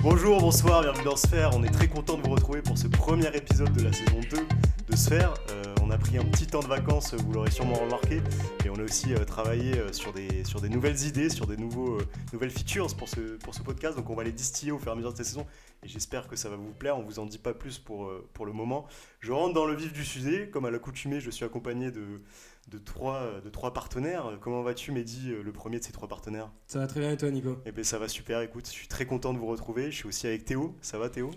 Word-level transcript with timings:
Bonjour, 0.00 0.40
bonsoir, 0.40 0.82
bienvenue 0.82 1.04
dans 1.04 1.16
Sphère. 1.16 1.50
On 1.54 1.64
est 1.64 1.70
très 1.70 1.88
content 1.88 2.16
de 2.16 2.22
vous 2.22 2.30
retrouver 2.30 2.62
pour 2.62 2.78
ce 2.78 2.86
premier 2.86 3.34
épisode 3.36 3.72
de 3.72 3.82
la 3.82 3.92
saison 3.92 4.20
2 4.30 4.36
de 4.88 4.96
Sphère. 4.96 5.34
Euh, 5.50 5.74
on 5.82 5.90
a 5.90 5.98
pris 5.98 6.18
un 6.18 6.24
petit 6.24 6.46
temps 6.46 6.60
de 6.60 6.68
vacances, 6.68 7.14
vous 7.14 7.32
l'aurez 7.32 7.50
sûrement 7.50 7.74
remarqué, 7.74 8.22
et 8.64 8.70
on 8.70 8.76
a 8.76 8.82
aussi 8.82 9.12
euh, 9.12 9.24
travaillé 9.24 9.76
euh, 9.76 9.92
sur, 9.92 10.12
des, 10.12 10.68
nouvelles 10.68 11.02
idées, 11.04 11.30
sur 11.30 11.48
des 11.48 11.56
nouveaux, 11.56 11.98
nouvelles 12.32 12.52
features 12.52 12.94
pour 12.96 13.08
ce, 13.08 13.62
podcast. 13.64 13.96
Donc 13.96 14.08
on 14.08 14.14
va 14.14 14.22
les 14.22 14.30
distiller 14.30 14.70
au 14.70 14.78
fur 14.78 14.88
et 14.88 14.92
à 14.92 14.94
mesure 14.94 15.10
de 15.10 15.16
cette 15.16 15.26
saison, 15.26 15.46
et 15.82 15.88
j'espère 15.88 16.28
que 16.28 16.36
ça 16.36 16.48
va 16.48 16.54
vous 16.54 16.72
plaire. 16.72 16.96
On 16.96 17.02
vous 17.02 17.18
en 17.18 17.26
dit 17.26 17.38
pas 17.38 17.52
plus 17.52 17.78
pour, 17.78 18.08
pour 18.34 18.46
le 18.46 18.52
moment. 18.52 18.86
Je 19.18 19.32
rentre 19.32 19.54
dans 19.54 19.66
le 19.66 19.74
vif 19.74 19.92
du 19.92 20.04
sujet. 20.04 20.48
Comme 20.48 20.64
à 20.64 20.70
l'accoutumée, 20.70 21.18
je 21.18 21.30
suis 21.30 21.44
accompagné 21.44 21.90
de, 21.90 22.22
de, 22.70 22.78
trois, 22.78 23.40
de 23.44 23.50
trois 23.50 23.72
partenaires. 23.72 24.38
Comment 24.40 24.62
vas-tu, 24.62 24.92
Mehdi, 24.92 25.30
euh, 25.30 25.42
le 25.42 25.52
premier 25.52 25.78
de 25.78 25.84
ces 25.84 25.92
trois 25.92 26.08
partenaires? 26.08 26.50
Ça 26.66 26.78
va 26.78 26.86
très 26.86 27.00
bien 27.00 27.12
et 27.12 27.16
toi 27.16 27.30
Nico? 27.30 27.58
Eh 27.66 27.72
bien 27.72 27.84
ça 27.84 27.98
va 27.98 28.08
super, 28.08 28.40
écoute, 28.40 28.66
je 28.66 28.72
suis 28.72 28.88
très 28.88 29.06
content 29.06 29.32
de 29.32 29.38
vous 29.38 29.46
retrouver. 29.46 29.90
Je 29.90 29.96
suis 29.96 30.08
aussi 30.08 30.26
avec 30.26 30.44
Théo. 30.44 30.76
Ça 30.82 30.98
va 30.98 31.08
Théo? 31.08 31.30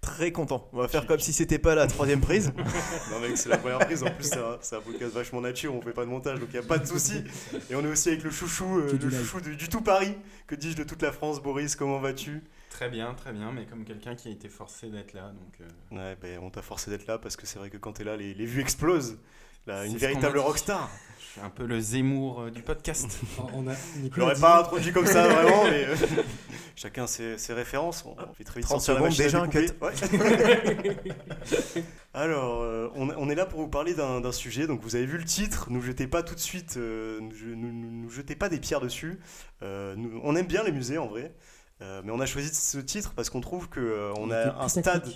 Très 0.00 0.32
content. 0.32 0.68
On 0.72 0.78
va 0.78 0.88
faire 0.88 1.06
comme 1.06 1.20
si 1.20 1.32
c'était 1.32 1.60
pas 1.60 1.76
la 1.76 1.86
troisième 1.86 2.20
prise. 2.20 2.52
Non 3.10 3.20
mec, 3.20 3.38
c'est 3.38 3.48
la 3.48 3.58
première 3.58 3.78
prise. 3.78 4.02
En 4.02 4.10
plus, 4.10 4.24
c'est 4.60 4.74
un, 4.74 4.80
podcast 4.80 5.14
vachement 5.14 5.40
nature. 5.40 5.72
On 5.74 5.80
fait 5.80 5.92
pas 5.92 6.04
de 6.04 6.10
montage, 6.10 6.40
donc 6.40 6.48
il 6.50 6.56
y 6.56 6.58
a 6.58 6.62
pas 6.62 6.78
de 6.78 6.86
souci. 6.86 7.22
Et 7.70 7.76
on 7.76 7.84
est 7.84 7.88
aussi 7.88 8.08
avec 8.08 8.24
le 8.24 8.30
chouchou, 8.30 8.80
euh, 8.80 8.98
le 9.00 9.10
chouchou 9.10 9.40
du, 9.40 9.54
du 9.54 9.68
tout 9.68 9.80
Paris. 9.80 10.16
Que 10.48 10.56
dis-je 10.56 10.76
de 10.76 10.82
toute 10.82 11.02
la 11.02 11.12
France, 11.12 11.40
Boris? 11.40 11.76
Comment 11.76 12.00
vas-tu? 12.00 12.42
Très 12.70 12.88
bien, 12.88 13.14
très 13.14 13.32
bien, 13.32 13.52
mais 13.52 13.64
comme 13.66 13.84
quelqu'un 13.84 14.16
qui 14.16 14.28
a 14.28 14.30
été 14.32 14.48
forcé 14.48 14.88
d'être 14.88 15.12
là, 15.12 15.30
donc 15.30 15.60
euh, 15.60 15.96
Ouais, 15.96 16.16
ben 16.20 16.40
on 16.42 16.50
t'a 16.50 16.62
forcé 16.62 16.90
d'être 16.90 17.06
là 17.06 17.18
parce 17.18 17.36
que 17.36 17.46
c'est 17.46 17.58
vrai 17.60 17.70
que 17.70 17.76
quand 17.76 17.92
t'es 17.92 18.04
là, 18.04 18.16
les, 18.16 18.34
les 18.34 18.46
vues 18.46 18.60
explosent. 18.60 19.18
Là, 19.66 19.84
une 19.86 19.96
véritable 19.96 20.38
rockstar. 20.38 20.90
je 21.20 21.24
suis 21.24 21.40
un 21.40 21.50
peu 21.50 21.64
le 21.66 21.78
Zemmour 21.80 22.40
euh, 22.42 22.50
du 22.50 22.62
podcast. 22.62 23.20
On 23.54 23.66
a 23.68 23.72
Je 23.74 24.18
l'aurais 24.20 24.34
pas 24.34 24.60
introduit 24.60 24.92
comme 24.92 25.06
ça 25.06 25.26
vraiment, 25.28 25.64
mais 25.64 25.84
euh, 25.86 25.94
chacun 26.76 27.06
ses, 27.06 27.38
ses 27.38 27.52
références. 27.52 28.04
On, 28.04 28.16
on 28.18 28.34
fait 28.34 28.42
très 28.44 28.60
vite 28.60 28.68
30 28.68 28.80
sortir 28.80 29.02
la 29.04 29.10
secondes, 29.10 29.24
déjà, 29.24 29.46
découper. 29.46 29.84
Ouais. 29.84 31.02
Alors, 32.14 32.60
euh, 32.62 32.88
on, 32.94 33.08
on 33.16 33.30
est 33.30 33.34
là 33.34 33.46
pour 33.46 33.60
vous 33.60 33.68
parler 33.68 33.94
d'un 33.94 34.32
sujet. 34.32 34.66
Donc, 34.66 34.82
vous 34.82 34.96
avez 34.96 35.06
vu 35.06 35.16
le 35.18 35.24
titre. 35.24 35.68
Nous 35.70 35.80
jetez 35.80 36.06
pas 36.06 36.22
tout 36.22 36.34
de 36.34 36.40
suite, 36.40 36.76
euh, 36.76 37.20
nous, 37.20 37.56
nous- 37.56 37.72
nous- 37.72 37.90
nous 38.02 38.10
jetez 38.10 38.34
pas 38.36 38.48
des 38.48 38.58
pierres 38.58 38.80
dessus. 38.80 39.18
Euh, 39.62 39.94
nous- 39.96 40.20
on 40.24 40.34
aime 40.36 40.46
bien 40.46 40.62
les 40.64 40.72
musées 40.72 40.98
en 40.98 41.06
vrai, 41.06 41.32
Euh, 41.80 42.00
mais 42.04 42.12
on 42.12 42.20
a 42.20 42.26
choisi 42.26 42.48
ce 42.54 42.78
titre 42.78 43.12
parce 43.16 43.28
qu'on 43.28 43.40
trouve 43.40 43.68
que 43.68 43.80
euh, 43.80 44.12
on 44.16 44.30
a 44.30 44.54
un 44.62 44.68
stade 44.68 45.08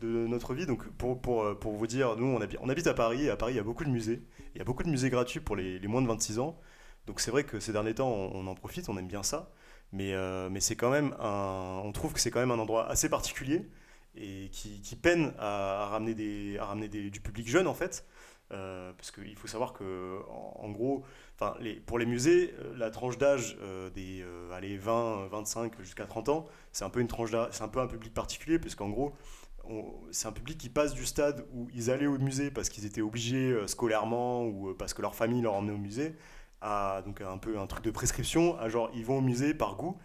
de 0.00 0.26
notre 0.26 0.54
vie. 0.54 0.66
Donc, 0.66 0.88
pour, 0.96 1.20
pour, 1.20 1.42
euh, 1.44 1.54
pour 1.58 1.72
vous 1.74 1.86
dire, 1.86 2.16
nous, 2.16 2.26
on, 2.26 2.40
habi- 2.40 2.56
on 2.60 2.68
habite 2.68 2.86
à 2.86 2.94
Paris. 2.94 3.24
Et 3.26 3.30
à 3.30 3.36
Paris, 3.36 3.54
il 3.54 3.56
y 3.56 3.60
a 3.60 3.62
beaucoup 3.64 3.84
de 3.84 3.90
musées. 3.90 4.22
Il 4.54 4.58
y 4.58 4.60
a 4.60 4.64
beaucoup 4.64 4.82
de 4.82 4.88
musées 4.90 5.10
gratuits 5.10 5.40
pour 5.40 5.56
les, 5.56 5.78
les 5.78 5.88
moins 5.88 6.02
de 6.02 6.06
26 6.08 6.38
ans. 6.38 6.58
Donc, 7.06 7.20
c'est 7.20 7.30
vrai 7.30 7.44
que 7.44 7.60
ces 7.60 7.72
derniers 7.72 7.94
temps, 7.94 8.08
on, 8.10 8.46
en 8.46 8.54
profite, 8.54 8.88
on 8.88 8.96
aime 8.98 9.08
bien 9.08 9.22
ça. 9.22 9.50
Mais, 9.92 10.12
euh, 10.14 10.48
mais 10.50 10.60
c'est 10.60 10.76
quand 10.76 10.90
même 10.90 11.14
un, 11.20 11.80
on 11.84 11.92
trouve 11.92 12.12
que 12.12 12.20
c'est 12.20 12.30
quand 12.30 12.40
même 12.40 12.50
un 12.52 12.58
endroit 12.58 12.88
assez 12.88 13.08
particulier 13.08 13.68
et 14.14 14.48
qui, 14.52 14.80
qui 14.82 14.96
peine 14.96 15.32
à, 15.38 15.86
ramener, 15.90 16.14
des, 16.14 16.58
à 16.58 16.66
ramener 16.66 16.88
du 16.88 17.20
public 17.20 17.48
jeune 17.48 17.66
en 17.66 17.74
fait. 17.74 18.04
Euh, 18.52 18.92
parce 18.96 19.12
qu'il 19.12 19.36
faut 19.36 19.46
savoir 19.46 19.72
que 19.72 20.18
en, 20.28 20.64
en 20.64 20.70
gros, 20.70 21.04
les, 21.60 21.74
pour 21.74 21.98
les 21.98 22.06
musées, 22.06 22.52
la 22.76 22.90
tranche 22.90 23.16
d'âge 23.18 23.56
des 23.94 24.22
euh, 24.22 24.50
allez, 24.52 24.76
20, 24.76 25.26
25 25.28 25.80
jusqu'à 25.80 26.06
30 26.06 26.28
ans, 26.28 26.46
c'est 26.72 26.84
un 26.84 26.90
c'est 27.50 27.62
un 27.62 27.68
peu 27.68 27.80
un 27.80 27.86
public 27.86 28.12
particulier, 28.12 28.58
puisqu'en 28.58 28.88
gros, 28.90 29.14
c'est 30.10 30.26
un 30.26 30.32
public 30.32 30.58
qui 30.58 30.68
passe 30.68 30.94
du 30.94 31.06
stade 31.06 31.46
où 31.52 31.68
ils 31.74 31.90
allaient 31.90 32.06
au 32.06 32.18
musée 32.18 32.50
parce 32.50 32.68
qu'ils 32.68 32.86
étaient 32.86 33.00
obligés 33.02 33.52
euh, 33.52 33.66
scolairement 33.66 34.44
ou 34.44 34.70
euh, 34.70 34.76
parce 34.76 34.94
que 34.94 35.02
leur 35.02 35.14
famille 35.14 35.42
leur 35.42 35.54
emmenait 35.54 35.72
au 35.72 35.78
musée, 35.78 36.16
à 36.60 37.02
donc 37.04 37.20
un 37.20 37.38
peu 37.38 37.58
un 37.58 37.66
truc 37.66 37.84
de 37.84 37.90
prescription, 37.90 38.58
à 38.58 38.68
genre 38.68 38.90
ils 38.94 39.04
vont 39.04 39.18
au 39.18 39.20
musée 39.20 39.54
par 39.54 39.76
goût. 39.76 39.96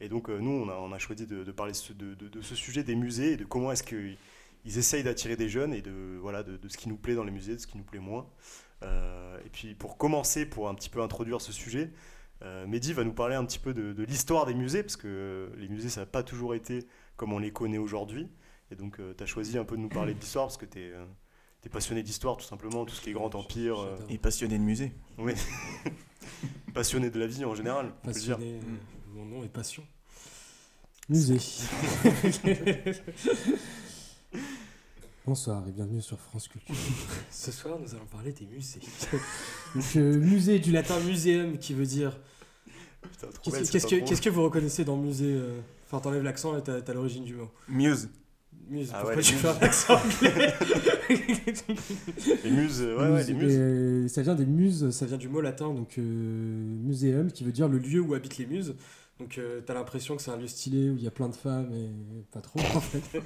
Et 0.00 0.08
donc 0.08 0.28
euh, 0.28 0.38
nous, 0.38 0.50
on 0.50 0.68
a, 0.68 0.74
on 0.74 0.92
a 0.92 0.98
choisi 0.98 1.26
de, 1.26 1.50
parler 1.52 1.72
de, 1.94 2.14
de- 2.14 2.42
ce 2.42 2.54
sujet 2.54 2.82
des 2.82 2.96
musées 2.96 3.32
et 3.32 3.36
de 3.36 3.44
comment 3.44 3.70
est-ce 3.70 3.84
qu'ils 3.84 4.16
ils 4.64 4.78
essayent 4.78 5.04
d'attirer 5.04 5.36
des 5.36 5.48
jeunes 5.48 5.74
et 5.74 5.82
de, 5.82 6.18
voilà, 6.20 6.42
de, 6.42 6.58
ce 6.68 6.76
qui 6.76 6.88
nous 6.88 6.96
plaît 6.96 7.14
dans 7.14 7.24
les 7.24 7.30
musées, 7.32 7.54
de 7.54 7.60
ce 7.60 7.66
qui 7.66 7.76
nous 7.78 7.84
plaît 7.84 8.00
moins. 8.00 8.26
Et 8.82 9.48
puis 9.52 9.74
pour 9.74 9.96
commencer, 9.96 10.44
pour 10.46 10.68
un 10.68 10.74
petit 10.74 10.90
peu 10.90 11.02
introduire 11.02 11.40
ce 11.40 11.52
sujet, 11.52 11.92
Mehdi 12.66 12.92
va 12.92 13.04
nous 13.04 13.12
parler 13.12 13.36
un 13.36 13.44
petit 13.44 13.60
peu 13.60 13.74
de 13.74 14.02
l'histoire 14.04 14.46
des 14.46 14.54
musées, 14.54 14.82
parce 14.82 14.96
que 14.96 15.52
les 15.56 15.68
musées, 15.68 15.88
ça 15.88 16.00
n'a 16.00 16.06
pas 16.06 16.22
toujours 16.24 16.54
été 16.54 16.86
comme 17.16 17.32
on 17.32 17.38
les 17.38 17.52
connaît 17.52 17.78
aujourd'hui. 17.78 18.28
Et 18.72 18.74
donc 18.74 18.98
tu 19.16 19.22
as 19.22 19.26
choisi 19.26 19.58
un 19.58 19.64
peu 19.64 19.76
de 19.76 19.82
nous 19.82 19.90
parler 19.90 20.14
de 20.14 20.18
l'histoire, 20.18 20.46
parce 20.46 20.56
que 20.56 20.64
tu 20.64 20.78
es, 20.80 21.68
passionné 21.68 22.02
d'histoire 22.02 22.38
tout 22.38 22.46
simplement, 22.46 22.86
tout 22.86 22.94
ce 22.94 23.02
qui 23.02 23.10
est 23.10 23.12
grand 23.12 23.34
empire, 23.34 23.78
euh. 23.80 23.98
Et 24.08 24.16
passionné 24.16 24.56
de 24.56 24.62
musée. 24.62 24.92
oui. 25.18 25.34
passionné 26.74 27.10
de 27.10 27.18
la 27.18 27.26
vie 27.26 27.44
en 27.44 27.54
général, 27.54 27.92
on 28.02 28.06
peut 28.06 28.14
le 28.14 28.20
dire. 28.20 28.36
Passionné, 28.38 28.56
euh, 28.56 28.60
mon 29.14 29.26
nom 29.26 29.44
est 29.44 29.48
Passion. 29.48 29.84
Musée. 31.10 31.36
Bonsoir 35.26 35.68
et 35.68 35.72
bienvenue 35.72 36.00
sur 36.00 36.18
France 36.18 36.48
Culture. 36.48 36.74
Ce 37.30 37.52
soir, 37.52 37.78
nous 37.78 37.94
allons 37.94 38.06
parler 38.06 38.32
des 38.32 38.46
musées. 38.46 38.80
Donc, 39.74 39.84
euh, 39.96 40.18
musée 40.18 40.58
du 40.58 40.72
latin 40.72 40.98
muséum 41.00 41.58
qui 41.58 41.74
veut 41.74 41.84
dire. 41.84 42.18
Putain, 43.02 43.26
trop 43.28 43.50
Qu'est-ce 43.50 43.78
cette 43.78 44.04
que, 44.04 44.24
que 44.24 44.30
vous 44.30 44.44
reconnaissez 44.44 44.84
dans 44.84 44.96
musée 44.96 45.34
euh, 45.34 45.60
Enfin, 45.86 46.00
t'enlèves 46.00 46.22
l'accent 46.22 46.56
et 46.56 46.62
t'as 46.62 46.94
l'origine 46.94 47.24
du 47.24 47.34
mot. 47.34 47.50
Muse. 47.68 48.08
Musée. 48.70 48.90
Ah 48.94 48.98
Pourquoi 49.00 49.16
ouais, 49.16 49.22
tu 49.22 49.34
fais 49.34 49.48
un 49.48 49.58
accent 49.60 49.94
anglais 49.94 50.54
Les 52.44 52.50
muses, 52.50 52.80
euh, 52.80 52.96
ouais, 52.96 53.14
ouais, 53.14 53.24
les 53.24 53.34
muses. 53.34 53.54
Et 53.54 54.08
ça 54.08 54.22
vient 54.22 54.34
des 54.34 54.46
muses, 54.46 54.90
ça 54.90 55.04
vient 55.04 55.18
du 55.18 55.28
mot 55.28 55.40
latin, 55.40 55.74
donc 55.74 55.98
euh, 55.98 56.02
muséum, 56.02 57.30
qui 57.30 57.44
veut 57.44 57.52
dire 57.52 57.68
le 57.68 57.78
lieu 57.78 58.00
où 58.00 58.14
habitent 58.14 58.38
les 58.38 58.46
muses. 58.46 58.74
Donc 59.22 59.38
euh, 59.38 59.60
t'as 59.64 59.74
l'impression 59.74 60.16
que 60.16 60.22
c'est 60.22 60.32
un 60.32 60.36
lieu 60.36 60.48
stylé 60.48 60.90
où 60.90 60.96
il 60.96 61.04
y 61.04 61.06
a 61.06 61.12
plein 61.12 61.28
de 61.28 61.36
femmes 61.36 61.72
et 61.72 61.90
pas 62.32 62.40
trop 62.40 62.58
en 62.58 62.80
fait. 62.80 63.02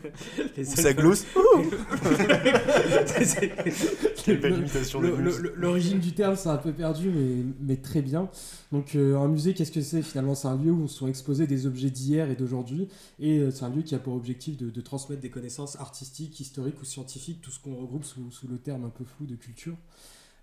Les 0.56 0.68
Où 0.68 0.76
ça 0.76 0.92
glousse. 0.92 1.24
L'origine 5.56 5.98
du 5.98 6.12
terme, 6.12 6.36
c'est 6.36 6.50
un 6.50 6.58
peu 6.58 6.72
perdu, 6.72 7.08
mais, 7.08 7.44
mais 7.60 7.76
très 7.76 8.02
bien. 8.02 8.28
Donc, 8.72 8.94
euh, 8.94 9.16
un 9.16 9.28
musée, 9.28 9.54
qu'est-ce 9.54 9.72
que 9.72 9.80
c'est 9.80 10.02
Finalement, 10.02 10.34
c'est 10.34 10.48
un 10.48 10.56
lieu 10.56 10.70
où 10.70 10.86
sont 10.86 11.08
exposés 11.08 11.46
des 11.46 11.66
objets 11.66 11.88
d'hier 11.88 12.30
et 12.30 12.36
d'aujourd'hui. 12.36 12.88
Et 13.18 13.38
euh, 13.38 13.50
c'est 13.50 13.64
un 13.64 13.70
lieu 13.70 13.80
qui 13.80 13.94
a 13.94 13.98
pour 13.98 14.12
objectif 14.14 14.58
de, 14.58 14.68
de 14.68 14.80
transmettre 14.82 15.22
des 15.22 15.30
connaissances 15.30 15.76
artistiques, 15.76 16.38
historiques 16.38 16.78
ou 16.82 16.84
scientifiques, 16.84 17.40
tout 17.40 17.50
ce 17.50 17.58
qu'on 17.58 17.74
regroupe 17.74 18.04
sous, 18.04 18.30
sous 18.30 18.48
le 18.48 18.58
terme 18.58 18.84
un 18.84 18.90
peu 18.90 19.04
flou 19.04 19.24
de 19.24 19.36
culture. 19.36 19.78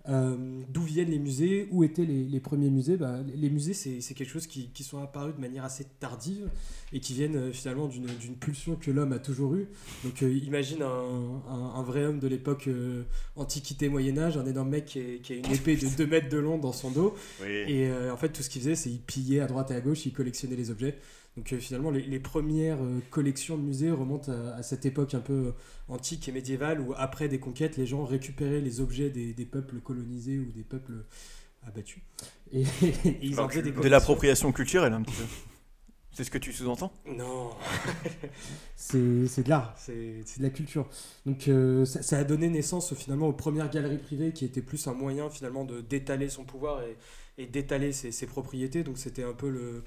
Euh, 0.09 0.35
D'où 0.67 0.81
viennent 0.81 1.11
les 1.11 1.17
musées 1.19 1.69
Où 1.71 1.85
étaient 1.85 2.03
les, 2.03 2.25
les 2.25 2.39
premiers 2.41 2.69
musées 2.69 2.97
bah, 2.97 3.19
les- 3.35 3.49
musées, 3.49 3.73
c'est 3.73 4.01
c'est 4.01 4.13
quelque 4.13 4.29
chose 4.29 4.47
qui, 4.47 4.67
qui 4.73 4.83
sont 4.83 4.97
apparus 5.01 5.33
de 5.33 5.39
manière 5.39 5.63
assez 5.63 5.85
tardive 6.01 6.49
et 6.91 6.99
qui 6.99 7.13
viennent 7.13 7.37
euh, 7.37 7.51
finalement 7.53 7.87
d'une 7.87 8.07
d'une 8.19 8.35
pulsion 8.35 8.75
que 8.75 8.91
l'homme 8.91 9.13
a 9.13 9.19
toujours 9.19 9.55
eue. 9.55 9.67
Donc 10.03 10.21
euh, 10.21 10.33
imagine 10.33 10.81
un, 10.81 11.41
un- 11.49 11.73
un 11.75 11.83
vrai 11.83 12.03
homme 12.03 12.19
de 12.19 12.27
l'époque 12.27 12.67
euh, 12.67 13.03
Antiquité 13.37 13.87
Moyen-Âge, 13.87 14.35
un 14.35 14.45
énorme 14.45 14.69
mec 14.71 14.85
qui, 14.85 14.99
est- 14.99 15.19
qui 15.21 15.33
a 15.33 15.35
une 15.37 15.45
épée 15.53 15.77
de 15.77 15.87
2 15.87 16.05
mètres 16.05 16.27
de 16.29 16.37
long 16.37 16.57
dans 16.57 16.73
son 16.73 16.91
dos. 16.91 17.15
Oui. 17.41 17.47
Et 17.49 17.89
en 18.11 18.17
fait, 18.17 18.27
tout 18.29 18.43
ce 18.43 18.49
qu'il 18.49 18.61
faisait, 18.61 18.75
c'est 18.75 18.89
il 18.89 18.99
pillait 18.99 19.39
à 19.39 19.47
droite 19.47 19.71
et 19.71 19.75
à 19.75 19.79
gauche, 19.81 20.05
il 20.05 20.11
collectionnait 20.11 20.57
les 20.57 20.69
objets. 20.69 20.97
Donc 21.37 21.51
euh, 21.51 21.59
finalement, 21.59 21.89
les, 21.89 22.01
les 22.01 22.19
premières 22.19 22.81
euh, 22.81 22.99
collections 23.09 23.57
de 23.57 23.63
musées 23.63 23.91
remontent 23.91 24.31
à, 24.31 24.55
à 24.55 24.63
cette 24.63 24.85
époque 24.85 25.13
un 25.13 25.19
peu 25.19 25.33
euh, 25.33 25.51
antique 25.87 26.27
et 26.29 26.31
médiévale 26.31 26.79
où 26.79 26.93
après 26.95 27.27
des 27.27 27.39
conquêtes, 27.39 27.77
les 27.77 27.87
gens 27.87 28.05
récupéraient 28.05 28.61
les 28.61 28.81
objets 28.81 29.09
des, 29.09 29.33
des 29.33 29.45
peuples 29.45 29.79
colonisés 29.79 30.37
ou 30.37 30.51
des 30.51 30.63
peuples 30.63 31.05
abattus. 31.63 32.03
Et, 32.51 32.61
et 33.05 33.19
ils 33.21 33.39
en 33.39 33.49
faisaient 33.49 33.63
des 33.63 33.71
De 33.71 33.87
l'appropriation 33.87 34.51
culturelle, 34.51 34.93
un 34.93 35.01
petit 35.01 35.15
peu. 35.15 35.23
C'est 36.13 36.23
ce 36.23 36.29
que 36.29 36.37
tu 36.37 36.53
sous-entends? 36.53 36.93
Non. 37.07 37.49
c'est 38.75 38.99
de 38.99 39.49
l'art, 39.49 39.73
c'est 39.77 39.93
de 40.37 40.43
la 40.43 40.51
culture. 40.51 40.87
Donc 41.25 41.47
euh, 41.47 41.85
ça, 41.85 42.03
ça 42.03 42.19
a 42.19 42.23
donné 42.23 42.49
naissance 42.49 42.93
finalement 42.93 43.27
aux 43.27 43.33
premières 43.33 43.71
galeries 43.71 43.97
privées 43.97 44.31
qui 44.31 44.45
étaient 44.45 44.61
plus 44.61 44.85
un 44.85 44.93
moyen 44.93 45.31
finalement 45.31 45.65
de 45.65 45.81
d'étaler 45.81 46.29
son 46.29 46.43
pouvoir 46.43 46.83
et, 46.83 46.97
et 47.39 47.47
d'étaler 47.47 47.93
ses, 47.93 48.11
ses 48.11 48.27
propriétés. 48.27 48.83
Donc 48.83 48.99
c'était 48.99 49.23
un 49.23 49.33
peu 49.33 49.49
le, 49.49 49.83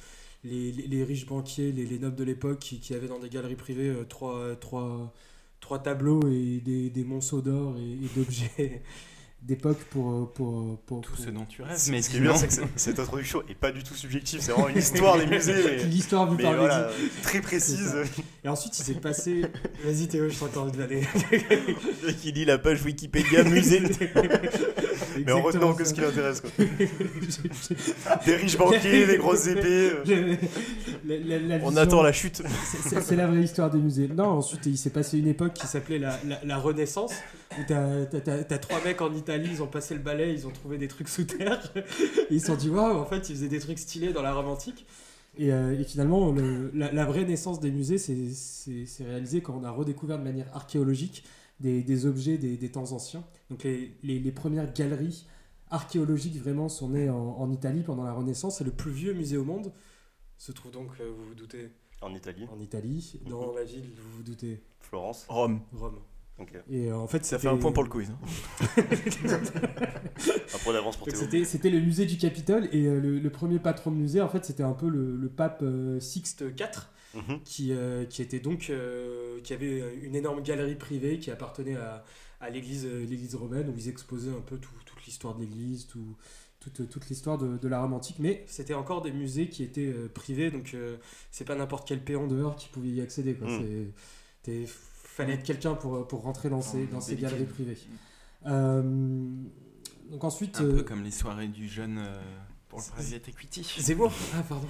les, 0.47 0.73
les- 0.73 1.05
riches 1.05 1.27
banquiers, 1.27 1.73
les, 1.73 1.87
les 1.87 1.99
nobles 1.99 2.17
de 2.17 2.25
l'époque 2.25 2.59
qui, 2.61 2.81
qui 2.81 2.95
avaient 2.95 3.09
dans 3.09 3.19
des 3.19 3.29
galeries 3.29 3.57
privées 3.57 3.89
euh, 3.91 4.05
trois, 4.05 4.57
trois, 4.57 5.13
trois 5.61 5.79
tableaux 5.83 6.21
et 6.29 6.61
des, 6.61 6.91
des 6.91 7.05
monceaux 7.05 7.41
d'or 7.43 7.77
et 7.79 7.99
d'objets 8.17 8.83
d'époque 9.47 9.79
pour, 9.91 10.33
pour, 10.33 10.79
pour, 10.87 11.01
Tout 11.03 11.13
pour- 11.13 11.25
ce 11.25 11.31
dont 11.31 11.45
tu 11.49 11.63
rêves, 11.63 11.77
Ce 11.79 11.91
mais 11.91 12.01
qui 12.01 12.17
est 12.17 12.21
bien, 12.21 12.35
c'est 12.35 12.49
que 12.49 12.55
cette- 12.77 12.99
introduction 12.99 13.43
est 13.49 13.55
pas 13.55 13.71
du 13.71 13.83
tout 13.85 13.95
subjective, 13.95 14.41
c'est 14.43 14.51
vraiment 14.53 14.69
une 14.69 14.79
histoire 14.79 15.17
des 15.19 15.27
musées, 15.27 15.77
L'histoire 15.85 16.29
vue 16.31 16.37
mais 16.37 16.43
par 16.43 16.53
le 16.53 16.59
voilà, 16.59 16.91
très 17.23 17.41
précise. 17.41 17.95
Et 18.45 18.49
ensuite, 18.49 18.79
il 18.79 18.83
s'est 18.83 18.95
passé. 18.95 19.43
Vas-y, 19.85 20.09
Théo, 20.09 20.29
je 20.29 20.39
t'entends 20.39 20.63
envie 20.63 20.77
de 20.77 20.83
aller. 20.83 21.03
Qui 22.21 22.33
dit 22.33 22.45
la 22.45 22.59
page 22.59 22.83
Wikipédia 22.85 23.45
musée. 23.45 23.83
Mais 25.25 25.33
en 25.33 25.41
retenant 25.43 25.73
que 25.75 25.85
ce 25.85 25.95
qui 25.95 26.01
l'intéresse. 26.03 26.41
quoi. 26.43 26.51
Des 28.27 28.37
riches 28.37 28.59
banquiers, 28.59 29.07
des 29.07 29.17
grosses 29.17 29.47
épées. 29.47 29.93
euh. 30.07 30.37
La- 31.07 31.17
la- 31.19 31.39
la 31.59 31.65
On 31.65 31.77
attend 31.77 32.03
la 32.03 32.13
chute. 32.13 32.43
C'est- 32.83 33.17
la 33.17 33.27
vraie 33.27 33.43
histoire 33.43 33.71
des 33.71 33.79
musées. 33.79 34.09
Non, 34.15 34.25
ensuite, 34.27 34.67
il 34.67 34.77
s'est 34.77 34.91
passé 34.91 35.19
une 35.19 35.29
époque 35.29 35.55
qui 35.55 35.67
s'appelait 35.67 35.99
la, 35.99 36.19
la- 36.27 36.41
la 36.45 36.57
Renaissance, 36.59 37.13
t'as 37.67 38.06
t'as- 38.06 38.20
t'as- 38.20 38.44
t'as 38.44 38.58
trois 38.58 38.82
mecs 38.85 39.00
en 39.00 39.12
Italie, 39.14 39.49
ils 39.50 39.62
ont 39.62 39.67
passé 39.69 39.94
le 39.94 40.00
balai, 40.00 40.32
ils 40.32 40.47
ont 40.47 40.50
trouvé 40.50 40.79
des 40.79 40.88
trucs 40.88 41.08
sous 41.08 41.25
terre, 41.25 41.73
et 41.76 41.82
ils 42.31 42.41
se 42.41 42.47
sont 42.49 42.56
dit, 42.56 42.69
waouh, 42.70 42.97
en 42.99 43.06
fait, 43.06 43.29
ils 43.29 43.35
faisaient 43.37 43.49
des 43.49 43.61
trucs 43.61 43.79
stylés 43.79 44.12
dans 44.12 44.23
la 44.23 44.35
Rome 44.35 44.49
antique. 44.49 44.87
Et, 45.38 45.53
euh, 45.53 45.79
et 45.79 45.85
finalement, 45.85 46.32
le- 46.32 46.70
la, 46.75 46.91
la 46.93 47.05
vraie 47.05 47.25
naissance 47.25 47.61
des 47.61 47.70
musées, 47.70 47.99
c'est- 47.99 48.31
c'est 48.32 48.87
c'est 48.87 49.05
réalisé 49.05 49.43
quand 49.43 49.55
on 49.55 49.64
a 49.64 49.70
redécouvert 49.70 50.19
de 50.19 50.25
manière 50.25 50.47
archéologique 50.56 51.25
des, 51.61 51.82
des 51.82 52.06
objets 52.06 52.38
des, 52.38 52.56
des 52.56 52.70
temps 52.70 52.93
anciens. 52.93 53.23
Donc 53.50 53.62
les, 53.64 53.94
les- 54.02 54.19
les 54.19 54.32
premières 54.32 54.73
galeries 54.73 55.26
archéologiques 55.70 56.37
vraiment 56.41 56.69
sont 56.69 56.91
nées 56.91 57.11
en, 57.11 57.17
en 57.38 57.50
Italie 57.50 57.82
pendant 57.82 58.05
la 58.05 58.12
Renaissance. 58.14 58.61
Et 58.61 58.64
le 58.64 58.70
plus 58.70 58.91
vieux 58.93 59.12
musée 59.12 59.37
au 59.37 59.44
monde 59.44 59.73
se 60.38 60.52
trouve 60.52 60.70
donc, 60.73 60.88
euh, 61.00 61.11
vous 61.14 61.25
vous 61.29 61.35
doutez, 61.35 61.69
En 62.00 62.14
Italie, 62.14 62.47
en 62.50 62.61
Italie, 62.61 63.20
dans 63.29 63.52
la 63.55 63.64
ville, 63.64 63.91
vous 63.97 64.17
vous 64.19 64.23
doutez, 64.23 64.62
Florence. 64.81 65.26
Rome. 65.29 65.61
Rome. 65.75 65.99
Et 66.71 66.91
euh, 66.91 66.97
en 66.97 67.06
fait, 67.06 67.25
Ça 67.25 67.38
fait 67.38 67.49
un 67.49 67.56
point 67.56 67.73
pour 67.73 67.83
le 67.83 67.88
quiz. 67.88 68.11
hein. 68.11 68.19
Un 70.55 70.59
point 70.65 70.73
d'avance 70.73 70.97
pour 70.97 71.06
Donc 71.06 71.17
Théo. 71.31 71.44
C'était 71.44 71.71
le 71.71 71.81
musée 71.81 72.06
du 72.06 72.17
Capitole 72.19 72.69
et 72.73 72.87
euh, 72.87 73.00
le, 73.00 73.19
le 73.19 73.31
premier 73.31 73.59
patron 73.59 73.91
de 73.91 73.97
musée, 73.97 74.21
en 74.21 74.29
fait, 74.29 74.44
c'était 74.44 74.62
un 74.62 74.73
peu 74.73 74.88
le, 74.88 75.17
le 75.17 75.29
pape 75.29 75.61
euh, 75.62 76.00
Sixte 76.00 76.43
IV 76.59 76.88
Mhm. 77.15 77.41
qui, 77.44 77.73
euh, 77.73 78.05
qui 78.05 78.21
était 78.21 78.41
donc 78.41 78.69
euh, 78.69 79.41
qui 79.43 79.55
avait 79.55 79.83
une 80.03 80.15
énorme 80.15 80.43
galerie 80.43 80.75
privée 80.75 81.19
qui 81.19 81.31
appartenait 81.31 81.77
à, 81.77 82.05
à 82.43 82.50
l'église 82.50 82.85
l'église 82.85 83.35
romaine 83.37 83.71
où 83.71 83.75
ils 83.79 83.88
exposaient 83.88 84.29
un 84.37 84.43
peu 84.44 84.59
tout- 84.59 84.69
toute 84.85 85.03
l'histoire 85.06 85.35
de 85.35 85.41
l'église, 85.41 85.87
tout, 85.87 86.15
toute, 86.61 86.87
toute 86.91 87.09
l'histoire 87.09 87.38
de, 87.38 87.56
de 87.56 87.69
la 87.69 87.81
Rome 87.81 87.94
antique. 87.94 88.17
Mais 88.19 88.44
c'était 88.49 88.75
encore 88.75 89.00
des 89.00 89.12
musées 89.12 89.49
qui 89.49 89.62
étaient 89.62 89.87
euh, 89.87 90.11
privés, 90.12 90.50
donc 90.50 90.73
euh, 90.75 90.97
c'est 91.31 91.47
pas 91.47 91.55
n'importe 91.55 91.88
quel 91.88 92.05
péon 92.05 92.27
dehors 92.27 92.55
qui 92.56 92.69
pouvait 92.69 92.88
y 92.91 93.00
accéder. 93.00 93.33
Quoi. 93.35 93.49
Mm. 93.49 93.87
C'est- 95.17 95.23
fallait 95.23 95.35
être 95.35 95.43
quelqu'un 95.45 95.75
pour, 95.75 96.07
pour 96.07 96.23
rentrer 96.23 96.49
dans 96.51 96.63
ces, 96.63 96.87
dans 96.87 97.01
ces 97.01 97.17
galeries 97.17 97.45
privées. 97.45 97.79
Euh, 98.47 98.83
donc 100.11 100.23
ensuite. 100.25 100.59
Un 100.61 100.65
euh, 100.65 100.77
peu 100.77 100.83
comme 100.83 101.03
les 101.03 101.11
soirées 101.11 101.49
du 101.49 101.69
jeune 101.69 101.99
euh, 101.99 102.21
pour 102.69 102.79
le 102.79 102.85
c'est- 102.85 102.93
private 102.93 103.29
equity. 103.29 103.67
Zemmour 103.81 104.13
Ah, 104.35 104.43
pardon. 104.49 104.67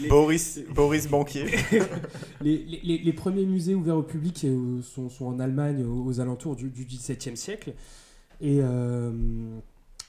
Les- 0.00 0.08
Boris, 0.08 0.60
Boris 0.74 1.08
Banquier. 1.08 1.46
Les, 2.40 2.56
les- 2.58 2.80
les- 2.84 2.98
les 2.98 3.12
premiers 3.12 3.44
musées 3.44 3.74
ouverts 3.74 3.96
au 3.96 4.02
public 4.02 4.44
euh, 4.44 4.80
sont, 4.82 5.08
sont 5.10 5.26
en 5.26 5.40
Allemagne 5.40 5.84
aux, 5.84 6.04
aux 6.04 6.20
alentours 6.20 6.54
du, 6.56 6.70
du 6.70 6.84
XVIIe 6.84 7.36
siècle. 7.36 7.74
Et, 8.40 8.58
euh, 8.62 9.10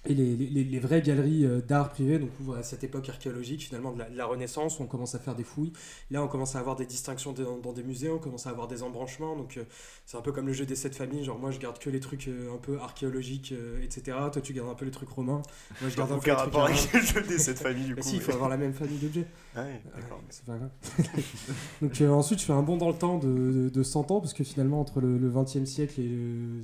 et 0.06 0.14
les, 0.14 0.36
les- 0.36 0.64
les 0.64 0.80
vraies 0.80 1.02
galeries 1.02 1.46
euh, 1.46 1.62
d'art 1.62 1.90
privé, 1.90 2.20
donc 2.20 2.30
à 2.58 2.64
cette 2.64 2.84
époque 2.86 3.10
archéologique 3.10 3.62
finalement 3.64 3.92
de 3.92 4.00
la, 4.00 4.10
de 4.10 4.16
la 4.18 4.26
Renaissance, 4.26 4.80
où 4.80 4.84
on 4.84 4.88
commence 4.88 5.14
à 5.16 5.20
faire 5.20 5.36
des 5.36 5.44
fouilles. 5.44 5.74
Là, 6.10 6.24
on 6.24 6.28
commence 6.30 6.56
à 6.56 6.60
avoir 6.60 6.76
des 6.78 6.86
distinctions 6.86 7.34
dans, 7.34 7.58
dans 7.58 7.74
des 7.74 7.84
musées, 7.84 8.10
on 8.10 8.18
commence 8.18 8.48
à 8.48 8.52
avoir 8.52 8.68
des 8.70 8.82
embranchements. 8.82 9.36
Donc 9.36 9.58
euh, 9.58 9.64
c'est 10.06 10.16
un 10.18 10.22
peu 10.22 10.32
comme 10.32 10.48
le 10.48 10.54
jeu 10.54 10.66
des 10.66 10.76
sept 10.78 10.96
familles. 10.96 11.26
Genre 11.26 11.38
moi, 11.38 11.52
je 11.52 11.60
garde 11.60 11.80
que 11.80 11.90
les 11.90 12.00
trucs 12.00 12.28
euh, 12.30 12.54
un 12.54 12.58
peu 12.58 12.80
archéologiques, 12.80 13.52
euh, 13.52 13.84
etc. 13.84 14.18
Toi, 14.32 14.42
tu 14.42 14.54
gardes 14.54 14.70
un 14.70 14.76
peu 14.76 14.86
les 14.86 14.92
trucs 14.92 15.10
romains. 15.10 15.42
Moi, 15.82 15.90
je 15.90 15.98
garde 15.98 16.12
un 16.14 16.20
peu 16.20 16.30
les 16.32 16.38
trucs 16.38 16.56
arabes. 16.56 16.72
avec 16.72 16.94
le 16.94 17.02
jeu 17.02 17.22
des 17.22 17.38
cette 17.38 17.60
famille 17.60 17.84
du 17.86 17.96
Mais 17.96 18.02
coup. 18.02 18.08
si, 18.08 18.16
il 18.16 18.22
faut 18.22 18.32
avoir 18.32 18.50
la 18.50 18.58
même 18.58 18.74
famille 18.74 18.98
d'objets. 19.00 19.28
Ah 19.56 19.64
ouais, 19.64 19.82
d'accord. 19.94 20.20
Ouais, 20.20 20.24
c'est 20.30 20.46
pas 20.46 20.58
grave. 20.58 20.72
Donc 21.82 22.00
euh, 22.02 22.10
ensuite, 22.10 22.40
je 22.40 22.46
fais 22.46 22.54
un 22.54 22.62
bond 22.64 22.78
dans 22.78 22.90
le 22.90 22.96
temps 22.98 23.18
de, 23.20 23.28
de, 23.28 23.70
de 23.70 23.84
100 23.84 24.12
ans, 24.12 24.22
parce 24.22 24.34
que 24.34 24.44
finalement, 24.44 24.80
entre 24.80 25.02
le, 25.02 25.18
le 25.18 25.30
20e 25.30 25.66
siècle 25.66 26.00
et 26.02 26.08
le, 26.08 26.62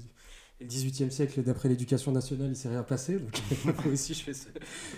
le 0.62 0.68
18e 0.68 1.10
siècle, 1.10 1.44
d'après 1.44 1.68
l'éducation 1.70 2.12
nationale, 2.12 2.50
il 2.50 2.56
s'est 2.56 2.70
rien 2.70 2.84
passé. 2.84 3.20
Donc 3.20 3.42
moi 3.66 3.94
aussi, 3.94 4.14
je 4.14 4.24
fais 4.24 4.34
ce, 4.34 4.48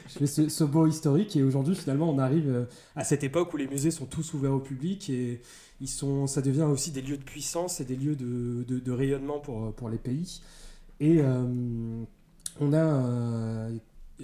je 0.07 0.19
fais 0.19 0.27
ce, 0.27 0.49
ce 0.49 0.63
bond 0.63 0.85
historique. 0.85 1.35
Et 1.35 1.43
aujourd'hui, 1.43 1.75
finalement, 1.75 2.09
on 2.09 2.19
arrive 2.19 2.49
euh, 2.49 2.65
à 2.95 3.03
cette 3.03 3.23
époque 3.23 3.53
où 3.53 3.57
les 3.57 3.67
musées 3.67 3.91
sont 3.91 4.05
tous 4.05 4.33
ouverts 4.33 4.53
au 4.53 4.59
public 4.59 5.09
et 5.09 5.41
ils 5.81 5.87
sont, 5.87 6.27
ça 6.27 6.41
devient 6.41 6.63
aussi 6.63 6.91
des 6.91 7.01
lieux 7.01 7.17
de 7.17 7.23
puissance 7.23 7.79
et 7.81 7.85
des 7.85 7.95
lieux 7.95 8.15
de, 8.15 8.63
de, 8.67 8.79
de 8.79 8.91
rayonnement 8.91 9.39
pour, 9.39 9.73
pour 9.73 9.89
les 9.89 9.97
pays. 9.97 10.41
Et 10.99 11.21
euh, 11.21 11.43
on 12.59 12.73
a 12.73 12.77
euh, 12.77 13.69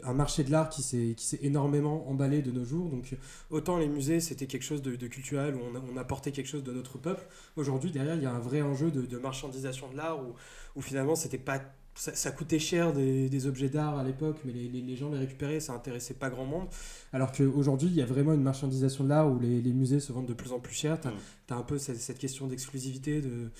un 0.03 0.13
marché 0.13 0.43
de 0.43 0.51
l'art 0.51 0.69
qui 0.69 0.81
s'est 0.81 1.15
énormément 1.41 2.09
emballé 2.09 2.41
de 2.41 2.51
nos 2.51 2.65
jours. 2.65 2.89
Donc 2.89 3.15
autant 3.51 3.77
les 3.77 3.87
musées 3.87 4.19
c'était 4.19 4.47
quelque 4.47 4.63
chose 4.63 4.81
de, 4.81 4.95
de 4.95 5.07
culturel 5.07 5.55
où 5.55 5.59
on, 5.59 5.93
on 5.93 5.97
apportait 5.97 6.31
quelque 6.31 6.47
chose 6.49 6.63
de 6.63 6.71
notre 6.71 6.97
peuple. 6.97 7.25
Aujourd'hui 7.57 7.91
derrière 7.91 8.15
il 8.15 8.23
y 8.23 8.25
a 8.25 8.31
un 8.33 8.39
vrai 8.39 8.61
enjeu 8.61 8.89
de, 8.91 9.01
de 9.05 9.17
marchandisation 9.17 9.89
de 9.91 9.97
l'art 9.97 10.19
où, 10.21 10.33
où 10.75 10.81
finalement 10.81 11.15
c'était 11.15 11.37
pas 11.37 11.61
ça, 11.95 12.15
ça 12.15 12.31
coûtait 12.31 12.57
cher 12.57 12.91
des, 12.91 13.29
des 13.29 13.45
objets 13.45 13.69
d'art 13.69 13.99
à 13.99 14.03
l'époque, 14.03 14.37
mais 14.45 14.51
les, 14.51 14.67
les- 14.67 14.81
les 14.81 14.95
gens 14.95 15.11
les 15.11 15.19
récupéraient, 15.19 15.59
ça 15.59 15.73
intéressait 15.73 16.15
pas 16.15 16.31
grand 16.31 16.45
monde. 16.45 16.67
Alors 17.11 17.31
qu'aujourd'hui, 17.31 17.87
il 17.87 17.93
y 17.93 18.01
a 18.01 18.05
vraiment 18.07 18.33
une 18.33 18.41
marchandisation 18.41 19.03
de 19.03 19.09
l'art 19.09 19.31
où 19.31 19.37
les, 19.39 19.61
les 19.61 19.73
musées 19.73 19.99
se 19.99 20.11
vendent 20.11 20.25
de 20.25 20.33
plus 20.33 20.53
en 20.53 20.59
plus 20.59 20.73
cher. 20.73 20.99
Tu 20.99 21.07
as, 21.07 21.11
Mm. 21.11 21.59
un 21.59 21.61
peu 21.61 21.77
cette, 21.77 21.97
cette 21.97 22.17
question 22.17 22.47
d'exclusivité, 22.47 23.21
de, 23.21 23.51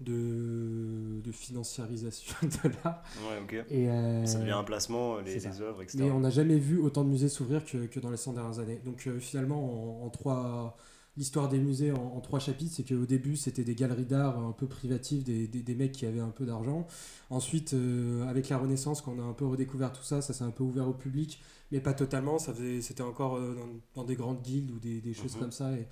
de, 0.00 1.20
de 1.22 1.32
financiarisation 1.32 2.34
de 2.42 2.70
l'art. 2.84 3.02
Ouais, 3.30 3.38
ok. 3.42 3.64
Et, 3.70 3.88
euh, 3.88 4.26
Ça 4.26 4.38
devient 4.40 4.50
un 4.52 4.64
placement, 4.64 5.18
les, 5.20 5.40
ça. 5.40 5.50
les 5.50 5.60
œuvres, 5.62 5.82
etc. 5.82 5.98
mais 6.02 6.10
on 6.10 6.20
n'a 6.20 6.30
jamais 6.30 6.58
vu 6.58 6.78
autant 6.78 7.04
de 7.04 7.08
musées 7.10 7.28
s'ouvrir 7.28 7.64
que, 7.64 7.86
que 7.86 8.00
dans 8.00 8.10
les 8.10 8.16
100 8.16 8.32
dernières 8.34 8.58
années. 8.58 8.80
Donc 8.84 9.06
euh, 9.06 9.18
finalement, 9.18 10.02
en, 10.02 10.06
en 10.06 10.10
trois, 10.10 10.76
l'histoire 11.16 11.48
des 11.48 11.58
musées 11.58 11.92
en, 11.92 12.02
en 12.16 12.20
trois 12.20 12.40
chapitres, 12.40 12.74
c'est 12.76 12.82
qu'au 12.86 13.06
début, 13.06 13.36
c'était 13.36 13.62
des 13.64 13.74
galeries 13.76 14.04
d'art 14.04 14.38
un 14.38 14.52
peu 14.52 14.66
privatives, 14.66 15.22
des, 15.22 15.46
des, 15.46 15.62
des 15.62 15.74
mecs 15.74 15.92
qui 15.92 16.06
avaient 16.06 16.20
un 16.20 16.30
peu 16.30 16.44
d'argent. 16.44 16.86
Ensuite, 17.30 17.72
euh, 17.74 18.26
avec 18.28 18.48
la 18.48 18.58
Renaissance, 18.58 19.00
quand 19.00 19.14
on 19.16 19.20
a 19.20 19.24
un 19.24 19.32
peu 19.32 19.46
redécouvert 19.46 19.92
tout 19.92 20.02
ça, 20.02 20.20
ça 20.22 20.32
s'est 20.32 20.44
un 20.44 20.50
peu 20.50 20.64
ouvert 20.64 20.88
au 20.88 20.92
public, 20.94 21.40
mais 21.70 21.80
pas 21.80 21.94
totalement. 21.94 22.38
C'était 22.38 23.02
encore 23.02 23.36
euh, 23.36 23.54
dans, 23.54 24.02
dans 24.02 24.04
des 24.06 24.16
grandes 24.16 24.42
guildes 24.42 24.70
ou 24.72 24.78
des, 24.80 25.00
des 25.00 25.14
choses 25.14 25.34
Mhm. 25.34 25.40
comme 25.40 25.52
ça. 25.52 25.72
Et, 25.72 25.86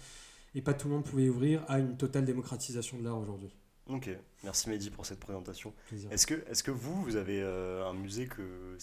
et 0.54 0.60
pas 0.60 0.74
tout 0.74 0.88
le 0.88 0.94
monde 0.94 1.04
pouvait 1.04 1.28
ouvrir 1.30 1.64
à 1.68 1.78
une 1.78 1.96
totale 1.96 2.24
démocratisation 2.26 2.98
de 2.98 3.04
l'art 3.04 3.18
aujourd'hui. 3.18 3.48
Ok, 3.88 4.08
merci 4.44 4.70
Mehdi 4.70 4.90
pour 4.90 5.04
cette 5.06 5.18
présentation. 5.20 5.74
Est-ce 6.10 6.26
que, 6.26 6.44
est-ce 6.48 6.62
que 6.62 6.70
vous, 6.70 7.02
vous 7.02 7.16
avez 7.16 7.40
euh, 7.42 7.84
un 7.86 7.92
musée 7.94 8.26
que 8.26 8.76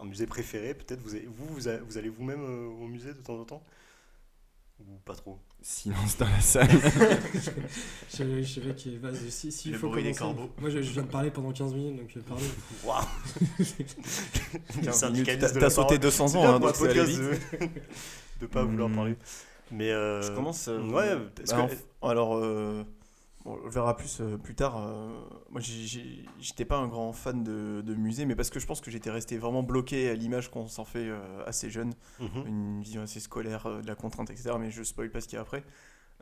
un 0.00 0.04
musée 0.04 0.26
préféré 0.26 0.72
Peut-être 0.74 1.00
vous, 1.02 1.14
avez- 1.14 1.26
vous, 1.26 1.46
vous, 1.52 1.68
a- 1.68 1.78
vous 1.78 1.98
allez 1.98 2.08
vous-même 2.08 2.42
euh, 2.44 2.66
au 2.68 2.86
musée 2.86 3.12
de 3.12 3.20
temps 3.20 3.38
en 3.40 3.44
temps? 3.44 3.62
Ou 4.78 4.84
pas 5.04 5.14
trop? 5.14 5.38
Silence 5.62 6.16
dans 6.18 6.28
la 6.28 6.40
salle. 6.40 6.68
Je, 8.14 8.42
je 8.42 8.60
savais 8.60 8.74
qu'il 8.74 8.98
va 9.00 9.08
si, 9.14 9.50
si 9.50 9.68
il 9.68 9.72
Le 9.72 9.78
faut 9.78 9.88
bruit 9.88 10.02
des 10.02 10.12
corbeaux. 10.14 10.50
Moi, 10.60 10.68
je, 10.70 10.80
je 10.82 10.92
viens 10.92 11.02
de 11.02 11.08
parler 11.08 11.30
pendant 11.30 11.50
15 11.50 11.72
minutes, 11.74 11.96
donc 11.96 12.14
euh, 12.16 12.20
parlez. 12.20 12.44
Waouh 12.84 13.04
Le 13.58 14.82
15 14.84 14.94
syndicaliste 14.94 15.42
minutes, 15.42 15.58
T'as 15.60 15.66
de 15.66 15.68
sauté 15.70 15.86
parole. 15.86 15.98
200 16.00 16.28
C'est 16.28 16.36
ans, 16.38 16.44
hein, 16.54 16.60
donc 16.60 16.76
podcast 16.78 17.08
vite. 17.10 17.20
de, 17.20 17.68
de 18.42 18.46
pas 18.46 18.62
vouloir 18.64 18.88
Hmm. 18.90 18.94
parler. 18.94 19.16
Mais 19.72 19.90
euh, 19.90 20.22
Je 20.22 20.32
commence. 20.32 20.68
euh, 20.68 20.78
Ouais, 20.90 21.16
bah, 21.16 21.68
que- 21.68 22.06
alors, 22.06 22.36
euh, 22.36 22.84
bon, 23.46 23.58
on 23.64 23.68
verra 23.68 23.96
plus 23.96 24.18
euh, 24.20 24.36
plus 24.36 24.54
tard. 24.54 24.76
euh, 24.76 25.08
moi, 25.50 25.60
j'étais 25.62 26.64
pas 26.64 26.76
un 26.76 26.88
grand 26.88 27.12
fan 27.12 27.42
de, 27.42 27.80
de 27.80 27.94
musée, 27.94 28.26
mais 28.26 28.34
parce 28.36 28.50
que 28.50 28.60
je 28.60 28.66
pense 28.66 28.80
que 28.80 28.90
j'étais 28.90 29.10
resté 29.10 29.38
vraiment 29.38 29.62
bloqué 29.62 30.10
à 30.10 30.14
l'image 30.14 30.50
qu'on 30.50 30.68
s'en 30.68 30.84
fait 30.84 31.08
euh, 31.08 31.42
assez 31.46 31.70
jeune, 31.70 31.94
Mhm. 32.20 32.46
une 32.46 32.80
vision 32.82 33.02
assez 33.02 33.20
scolaire 33.20 33.66
euh, 33.66 33.80
de 33.82 33.86
la 33.86 33.94
contrainte, 33.94 34.30
etc. 34.30 34.50
Mais 34.58 34.70
je 34.70 34.82
spoil 34.82 35.10
pas 35.10 35.20
ce 35.20 35.28
qu'il 35.28 35.36
y 35.36 35.38
a 35.38 35.42
après. 35.42 35.64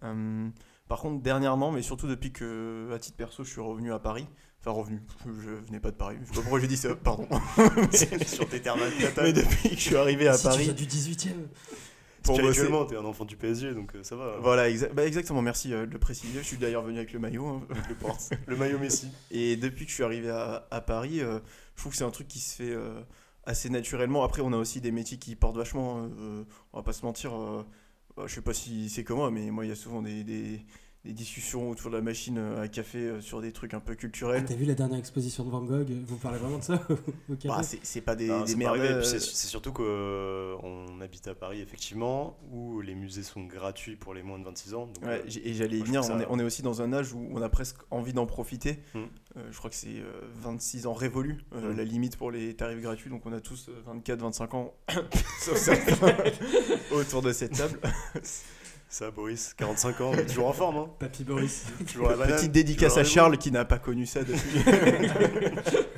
Euh, 0.03 0.49
par 0.87 1.01
contre, 1.01 1.23
dernièrement, 1.23 1.73
mais 1.73 1.81
surtout 1.83 2.07
depuis 2.07 2.31
que, 2.33 2.91
à 2.95 2.99
titre 2.99 3.17
perso, 3.17 3.43
je 3.43 3.51
suis 3.51 3.61
revenu 3.61 3.93
à 3.93 3.99
Paris. 3.99 4.27
Enfin, 4.61 4.71
revenu, 4.73 5.01
je 5.27 5.51
venais 5.51 5.81
pas 5.81 5.91
de 5.91 5.97
Paris. 5.97 6.17
Je 6.23 6.29
sais 6.29 6.35
pas 6.35 6.41
pourquoi 6.43 6.61
j'ai 6.61 6.67
dit 6.69 6.77
ça, 6.77 6.95
pardon. 6.95 7.27
Sur 8.27 8.49
tes 8.49 8.61
termes 8.61 8.81
mais 9.23 9.33
depuis 9.33 9.71
que 9.71 9.75
je 9.77 9.81
suis 9.81 9.97
arrivé 9.97 10.27
à 10.29 10.35
si 10.35 10.43
tu 10.43 10.49
Paris, 10.49 10.65
viens 10.65 10.73
du 10.73 10.87
18 10.87 11.27
e 11.27 11.49
pour 12.25 12.37
bosser, 12.49 12.61
t'es 12.87 12.97
un 12.97 13.05
enfant 13.05 13.25
du 13.25 13.37
PSG, 13.37 13.75
donc 13.75 13.95
euh, 13.95 14.03
ça 14.03 14.17
va. 14.17 14.39
Voilà, 14.41 14.69
exa- 14.69 14.93
bah, 14.93 15.07
exactement, 15.07 15.43
merci 15.43 15.73
euh, 15.73 15.87
de 15.87 15.93
le 15.93 15.99
préciser. 15.99 16.39
Je 16.41 16.45
suis 16.45 16.57
d'ailleurs 16.57 16.83
venu 16.83 16.97
avec 16.99 17.13
le 17.13 17.19
maillot, 17.21 17.47
hein, 17.47 17.63
je 17.89 17.95
pense. 17.95 18.31
Le 18.47 18.57
maillot 18.57 18.79
Messi. 18.79 19.09
Et 19.31 19.57
depuis 19.57 19.85
que 19.85 19.91
je 19.91 19.95
suis 19.95 20.05
arrivé 20.05 20.31
à, 20.31 20.67
à 20.71 20.81
Paris, 20.81 21.21
euh, 21.21 21.39
je 21.77 21.81
trouve 21.83 21.93
que 21.93 21.99
c'est 21.99 22.05
un 22.05 22.11
truc 22.11 22.27
qui 22.29 22.41
se 22.41 22.57
fait 22.57 22.75
assez 23.45 23.69
naturellement. 23.71 24.25
Après, 24.25 24.43
on 24.43 24.53
a 24.53 24.57
aussi 24.57 24.81
des 24.81 24.91
métiers 24.93 25.19
qui 25.19 25.37
portent 25.37 25.57
vachement, 25.57 26.09
euh, 26.19 26.45
on 26.73 26.79
va 26.79 26.83
pas 26.83 26.93
se 26.93 27.05
mentir, 27.05 27.33
bah, 28.17 28.25
je 28.27 28.35
sais 28.35 28.41
pas 28.43 28.55
si 28.55 28.89
c'est 28.89 29.05
comme 29.05 29.19
moi, 29.19 29.31
mais 29.31 29.51
moi, 29.51 29.65
il 29.65 29.69
y 29.69 29.73
a 29.73 29.77
souvent 29.77 30.01
des, 30.03 30.25
des- 30.25 30.65
des 31.05 31.13
discussions 31.13 31.69
autour 31.71 31.91
de 31.91 31.97
la 31.97 32.03
machine 32.03 32.39
euh, 32.39 32.63
à 32.63 32.69
café 32.69 32.99
euh, 32.99 33.21
sur 33.21 33.43
des 33.43 33.53
trucs 33.53 33.75
un 33.75 33.81
peu 33.81 33.93
Ah, 33.93 33.97
culturels. 33.97 34.45
T'as 34.47 34.55
vu 34.55 34.65
la 34.65 34.75
dernière 34.75 34.99
exposition 34.99 35.45
de 35.45 35.51
Van 35.51 35.61
Gogh 35.63 35.87
Vous 36.07 36.17
parlez 36.17 36.39
vraiment 36.39 36.57
de 36.59 36.63
ça 36.65 36.75
au 37.29 37.35
café 37.37 37.49
Bah, 37.49 37.63
c'est 37.63 37.79
c'est 37.83 38.01
pas 38.01 38.17
des, 38.17 38.29
Non, 38.29 38.43
des 38.45 39.03
c'est 39.05 39.19
surtout 39.21 39.73
qu'on 39.73 41.01
habite 41.03 41.29
à 41.29 41.35
Paris, 41.35 41.61
effectivement, 41.61 42.39
où 42.51 42.81
les 42.81 42.95
musées 42.95 43.23
sont 43.23 43.45
gratuits 43.45 43.97
pour 43.97 44.15
les 44.15 44.23
moins 44.23 44.39
de 44.39 44.45
26 44.45 44.73
ans. 44.75 44.87
donc, 44.87 44.97
Ouais, 45.05 45.21
euh, 45.27 45.41
et 45.45 45.53
j'allais 45.53 45.77
y 45.79 45.83
venir, 45.83 46.01
on, 46.01 46.05
ça- 46.05 46.21
est, 46.23 46.27
on 46.31 46.39
est 46.39 46.43
aussi 46.45 46.63
dans 46.63 46.81
un 46.81 46.93
âge 46.95 47.13
où 47.13 47.29
on 47.33 47.43
a 47.43 47.51
presque 47.51 47.77
envie 47.91 48.15
d'en 48.15 48.25
profiter. 48.27 48.79
Mm. 48.95 48.99
Euh, 49.37 49.49
je 49.51 49.59
crois 49.59 49.69
que 49.69 49.77
c'est 49.77 49.89
euh, 49.99 50.21
26 50.41 50.87
ans 50.87 50.95
révolus, 50.95 51.39
euh, 51.55 51.73
Mm. 51.73 51.77
la 51.77 51.85
limite 51.85 52.17
pour 52.17 52.31
les 52.31 52.55
tarifs 52.55 52.81
gratuits. 52.81 53.11
Donc 53.11 53.27
on 53.27 53.33
a 53.35 53.41
tous 53.41 53.69
24-25 53.87 54.57
ans, 54.57 54.73
autour 56.93 57.21
de 57.21 57.33
cette 57.33 57.53
table. 57.53 57.79
Ça, 58.95 59.11
Boris, 59.11 59.55
45 59.55 60.01
ans, 60.03 60.13
mais 60.15 60.25
toujours 60.25 60.47
en 60.47 60.53
forme, 60.53 60.77
hein. 60.77 60.89
Papy 61.01 61.25
Boris. 61.25 61.65
Toujours 61.93 62.11
la 62.11 62.17
banane, 62.17 62.37
Petite 62.37 62.53
dédicace 62.53 62.91
toujours 62.95 62.99
à 62.99 63.03
le 63.03 63.09
Charles 63.09 63.39
qui 63.39 63.51
n'a 63.51 63.65
pas 63.65 63.81
connu 63.81 64.07
ça 64.07 64.21
depuis. 64.23 64.61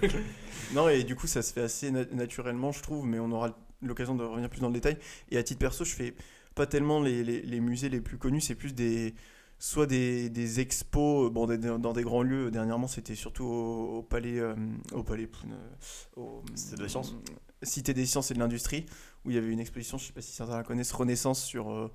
non, 0.74 0.88
et 0.88 1.04
du 1.04 1.14
coup, 1.14 1.26
ça 1.26 1.42
se 1.42 1.52
fait 1.52 1.60
assez 1.60 1.90
na- 1.90 2.06
naturellement, 2.12 2.72
je 2.72 2.80
trouve, 2.82 3.04
mais 3.04 3.18
on 3.18 3.30
aura 3.32 3.54
l'occasion 3.82 4.14
de 4.14 4.24
revenir 4.24 4.48
plus 4.48 4.60
dans 4.60 4.68
le 4.68 4.72
détail. 4.72 4.96
Et 5.30 5.36
à 5.36 5.42
titre 5.42 5.58
perso, 5.58 5.84
je 5.84 5.94
fais 5.94 6.14
pas 6.54 6.64
tellement 6.66 7.02
les, 7.02 7.22
les- 7.22 7.42
les 7.42 7.60
musées 7.60 7.90
les 7.90 8.00
plus 8.00 8.16
connus, 8.16 8.40
c'est 8.40 8.54
plus 8.54 8.72
des. 8.72 9.14
soit 9.58 9.84
des, 9.86 10.30
des 10.30 10.60
expos 10.60 11.30
bon, 11.30 11.46
des- 11.46 11.58
dans 11.58 11.92
des 11.92 12.02
grands 12.02 12.22
lieux. 12.22 12.50
Dernièrement, 12.50 12.88
c'était 12.88 13.14
surtout 13.14 13.44
au, 13.44 13.98
au 13.98 14.02
palais, 14.04 14.38
euh, 14.40 14.54
au 14.92 15.02
palais, 15.02 15.26
Poun, 15.26 15.52
euh, 15.52 16.18
au- 16.18 16.42
Cité 16.54 16.76
de 16.76 16.82
la 16.82 16.88
Science. 16.88 17.14
Cité 17.62 17.92
des 17.92 18.06
sciences 18.06 18.30
et 18.30 18.34
de 18.34 18.38
l'industrie, 18.38 18.86
où 19.26 19.30
il 19.30 19.34
y 19.34 19.38
avait 19.38 19.50
une 19.52 19.60
exposition, 19.60 19.98
je 19.98 20.06
sais 20.06 20.12
pas 20.14 20.20
si 20.22 20.32
certains 20.32 20.56
la 20.56 20.62
connaissent, 20.62 20.92
Renaissance 20.92 21.42
sur 21.44 21.70
euh, 21.70 21.84
euh, 21.84 21.88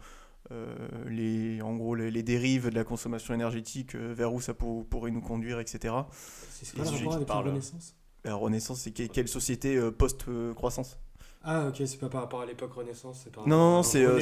les, 1.07 1.61
en 1.61 1.75
gros 1.75 1.95
les, 1.95 2.11
les 2.11 2.23
dérives 2.23 2.69
de 2.69 2.75
la 2.75 2.83
consommation 2.83 3.33
énergétique, 3.33 3.95
euh, 3.95 4.13
vers 4.13 4.33
où 4.33 4.41
ça 4.41 4.53
pour- 4.53 4.85
pourrait 4.87 5.11
nous 5.11 5.21
conduire, 5.21 5.59
etc. 5.59 5.93
C'est 6.11 6.75
quoi 6.75 6.85
le 6.85 6.91
rapport 6.91 7.13
avec 7.13 7.27
la 7.27 7.33
parlent. 7.35 7.47
Renaissance 7.49 7.95
La 8.23 8.35
Renaissance, 8.35 8.81
c'est 8.81 8.91
que- 8.91 9.07
quelle 9.07 9.27
société 9.27 9.75
euh, 9.77 9.91
post-croissance? 9.91 10.97
Ah, 11.43 11.67
ok, 11.69 11.81
c'est 11.87 11.97
pas 11.99 12.09
par 12.09 12.21
rapport 12.21 12.41
à 12.41 12.45
l'époque 12.45 12.73
Renaissance, 12.73 13.21
c'est 13.23 13.31
par 13.31 13.47
Non, 13.47 13.55
rapport 13.55 13.67
non, 13.67 13.71
non, 13.73 13.79
à 13.79 13.83
c'est 13.83 14.05
euh, 14.05 14.19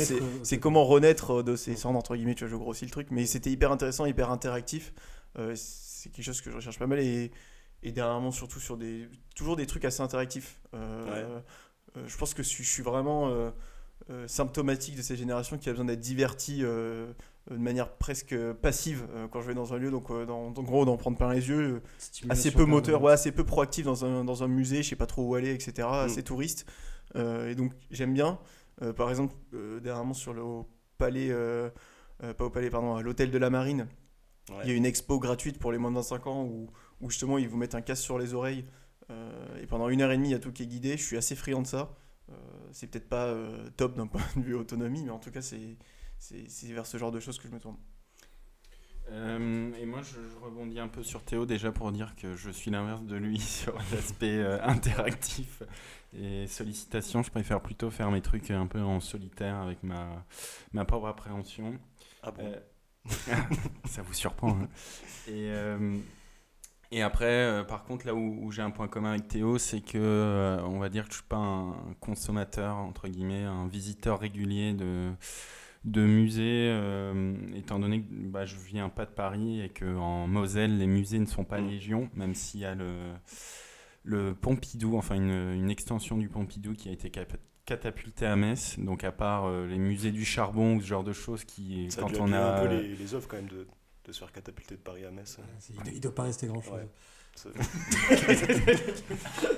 euh, 0.54 0.58
comment 0.58 0.86
renaître 0.86 1.32
euh, 1.40 1.44
de 1.44 1.56
ces 1.58 1.76
cendres, 1.76 2.00
entre 2.00 2.16
guillemets, 2.16 2.36
tu 2.36 2.46
vois, 2.46 2.52
je 2.52 2.56
grossis 2.56 2.86
le 2.86 2.92
truc, 2.92 3.08
mais 3.12 3.26
c'était 3.26 3.52
hyper 3.52 3.72
intéressant, 3.74 4.06
hyper 4.06 4.32
interactif. 4.32 4.94
Euh, 5.38 5.54
c'est 5.56 6.10
quelque 6.12 6.24
chose 6.26 6.40
que 6.42 6.50
je 6.50 6.56
recherche 6.56 6.80
pas 6.80 6.88
mal 6.88 7.00
et, 7.00 7.32
et 7.84 7.92
dernièrement, 7.92 8.32
surtout 8.32 8.62
sur 8.62 8.78
des. 8.78 9.10
Toujours 9.36 9.58
des 9.58 9.66
trucs 9.66 9.84
assez 9.84 10.02
interactifs. 10.02 10.62
Euh, 10.74 11.42
euh, 11.98 12.04
je 12.08 12.18
pense 12.18 12.34
que 12.34 12.42
je 12.42 12.48
suis, 12.48 12.64
je 12.64 12.70
suis 12.70 12.84
vraiment 12.84 13.52
euh, 14.10 14.28
symptomatique 14.28 14.96
de 14.96 15.04
cette 15.04 15.18
génération 15.18 15.60
qui 15.60 15.70
a 15.70 15.72
besoin 15.72 15.86
d'être 15.86 16.00
divertie 16.00 16.62
euh, 16.63 17.13
de 17.51 17.58
manière 17.58 17.92
presque 17.92 18.36
passive 18.54 19.06
euh, 19.12 19.28
quand 19.28 19.39
je 19.42 19.48
vais 19.48 19.54
dans 19.54 19.75
un 19.75 19.78
lieu, 19.78 19.92
donc 19.92 20.10
dans, 20.25 20.48
en 20.48 20.63
gros, 20.63 20.84
d'en 20.84 20.98
prendre 20.98 21.16
plein 21.16 21.32
les 21.32 21.48
yeux. 21.48 21.84
assez 22.28 22.50
peu 22.50 22.66
moteur, 22.66 23.04
ouais, 23.04 23.12
assez 23.12 23.32
peu 23.32 23.44
proactif 23.44 23.86
dans 23.86 24.06
un, 24.06 24.24
dans 24.24 24.42
un 24.42 24.48
musée, 24.48 24.82
je 24.82 24.89
sais 24.89 24.96
pas 24.96 25.06
trop 25.06 25.24
où 25.28 25.36
aller, 25.36 25.54
etc. 25.54 25.88
Mm. 25.88 25.94
Assez 25.94 26.24
touriste. 26.24 26.66
Et 27.16 27.54
donc 27.54 27.74
j'aime 27.92 28.13
bien. 28.13 28.39
Par 28.96 29.12
exemple, 29.12 29.36
dernièrement 29.84 30.13
sur 30.13 30.34
le 30.34 30.42
au 30.42 30.68
palais, 30.98 31.32
pas 32.20 32.46
au 32.46 32.50
palais, 32.50 32.72
pardon, 32.72 32.96
à 32.96 33.04
l'hôtel 33.04 33.30
de 33.30 33.38
la 33.38 33.50
Marine, 33.51 33.88
Ouais. 34.50 34.62
il 34.63 34.70
y 34.70 34.74
a 34.74 34.75
une 34.75 34.86
expo 34.88 35.20
gratuite 35.20 35.60
pour 35.60 35.72
les 35.72 35.78
moins 35.78 35.92
de 35.92 35.98
25 35.98 36.25
ans 36.25 36.44
où, 36.44 36.72
où 37.01 37.12
justement 37.12 37.38
ils 37.38 37.48
vous 37.48 37.58
mettent 37.58 37.75
un 37.75 37.82
casque 37.82 38.01
sur 38.01 38.18
les 38.18 38.34
oreilles 38.34 38.66
et 39.62 39.68
pendant 39.68 39.89
une 39.89 40.01
heure 40.01 40.12
et 40.12 40.18
demie 40.18 40.30
il 40.30 40.32
y 40.32 40.36
a 40.36 40.39
tout 40.39 40.51
qui 40.51 40.63
est 40.63 40.68
guidé. 40.68 40.98
Je 40.98 41.04
suis 41.04 41.18
assez 41.18 41.36
friand 41.36 41.62
de 41.62 41.68
ça. 41.68 41.92
Euh, 42.30 42.34
c'est 42.72 42.88
peut-être 42.88 43.10
pas 43.10 43.26
euh, 43.28 43.70
top 43.78 43.96
d'un 43.96 44.08
point 44.08 44.22
de 44.36 44.42
vue 44.42 44.56
autonomie, 44.56 45.04
mais 45.04 45.12
en 45.12 45.20
tout 45.20 45.32
cas 45.32 45.42
c'est 45.42 45.78
c'est 46.18 46.68
vers 46.74 46.86
ce 46.86 46.98
genre 46.98 47.12
de 47.12 47.20
choses 47.20 47.38
que 47.40 47.48
je 47.48 47.54
me 47.54 47.60
tourne. 47.60 47.78
Euh, 49.12 49.72
et 49.80 49.86
moi, 49.88 50.02
je, 50.04 50.16
je 50.30 50.38
rebondis 50.46 50.80
un 50.80 50.88
peu 50.88 51.02
sur 51.02 51.24
Théo 51.24 51.46
déjà 51.48 51.72
pour 51.72 51.92
dire 51.92 52.16
que 52.16 52.36
je 52.36 52.52
suis 52.52 52.70
l'inverse 52.70 53.02
de 53.04 53.16
lui 53.16 53.40
sur 53.40 53.74
l'aspect 53.92 54.38
euh, 54.38 54.62
interactif 54.64 55.64
et 56.16 56.46
sollicitation. 56.48 57.24
Je 57.24 57.32
préfère 57.32 57.62
plutôt 57.62 57.90
faire 57.90 58.12
mes 58.12 58.22
trucs 58.22 58.52
un 58.52 58.68
peu 58.68 58.82
en 58.82 59.00
solitaire 59.00 59.56
avec 59.56 59.82
ma, 59.82 60.26
ma 60.74 60.86
propre 60.86 61.08
appréhension. 61.08 61.80
Ah 62.22 62.32
bon? 62.32 62.44
Euh, 62.44 62.60
ça 63.86 64.02
vous 64.04 64.14
surprend. 64.14 64.60
hein. 64.62 64.70
Et, 65.28 65.50
et 66.91 67.01
après, 67.03 67.25
euh, 67.25 67.63
par 67.63 67.84
contre, 67.84 68.05
là 68.08 68.15
où, 68.15 68.39
où 68.46 68.51
j'ai 68.51 68.62
un 68.63 68.72
point 68.72 68.88
commun 68.88 69.12
avec 69.12 69.27
Théo, 69.27 69.58
c'est 69.60 69.81
que 69.81 69.98
euh, 69.98 70.62
on 70.63 70.79
va 70.79 70.89
dire 70.89 71.03
que 71.05 71.12
je 71.12 71.17
suis 71.17 71.27
pas 71.27 71.38
un 71.38 71.75
consommateur 72.00 72.75
entre 72.77 73.08
guillemets, 73.08 73.43
un 73.43 73.67
visiteur 73.67 74.19
régulier 74.19 74.74
de 74.74 75.12
de 75.86 76.01
musées, 76.05 76.69
euh, 76.72 77.36
étant 77.55 77.79
donné 77.79 78.01
que 78.03 78.08
bah, 78.12 78.46
je 78.46 78.55
viens 78.58 78.89
pas 78.89 79.05
de 79.05 79.12
Paris 79.12 79.62
et 79.62 79.69
que 79.69 79.96
en 79.98 80.27
Moselle 80.27 80.77
les 80.77 80.88
musées 80.88 81.19
ne 81.19 81.25
sont 81.25 81.46
pas 81.46 81.62
Mm. 81.62 81.67
légion, 81.69 82.10
même 82.15 82.36
s'il 82.36 82.62
y 82.62 82.65
a 82.65 82.75
le 82.75 82.93
le 84.03 84.34
Pompidou, 84.36 84.98
enfin 84.98 85.15
une, 85.15 85.29
une 85.53 85.69
extension 85.69 86.17
du 86.17 86.29
Pompidou 86.29 86.74
qui 86.74 86.89
a 86.89 86.91
été 86.91 87.10
cap- 87.10 87.38
catapulté 87.65 88.25
à 88.25 88.36
Metz. 88.36 88.77
Donc 88.79 89.03
à 89.03 89.12
part 89.12 89.46
euh, 89.46 89.67
les 89.67 89.77
musées 89.77 90.12
du 90.12 90.25
charbon 90.25 90.75
ou 90.75 90.81
ce 90.81 90.88
genre 90.88 91.03
de 91.03 91.13
choses 91.13 91.43
qui, 91.43 91.89
Ça 91.91 92.01
quand 92.01 92.19
on 92.19 92.31
a 92.34 92.39
un 92.39 92.62
peu 92.67 92.67
les, 92.75 92.96
les 92.96 93.13
offres 93.13 93.27
quand 93.27 93.38
même 93.38 93.48
de, 93.50 93.67
de 94.06 94.12
se 94.12 94.20
faire 94.20 94.32
catapulter 94.32 94.75
de 94.75 94.79
Paris 94.82 95.06
à 95.06 95.12
Metz. 95.12 95.38
Il 95.88 95.94
il 95.96 96.00
doit 96.00 96.15
pas 96.15 96.24
rester 96.24 96.48
grand 96.48 96.62
chose. 96.62 96.74
Ouais. 96.74 96.88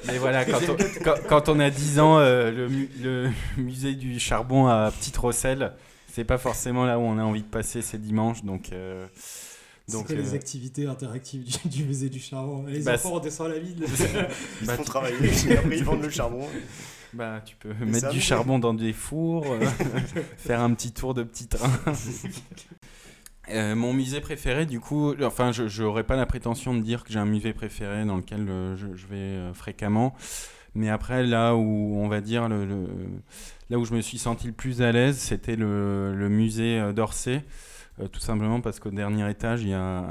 Mais 0.07 0.17
voilà, 0.17 0.45
quand 0.45 0.59
on, 0.69 0.77
quand, 1.03 1.15
quand 1.27 1.49
on 1.49 1.59
a 1.59 1.69
10 1.69 1.99
ans, 1.99 2.19
euh, 2.19 2.51
le, 2.51 2.69
mu- 2.69 2.89
le 3.01 3.29
musée 3.57 3.93
du 3.95 4.19
charbon 4.19 4.67
à 4.67 4.91
Petite 4.91 5.17
Rosselle, 5.17 5.73
c'est 6.11 6.23
pas 6.25 6.37
forcément 6.37 6.85
là 6.85 6.99
où 6.99 7.03
on 7.03 7.17
a 7.17 7.23
envie 7.23 7.41
de 7.43 7.47
passer 7.47 7.81
ces 7.81 7.97
dimanches. 7.97 8.43
Donc, 8.43 8.71
euh, 8.71 9.07
C'est 9.87 9.93
donc 9.95 10.07
quoi 10.07 10.15
les 10.15 10.33
euh, 10.33 10.35
activités 10.35 10.85
interactives 10.85 11.43
du, 11.43 11.69
du 11.69 11.83
musée 11.85 12.09
du 12.09 12.19
charbon? 12.19 12.65
Les 12.67 12.81
Bah, 12.81 12.95
enfants, 12.95 13.13
on 13.15 13.19
descend 13.19 13.49
à 13.49 13.53
la 13.55 13.59
ville. 13.59 13.83
Ils 14.61 14.67
bah, 14.67 14.75
font 14.75 14.83
tu, 14.83 14.89
travailler, 14.89 15.17
après 15.57 15.77
ils 15.77 15.83
vendent 15.83 16.03
le 16.03 16.09
charbon. 16.09 16.47
bah, 17.13 17.41
tu 17.45 17.55
peux 17.55 17.73
mettre 17.85 18.09
du 18.09 18.21
charbon 18.21 18.59
dans 18.59 18.73
des 18.73 18.93
fours, 18.93 19.45
euh, 19.49 19.59
faire 20.37 20.61
un 20.61 20.73
petit 20.73 20.91
tour 20.91 21.13
de 21.13 21.23
petit 21.23 21.47
train. 21.47 21.71
Euh, 23.49 23.75
mon 23.75 23.93
musée 23.93 24.21
préféré, 24.21 24.65
du 24.65 24.79
coup, 24.79 25.13
enfin, 25.23 25.51
je 25.51 25.83
n'aurais 25.83 26.03
pas 26.03 26.15
la 26.15 26.25
prétention 26.25 26.75
de 26.75 26.81
dire 26.81 27.03
que 27.03 27.11
j'ai 27.11 27.19
un 27.19 27.25
musée 27.25 27.53
préféré 27.53 28.05
dans 28.05 28.17
lequel 28.17 28.47
euh, 28.47 28.75
je, 28.77 28.95
je 28.95 29.07
vais 29.07 29.15
euh, 29.15 29.53
fréquemment. 29.53 30.13
Mais 30.75 30.89
après, 30.89 31.25
là 31.25 31.55
où 31.55 31.95
on 31.97 32.07
va 32.07 32.21
dire 32.21 32.47
le, 32.47 32.65
le- 32.65 32.87
là 33.69 33.79
où 33.79 33.85
je 33.85 33.93
me 33.93 34.01
suis 34.01 34.17
senti 34.17 34.47
le 34.47 34.53
plus 34.53 34.81
à 34.81 34.91
l'aise, 34.91 35.17
c'était 35.17 35.55
le, 35.55 36.15
le 36.15 36.29
musée 36.29 36.93
d'Orsay. 36.93 37.43
Tout 38.11 38.19
simplement 38.21 38.61
parce 38.61 38.79
qu'au 38.79 38.89
dernier 38.89 39.29
étage, 39.29 39.63
il, 39.63 39.69
y 39.69 39.73
a, 39.73 40.03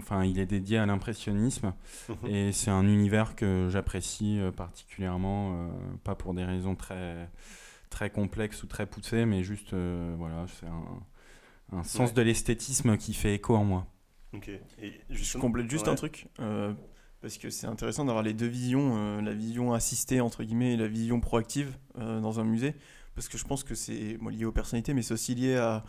enfin, 0.00 0.24
il 0.24 0.38
est 0.38 0.46
dédié 0.46 0.78
à 0.78 0.86
l'impressionnisme. 0.86 1.72
Mhm. 2.08 2.16
Et 2.28 2.52
c'est 2.52 2.70
un 2.70 2.86
univers 2.86 3.36
que 3.36 3.68
j'apprécie 3.70 4.40
particulièrement, 4.56 5.70
pas 6.04 6.14
pour 6.14 6.34
des 6.34 6.44
raisons 6.44 6.74
très, 6.74 7.28
très 7.90 8.10
complexes 8.10 8.62
ou 8.64 8.66
très 8.66 8.86
poussées, 8.86 9.24
mais 9.24 9.44
juste, 9.44 9.74
voilà, 10.18 10.44
c'est 10.48 10.66
un, 10.66 11.00
un 11.72 11.82
sens 11.82 12.08
Ouais. 12.10 12.14
de 12.14 12.22
l'esthétisme 12.22 12.96
qui 12.96 13.14
fait 13.14 13.34
écho 13.34 13.54
en 13.56 13.64
moi. 13.64 13.86
Ok. 14.32 14.48
Et 14.80 14.92
Je 15.10 15.38
complète 15.38 15.68
juste 15.70 15.86
Ouais. 15.86 15.92
un 15.92 15.96
truc, 15.96 16.28
euh, 16.40 16.72
parce 17.20 17.36
que 17.38 17.50
c'est 17.50 17.66
intéressant 17.66 18.04
d'avoir 18.04 18.22
les 18.22 18.32
deux 18.34 18.46
visions, 18.46 18.96
euh, 18.96 19.20
la 19.20 19.32
vision 19.34 19.72
assistée 19.72 20.20
entre 20.20 20.44
guillemets 20.44 20.74
et 20.74 20.76
la 20.76 20.86
vision 20.88 21.20
proactive 21.20 21.76
euh, 21.98 22.20
dans 22.20 22.38
un 22.40 22.44
musée, 22.44 22.74
parce 23.14 23.28
que 23.28 23.36
je 23.38 23.44
pense 23.44 23.64
que 23.64 23.74
c'est 23.74 24.18
lié 24.30 24.44
aux 24.44 24.52
personnalités, 24.52 24.94
mais 24.94 25.02
c'est 25.02 25.14
aussi 25.14 25.34
lié 25.34 25.56
à, 25.56 25.84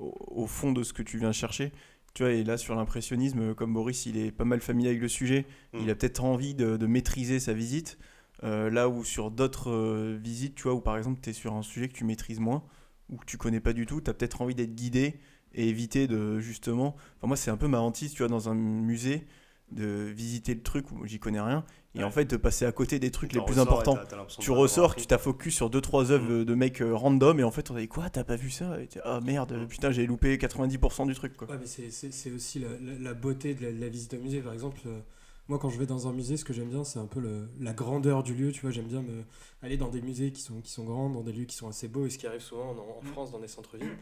au, 0.00 0.12
au 0.26 0.46
fond 0.46 0.72
de 0.72 0.82
ce 0.82 0.92
que 0.92 1.02
tu 1.02 1.18
viens 1.18 1.32
chercher. 1.32 1.72
Tu 2.14 2.22
vois, 2.22 2.32
et 2.32 2.44
là 2.44 2.56
sur 2.56 2.74
l'impressionnisme, 2.76 3.54
comme 3.54 3.72
Boris, 3.72 4.06
il 4.06 4.16
est 4.16 4.30
pas 4.30 4.44
mal 4.44 4.60
familier 4.60 4.90
avec 4.90 5.00
le 5.00 5.08
sujet, 5.08 5.46
Mm. 5.72 5.78
il 5.82 5.90
a 5.90 5.94
peut-être 5.96 6.22
envie 6.22 6.54
de, 6.54 6.76
de 6.76 6.86
maîtriser 6.86 7.40
sa 7.40 7.52
visite, 7.54 7.98
euh, 8.44 8.70
là 8.70 8.88
où 8.88 9.04
sur 9.04 9.30
d'autres 9.30 9.70
euh, 9.70 10.18
visites, 10.22 10.54
tu 10.56 10.64
vois, 10.64 10.74
où 10.74 10.80
par 10.80 10.96
exemple 10.96 11.20
tu 11.22 11.30
es 11.30 11.32
sur 11.32 11.54
un 11.54 11.62
sujet 11.62 11.88
que 11.88 11.94
tu 11.94 12.04
maîtrises 12.04 12.38
moins, 12.40 12.62
ou 13.10 13.16
que 13.16 13.24
tu 13.26 13.36
connais 13.38 13.60
pas 13.60 13.72
du 13.72 13.86
tout, 13.86 14.00
tu 14.00 14.10
as 14.10 14.14
peut-être 14.14 14.40
envie 14.42 14.54
d'être 14.54 14.74
guidé 14.74 15.20
et 15.54 15.68
éviter 15.68 16.06
de 16.08 16.38
justement. 16.40 16.96
Enfin, 17.18 17.26
moi, 17.28 17.36
c'est 17.36 17.50
un 17.50 17.56
peu 17.56 17.68
ma 17.68 17.80
hantise, 17.80 18.12
tu 18.12 18.18
vois, 18.18 18.28
dans 18.28 18.48
un 18.48 18.54
musée, 18.54 19.26
de 19.72 19.84
visiter 20.14 20.54
le 20.54 20.62
truc 20.62 20.90
où 20.92 21.06
j'y 21.06 21.18
connais 21.18 21.40
rien, 21.40 21.64
et 21.94 21.98
Ouais. 21.98 22.04
en 22.04 22.10
fait 22.10 22.26
de 22.26 22.36
passer 22.36 22.66
à 22.66 22.70
côté 22.72 22.98
des 22.98 23.10
trucs 23.10 23.32
les 23.32 23.40
plus 23.42 23.58
importants. 23.58 23.94
t'as- 23.94 24.04
t'as 24.04 24.16
l'impression 24.16 24.42
Tu 24.42 24.50
ressors, 24.50 24.94
tu 24.94 25.06
t'as 25.06 25.16
focus 25.18 25.54
sur 25.56 25.70
2-3 25.70 26.10
œuvres 26.12 26.44
de 26.44 26.54
mecs 26.54 26.82
euh, 26.82 26.94
random, 26.94 27.40
et 27.40 27.44
en 27.44 27.50
fait 27.50 27.70
on 27.70 27.76
a 27.76 27.80
dit 27.80 27.88
quoi, 27.88 28.10
t'as 28.10 28.24
pas 28.24 28.36
vu 28.36 28.50
ça? 28.50 28.78
Et 28.80 28.88
Ah 29.04 29.20
merde, 29.24 29.52
Mm. 29.62 29.66
putain, 29.66 29.90
j'ai 29.90 30.06
loupé 30.06 30.36
90% 30.36 31.06
du 31.06 31.14
truc 31.14 31.34
quoi. 31.36 31.48
Ouais, 31.50 31.56
mais 31.58 31.66
c'est- 31.66 32.30
aussi 32.32 32.58
la, 32.58 32.68
la- 32.78 32.98
la 33.00 33.14
beauté 33.14 33.54
de 33.54 33.64
la, 33.64 33.72
de 33.72 33.80
la 33.80 33.88
visite 33.88 34.12
au 34.14 34.18
musée. 34.18 34.40
Par 34.42 34.52
exemple, 34.52 34.80
euh, 34.86 35.00
moi, 35.48 35.58
quand 35.58 35.68
je 35.68 35.78
vais 35.78 35.86
dans 35.86 36.08
un 36.08 36.12
musée, 36.12 36.36
ce 36.36 36.44
que 36.44 36.52
j'aime 36.52 36.70
bien, 36.70 36.84
c'est 36.84 36.98
un 36.98 37.06
peu 37.06 37.20
le- 37.20 37.48
la 37.60 37.72
grandeur 37.74 38.22
du 38.22 38.34
lieu. 38.34 38.50
Tu 38.52 38.62
vois, 38.62 38.70
j'aime 38.70 38.86
bien 38.86 39.02
me, 39.02 39.24
aller 39.62 39.76
dans 39.76 39.88
des 39.90 40.00
musées 40.00 40.32
qui 40.32 40.40
sont, 40.40 40.60
qui 40.60 40.70
sont 40.70 40.84
grands, 40.84 41.10
dans 41.10 41.22
des 41.22 41.32
lieux 41.32 41.44
qui 41.44 41.54
sont 41.56 41.68
assez 41.68 41.86
beaux, 41.88 42.06
et 42.06 42.10
ce 42.10 42.16
qui 42.18 42.26
arrive 42.26 42.40
souvent 42.40 42.70
en, 42.70 42.98
en 42.98 43.02
France, 43.02 43.30
dans 43.32 43.38
des 43.40 43.48
centres-villes. 43.48 43.96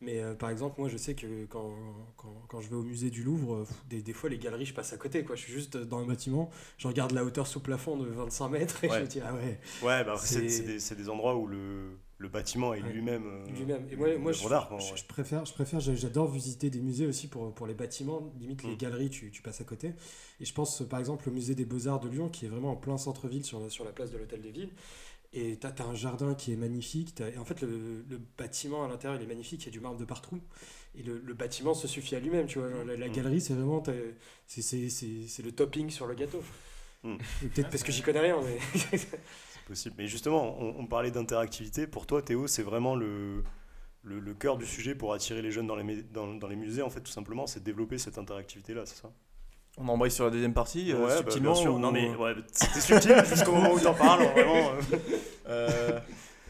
Mais 0.00 0.20
euh, 0.20 0.34
par 0.34 0.50
exemple, 0.50 0.78
moi, 0.78 0.88
je 0.90 0.98
sais 0.98 1.14
que 1.14 1.46
quand, 1.46 1.72
quand, 2.18 2.34
quand 2.48 2.60
je 2.60 2.68
vais 2.68 2.76
au 2.76 2.82
musée 2.82 3.08
du 3.10 3.22
Louvre, 3.22 3.54
euh, 3.54 3.66
des, 3.88 4.02
des 4.02 4.12
fois, 4.12 4.28
les 4.28 4.38
galeries, 4.38 4.66
je 4.66 4.74
passe 4.74 4.92
à 4.92 4.98
côté. 4.98 5.24
Quoi. 5.24 5.36
Je 5.36 5.42
suis 5.42 5.52
juste 5.52 5.76
dans 5.78 6.00
un 6.00 6.06
bâtiment, 6.06 6.50
je 6.76 6.86
regarde 6.88 7.12
la 7.12 7.24
hauteur 7.24 7.46
sous 7.46 7.60
plafond 7.60 7.96
de 7.96 8.06
25 8.06 8.48
mètres, 8.50 8.84
et 8.84 8.88
Ouais. 8.90 8.96
je 8.98 9.02
me 9.02 9.06
dis, 9.06 9.20
ah 9.20 9.32
ouais, 9.32 9.58
Ouais, 9.82 10.04
bah 10.04 10.16
des, 10.32 10.78
c'est 10.80 10.94
des 10.96 11.08
endroits 11.08 11.36
où 11.36 11.46
le, 11.46 11.96
le 12.18 12.28
bâtiment 12.28 12.72
est 12.74 12.82
Ouais. 12.82 12.92
lui-même. 12.92 13.24
euh, 13.26 13.46
lui-même. 13.50 13.86
Et 13.90 13.96
moi, 13.96 14.08
moi 14.18 14.32
une 14.32 14.38
je, 14.38 14.44
ouais. 14.44 14.94
préfère, 15.08 15.44
je 15.44 15.52
préfère, 15.52 15.80
j'a- 15.80 15.94
j'adore 15.94 16.30
visiter 16.30 16.70
des 16.70 16.80
musées 16.80 17.06
aussi 17.06 17.26
pour, 17.28 17.52
pour 17.54 17.66
les 17.66 17.74
bâtiments. 17.74 18.32
Limite, 18.40 18.62
les 18.62 18.74
Mm. 18.74 18.76
galeries, 18.76 19.10
tu, 19.10 19.30
tu 19.30 19.42
passes 19.42 19.60
à 19.60 19.64
côté. 19.64 19.94
Et 20.40 20.44
je 20.44 20.52
pense 20.54 20.82
par 20.88 21.00
exemple 21.00 21.28
au 21.28 21.32
musée 21.32 21.54
des 21.54 21.64
Beaux-Arts 21.64 22.00
de 22.00 22.08
Lyon, 22.08 22.28
qui 22.28 22.46
est 22.46 22.48
vraiment 22.48 22.70
en 22.72 22.76
plein 22.76 22.96
centre-ville, 22.98 23.44
sur 23.44 23.58
la, 23.60 23.68
sur 23.68 23.84
la 23.84 23.92
place 23.92 24.10
de 24.10 24.18
l'Hôtel 24.18 24.40
des 24.42 24.50
Villes. 24.52 24.70
Et 25.36 25.58
tu 25.58 25.66
as, 25.66 25.74
un 25.86 25.94
jardin 25.96 26.34
qui 26.34 26.52
est 26.52 26.56
magnifique. 26.56 27.16
t'as- 27.16 27.28
et 27.30 27.38
en 27.38 27.44
fait, 27.44 27.60
le, 27.62 28.04
le 28.08 28.20
bâtiment 28.38 28.84
à 28.84 28.88
l'intérieur, 28.88 29.20
il 29.20 29.24
est 29.24 29.28
magnifique. 29.28 29.62
Il 29.62 29.66
y 29.66 29.68
a 29.68 29.72
du 29.72 29.80
marbre 29.80 29.98
de 29.98 30.04
partout. 30.04 30.40
Et 30.96 31.02
le, 31.02 31.18
le 31.18 31.34
bâtiment 31.34 31.74
se 31.74 31.88
suffit 31.88 32.14
à 32.14 32.20
lui-même. 32.20 32.46
Tu 32.46 32.60
vois, 32.60 32.68
la, 32.84 32.96
la 32.96 33.08
Mm. 33.08 33.12
galerie, 33.12 33.40
c'est 33.40 33.54
vraiment 33.54 33.82
c'est, 34.46 35.42
le 35.42 35.50
topping 35.50 35.90
sur 35.90 36.06
le 36.06 36.14
gâteau. 36.14 36.42
Mm. 37.02 37.16
Peut-être 37.52 37.68
parce 37.70 37.82
que 37.82 37.90
j'y 37.90 38.02
connais 38.02 38.20
rien. 38.20 38.40
Mais... 38.42 38.58
Possible. 39.66 39.94
Mais 39.98 40.06
justement, 40.06 40.56
on, 40.60 40.78
on 40.80 40.86
parlait 40.86 41.10
d'interactivité. 41.10 41.86
Pour 41.86 42.06
toi, 42.06 42.20
Théo, 42.22 42.46
c'est 42.46 42.62
vraiment 42.62 42.94
le, 42.96 43.42
le, 44.02 44.20
le 44.20 44.34
cœur 44.34 44.58
du 44.58 44.66
sujet 44.66 44.94
pour 44.94 45.12
attirer 45.14 45.40
les 45.42 45.50
jeunes 45.50 45.66
dans 45.66 45.76
les, 45.76 45.84
mé- 45.84 46.04
dans, 46.12 46.34
dans 46.34 46.48
les 46.48 46.56
musées, 46.56 46.82
en 46.82 46.90
fait, 46.90 47.00
tout 47.00 47.10
simplement, 47.12 47.46
c'est 47.46 47.60
de 47.60 47.64
développer 47.64 47.96
cette 47.98 48.18
interactivité-là, 48.18 48.82
c'est 48.84 48.96
ça? 49.00 49.10
On 49.76 49.88
embraye 49.88 50.10
sur 50.10 50.24
la 50.24 50.30
deuxième 50.30 50.54
partie, 50.54 50.92
euh, 50.92 50.96
Ouais, 51.00 51.08
bah, 51.08 51.16
subtilement. 51.16 51.52
bien 51.52 51.60
sûr. 51.62 51.74
ou- 51.74 51.78
Non, 51.78 51.90
mais 51.90 52.14
ouais, 52.14 52.34
c'était 52.52 52.80
subtil 52.80 53.14
jusqu'au 53.28 53.52
moment 53.52 53.72
où 53.72 53.80
t'en 53.80 53.94
parles, 53.94 54.22
vraiment. 54.32 54.70
euh. 54.72 54.98
Euh, 55.48 56.00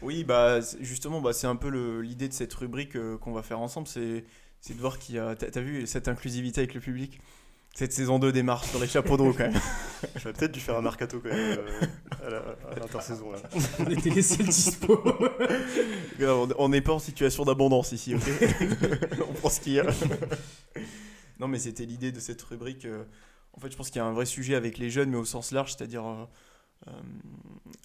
oui, 0.01 0.23
bah 0.23 0.59
justement, 0.81 1.21
bah, 1.21 1.33
c'est 1.33 1.47
un 1.47 1.55
peu 1.55 1.69
l'idée 2.01 2.27
de 2.27 2.33
cette 2.33 2.53
rubrique 2.53 2.95
euh, 2.95 3.17
qu'on 3.17 3.31
va 3.31 3.41
faire 3.41 3.59
ensemble. 3.59 3.87
C'est 3.87 4.23
de 4.73 4.79
voir 4.79 4.99
qu'il 4.99 5.15
y 5.15 5.19
a. 5.19 5.35
T'as 5.35 5.61
vu 5.61 5.87
cette 5.87 6.07
inclusivité 6.07 6.61
avec 6.61 6.73
le 6.75 6.81
public? 6.81 7.19
Cette 7.77 7.91
saison 7.91 8.19
2 8.19 8.31
démarre 8.31 8.63
sur 8.63 8.79
les 8.79 8.87
chapeaux 8.87 9.17
de 9.17 9.21
roue 9.21 9.33
quand 9.33 9.51
même. 9.51 9.61
J'aurais 10.15 10.31
peut-être 10.31 10.53
dû 10.53 10.61
faire 10.61 10.77
un 10.77 10.81
mercato 10.81 11.19
quand 11.19 11.27
même 11.27 11.59
euh, 12.23 12.53
à 12.73 12.79
l'intersaison. 12.79 13.31
là. 13.33 13.39
On 13.79 13.85
était 13.91 14.09
les 14.11 14.21
seuls 14.21 14.45
dispo. 14.45 15.03
on 16.57 16.69
n'est 16.69 16.79
pas 16.79 16.93
en 16.93 16.99
situation 16.99 17.43
d'abondance 17.43 17.91
ici, 17.91 18.15
ok? 18.15 18.21
On 19.29 19.33
prend 19.33 19.49
ce 19.49 19.59
qu'il 19.59 19.73
y 19.73 19.79
a. 19.81 19.85
non, 21.39 21.49
mais 21.49 21.59
c'était 21.59 21.85
l'idée 21.85 22.13
de 22.13 22.19
cette 22.21 22.41
rubrique. 22.43 22.85
euh, 22.85 23.03
en 23.51 23.59
fait, 23.59 23.69
je 23.69 23.75
pense 23.75 23.89
qu'il 23.89 23.99
y 23.99 24.01
a 24.01 24.05
un 24.05 24.13
vrai 24.13 24.25
sujet 24.25 24.55
avec 24.55 24.77
les 24.77 24.89
jeunes, 24.89 25.09
mais 25.09 25.17
au 25.17 25.25
sens 25.25 25.51
large, 25.51 25.75
c'est-à-dire 25.75 26.05
euh, 26.05 26.25
euh, 26.87 26.91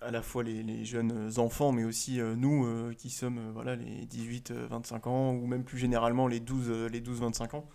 à 0.03 0.13
la 0.13 0.23
fois 0.23 0.45
les, 0.45 0.63
les 0.63 0.85
jeunes 0.85 1.33
enfants, 1.39 1.73
mais 1.73 1.83
aussi 1.85 2.21
euh, 2.21 2.37
nous 2.37 2.65
euh, 2.65 2.95
qui 2.97 3.11
sommes 3.11 3.39
euh, 3.39 3.51
voilà, 3.53 3.75
les 3.75 4.07
18-25 4.07 5.09
ans, 5.09 5.33
ou 5.33 5.47
même 5.49 5.65
plus 5.65 5.79
généralement 5.79 6.29
les 6.29 6.39
12 6.39 6.67
euh, 6.69 6.89
les 6.89 7.01
12-25 7.01 7.57
ans. 7.57 7.69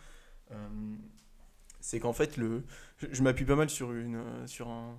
C'est 1.88 2.00
qu'en 2.00 2.14
fait, 2.14 2.36
le, 2.38 2.64
je, 2.98 3.06
je 3.12 3.22
m'appuie 3.22 3.46
pas 3.46 3.56
mal 3.56 3.70
sur, 3.70 3.92
une, 3.94 4.16
euh, 4.16 4.48
sur 4.48 4.68
un, 4.70 4.98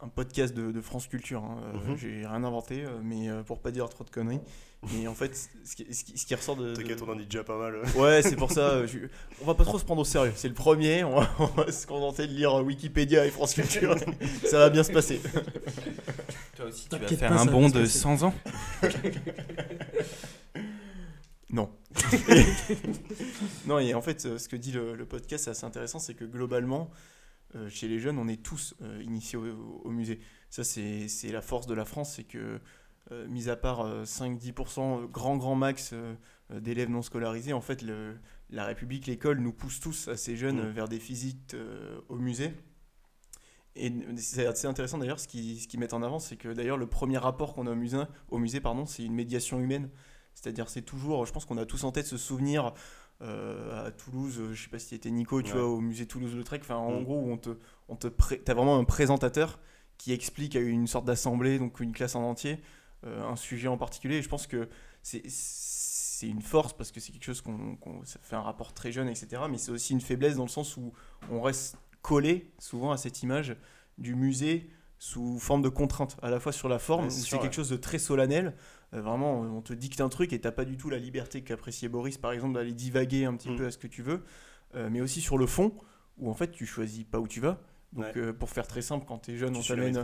un 0.00 0.06
podcast 0.08 0.54
de, 0.54 0.70
de 0.70 0.80
France 0.80 1.08
Culture. 1.08 1.42
hein. 1.42 1.58
Euh, 1.74 1.90
Mhm. 1.90 1.96
J'ai 1.96 2.26
rien 2.26 2.44
inventé, 2.44 2.84
euh, 2.84 3.00
mais 3.02 3.28
euh, 3.28 3.42
pour 3.42 3.60
pas 3.60 3.72
dire 3.72 3.88
trop 3.88 4.04
de 4.04 4.10
conneries. 4.10 4.40
Mais 4.94 5.08
en 5.08 5.14
fait, 5.14 5.34
ce 5.64 5.74
qui, 5.74 5.92
ce 5.92 6.04
qui- 6.04 6.16
ce 6.16 6.24
qui 6.26 6.34
ressort 6.36 6.54
de. 6.54 6.68
de- 6.68 6.74
T'inquiète, 6.76 7.02
on 7.02 7.10
en 7.10 7.16
dit 7.16 7.24
déjà 7.24 7.42
pas 7.42 7.58
mal. 7.58 7.80
Ouais, 7.96 8.22
c'est 8.22 8.36
pour 8.36 8.52
ça. 8.52 8.68
euh, 8.70 8.86
je- 8.86 8.98
On 9.42 9.46
va 9.46 9.54
pas 9.54 9.64
trop 9.64 9.80
se 9.80 9.84
prendre 9.84 10.02
au 10.02 10.04
sérieux. 10.04 10.32
C'est 10.36 10.46
le 10.48 10.54
premier. 10.54 11.02
On 11.02 11.18
va, 11.18 11.28
on 11.40 11.46
va 11.46 11.72
se 11.72 11.86
contenter 11.88 12.28
de 12.28 12.32
lire 12.32 12.54
Wikipédia 12.64 13.26
et 13.26 13.30
France 13.30 13.54
Culture. 13.54 13.96
ça 14.44 14.58
va 14.58 14.70
bien 14.70 14.84
se 14.84 14.92
passer. 14.92 15.20
Toi 16.56 16.66
aussi, 16.66 16.88
tu 16.88 16.96
vas 16.96 17.08
faire 17.08 17.30
pas, 17.30 17.40
un 17.40 17.46
bond 17.46 17.68
de 17.68 17.80
passer. 17.80 17.98
100 17.98 18.22
ans. 18.22 18.34
Non. 23.66 23.78
et 23.78 23.94
en 23.94 24.02
fait, 24.02 24.26
euh, 24.26 24.38
ce 24.38 24.48
que 24.48 24.56
dit 24.56 24.72
le, 24.72 24.94
le 24.94 25.06
podcast, 25.06 25.44
c'est 25.44 25.50
assez 25.50 25.64
intéressant, 25.64 25.98
c'est 25.98 26.14
que 26.14 26.24
globalement, 26.24 26.90
euh, 27.54 27.68
chez 27.68 27.88
les 27.88 27.98
jeunes, 27.98 28.18
on 28.18 28.28
est 28.28 28.42
tous 28.42 28.74
euh, 28.82 29.02
initiés 29.02 29.38
au, 29.38 29.80
au 29.84 29.90
musée. 29.90 30.20
Ça, 30.50 30.64
c'est 30.64 31.08
la 31.30 31.42
force 31.42 31.66
de 31.66 31.74
la 31.74 31.84
France, 31.84 32.14
c'est 32.16 32.24
que, 32.24 32.60
euh, 33.12 33.28
mis 33.28 33.48
à 33.48 33.56
part 33.56 33.80
euh, 33.82 34.04
5-10%, 34.04 35.02
euh, 35.04 35.06
grand, 35.06 35.36
grand 35.36 35.54
max 35.54 35.94
d'élèves 36.50 36.90
non 36.90 37.02
scolarisés, 37.02 37.52
en 37.52 37.60
fait, 37.60 37.82
le- 37.82 38.16
la 38.50 38.64
République, 38.64 39.06
l'école 39.06 39.40
nous 39.40 39.52
pousse 39.52 39.80
tous, 39.80 40.06
assez 40.08 40.36
jeunes, 40.36 40.68
Mm. 40.68 40.72
vers 40.72 40.88
des 40.88 40.98
visites 40.98 41.56
au 42.08 42.16
musée. 42.16 42.52
Et 43.74 43.92
c'est 44.16 44.46
assez 44.46 44.66
intéressant 44.66 44.96
d'ailleurs, 44.98 45.20
ce 45.20 45.28
qu'ils 45.28 45.60
ce 45.60 45.66
mettent 45.76 45.92
en 45.92 46.02
avant, 46.02 46.18
c'est 46.18 46.36
que 46.36 46.48
d'ailleurs 46.48 46.78
le 46.78 46.86
premier 46.86 47.18
rapport 47.18 47.52
qu'on 47.52 47.66
a 47.66 47.72
au 47.72 47.74
musée, 47.74 47.98
au 48.30 48.38
musée 48.38 48.60
c'est 48.86 49.02
une 49.04 49.12
médiation 49.14 49.58
humaine. 49.60 49.90
C'est-à-dire, 50.36 50.68
c'est 50.68 50.82
toujours, 50.82 51.24
je 51.26 51.32
pense 51.32 51.44
qu'on 51.46 51.56
a 51.56 51.64
tous 51.66 51.82
en 51.84 51.90
tête 51.92 52.06
ce 52.06 52.16
souvenir 52.18 52.72
euh, 53.22 53.86
à 53.86 53.90
Toulouse, 53.90 54.36
euh, 54.38 54.52
je 54.52 54.62
sais 54.64 54.68
pas 54.68 54.78
si 54.78 54.88
c'était 54.88 55.10
Nico, 55.10 55.40
tu 55.40 55.48
Ouais. 55.54 55.58
vois, 55.58 55.66
au 55.68 55.80
musée 55.80 56.06
Toulouse-Lautrec, 56.06 56.60
enfin, 56.62 56.76
en 56.76 57.00
Mm. 57.00 57.04
gros, 57.04 57.18
où 57.18 57.30
on 57.32 57.38
te, 57.38 57.50
on 57.88 57.96
te 57.96 58.06
pré- 58.08 58.38
t'as 58.44 58.52
vraiment 58.52 58.76
un 58.78 58.84
présentateur 58.84 59.58
qui 59.96 60.12
explique 60.12 60.54
à 60.54 60.60
une 60.60 60.86
sorte 60.86 61.06
d'assemblée, 61.06 61.58
donc 61.58 61.80
une 61.80 61.92
classe 61.92 62.14
en 62.14 62.22
entier, 62.22 62.60
euh, 63.04 63.24
un 63.26 63.36
sujet 63.36 63.68
en 63.68 63.78
particulier. 63.78 64.16
Et 64.16 64.22
je 64.22 64.28
pense 64.28 64.46
que 64.46 64.68
c'est, 65.02 65.22
une 66.22 66.42
force 66.42 66.74
parce 66.74 66.92
que 66.92 67.00
c'est 67.00 67.12
quelque 67.12 67.24
chose 67.24 67.40
qu'on, 67.40 67.78
ça 68.04 68.18
fait 68.22 68.36
un 68.36 68.42
rapport 68.42 68.74
très 68.74 68.92
jeune, 68.92 69.08
etc. 69.08 69.42
Mais 69.50 69.56
c'est 69.58 69.70
aussi 69.70 69.94
une 69.94 70.00
faiblesse 70.02 70.36
dans 70.36 70.44
le 70.44 70.48
sens 70.50 70.76
où 70.76 70.92
on 71.30 71.40
reste 71.40 71.78
collé 72.02 72.52
souvent 72.58 72.90
à 72.90 72.96
cette 72.98 73.22
image 73.22 73.56
du 73.98 74.14
musée 74.14 74.68
sous 74.98 75.38
forme 75.38 75.62
de 75.62 75.68
contrainte, 75.68 76.16
à 76.22 76.30
la 76.30 76.40
fois 76.40 76.52
sur 76.52 76.68
la 76.68 76.78
forme, 76.78 77.02
Ouais, 77.02 77.08
où 77.08 77.10
c'est 77.10 77.30
quelque 77.38 77.42
ouais. 77.44 77.52
chose 77.52 77.68
de 77.70 77.76
très 77.76 77.98
solennel. 77.98 78.54
Euh, 78.94 79.00
vraiment, 79.02 79.40
on 79.40 79.60
te 79.62 79.72
dicte 79.72 80.00
un 80.00 80.08
truc 80.08 80.32
et 80.32 80.40
t'as 80.40 80.52
pas 80.52 80.64
du 80.64 80.76
tout 80.76 80.88
la 80.90 80.98
liberté 80.98 81.42
qu'appréciait 81.42 81.88
Boris, 81.88 82.18
par 82.18 82.32
exemple, 82.32 82.54
d'aller 82.54 82.72
divaguer 82.72 83.24
un 83.24 83.34
petit 83.36 83.50
Mm. 83.50 83.56
peu 83.56 83.66
à 83.66 83.70
ce 83.70 83.78
que 83.78 83.86
tu 83.88 84.02
veux. 84.02 84.22
Euh, 84.74 84.88
mais 84.90 85.00
aussi 85.00 85.20
sur 85.20 85.38
le 85.38 85.46
fond, 85.46 85.72
où 86.18 86.30
en 86.30 86.34
fait 86.34 86.50
tu 86.50 86.66
choisis 86.66 87.04
pas 87.04 87.18
où 87.20 87.28
tu 87.28 87.40
vas. 87.40 87.60
Donc, 87.92 88.04
Ouais. 88.06 88.12
euh, 88.16 88.32
pour 88.32 88.50
faire 88.50 88.66
très 88.66 88.82
simple, 88.82 89.04
quand 89.06 89.18
tu 89.18 89.32
es 89.32 89.36
jeune, 89.36 89.52
Tu 89.52 89.58
on 89.60 89.62
t'amène. 89.62 90.02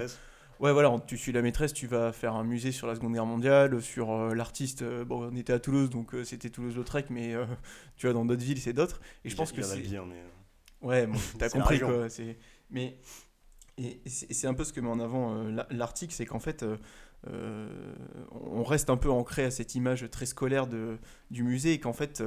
Ouais, 0.61 0.72
voilà, 0.72 0.94
tu 1.07 1.16
suis 1.18 1.33
la 1.33 1.42
maîtresse, 1.42 1.72
tu 1.72 1.88
vas 1.88 2.12
faire 2.12 2.35
un 2.37 2.44
musée 2.44 2.70
sur 2.70 2.87
la 2.87 2.94
Seconde 2.94 3.14
Guerre 3.14 3.26
mondiale, 3.26 3.83
sur 3.83 4.12
euh, 4.12 4.35
l'artiste. 4.35 4.83
euh, 4.83 5.05
bon, 5.05 5.28
on 5.33 5.35
était 5.35 5.52
à 5.52 5.59
Toulouse, 5.59 5.90
donc 5.90 6.14
euh, 6.14 6.22
c'était 6.22 6.50
Toulouse-Lautrec, 6.50 7.11
mais 7.11 7.35
tu 7.96 8.07
vois, 8.07 8.12
dans 8.14 8.24
d'autres 8.24 8.44
villes, 8.44 8.61
c'est 8.61 8.72
d'autres. 8.72 9.00
Et 9.24 9.31
je 9.31 9.37
pense 9.37 9.50
il 9.50 9.57
que 9.57 9.62
c'est. 9.62 9.83
mais. 10.07 10.22
Ouais, 10.81 11.07
bon, 11.07 11.18
t'as 11.38 11.48
compris 11.48 11.81
quoi. 11.81 12.07
Mais 12.70 12.96
et 13.78 14.00
c'est 14.06 14.46
un 14.46 14.54
peu 14.54 14.64
ce 14.64 14.72
que 14.72 14.80
met 14.80 14.88
en 14.90 15.00
avant 15.00 15.35
euh, 15.35 15.50
la- 15.50 15.66
l'article, 15.70 16.12
c'est 16.14 16.26
qu'en 16.26 16.40
fait, 16.40 16.62
euh, 16.62 16.76
euh, 17.28 17.94
on 18.32 18.62
reste 18.64 18.90
un 18.90 18.96
peu 18.96 19.11
ancré 19.11 19.44
à 19.44 19.50
cette 19.50 19.74
image 19.74 20.08
très 20.11 20.26
scolaire 20.26 20.66
de, 20.66 20.98
du 21.30 21.42
musée 21.42 21.72
et 21.72 21.80
qu'en 21.80 21.92
fait, 21.92 22.22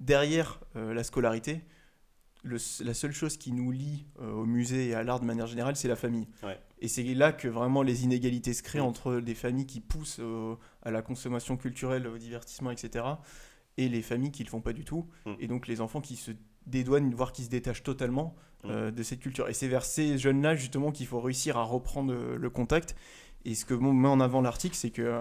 derrière 0.00 0.60
la 0.74 1.02
scolarité, 1.04 1.62
le 2.44 2.58
la 2.84 2.94
seule 2.94 3.12
chose 3.12 3.36
qui 3.38 3.50
nous 3.52 3.72
lie 3.72 4.06
au 4.20 4.44
musée 4.46 4.88
et 4.88 4.94
à 4.94 5.02
l'art 5.02 5.18
de 5.20 5.24
manière 5.24 5.46
générale, 5.48 5.74
c'est 5.74 5.88
la 5.88 5.96
famille. 5.96 6.28
Ouais. 6.44 6.58
Et 6.80 6.86
c'est 6.88 7.02
là 7.14 7.32
que 7.32 7.48
vraiment 7.48 7.82
les 7.82 8.04
inégalités 8.04 8.54
se 8.54 8.62
créent 8.62 8.78
entre 8.80 9.16
des 9.20 9.34
familles 9.34 9.66
qui 9.66 9.80
poussent 9.80 10.20
au- 10.20 10.58
à 10.82 10.90
la 10.90 11.02
consommation 11.02 11.56
culturelle, 11.56 12.06
au 12.06 12.18
divertissement, 12.18 12.70
etc., 12.70 13.04
et 13.78 13.88
les 13.88 14.00
familles 14.02 14.30
qui 14.30 14.44
le 14.44 14.48
font 14.48 14.60
pas 14.60 14.72
du 14.72 14.84
tout. 14.84 15.06
Mm. 15.26 15.32
Et 15.40 15.46
donc 15.48 15.66
les 15.66 15.80
enfants 15.80 16.00
qui 16.00 16.16
se 16.16 16.30
dédouanent, 16.66 17.12
voire 17.14 17.32
qui 17.32 17.44
se 17.44 17.50
détachent 17.50 17.82
totalement 17.82 18.34
Mm. 18.64 18.68
euh, 18.70 18.90
de 18.90 19.02
cette 19.02 19.20
culture. 19.20 19.48
Et 19.48 19.52
c'est 19.52 19.68
vers 19.68 19.84
ces 19.84 20.18
jeunes-là, 20.18 20.54
justement, 20.56 20.90
qu'il 20.90 21.06
faut 21.06 21.20
réussir 21.20 21.56
à 21.58 21.62
reprendre 21.62 22.12
euh, 22.12 22.36
le 22.38 22.50
contact. 22.50 22.96
Et 23.44 23.54
ce 23.54 23.64
que 23.64 23.74
met 23.74 24.08
en 24.08 24.18
avant 24.18 24.40
l'article, 24.40 24.74
c'est 24.74 24.90
que 24.90 25.02
euh, 25.02 25.20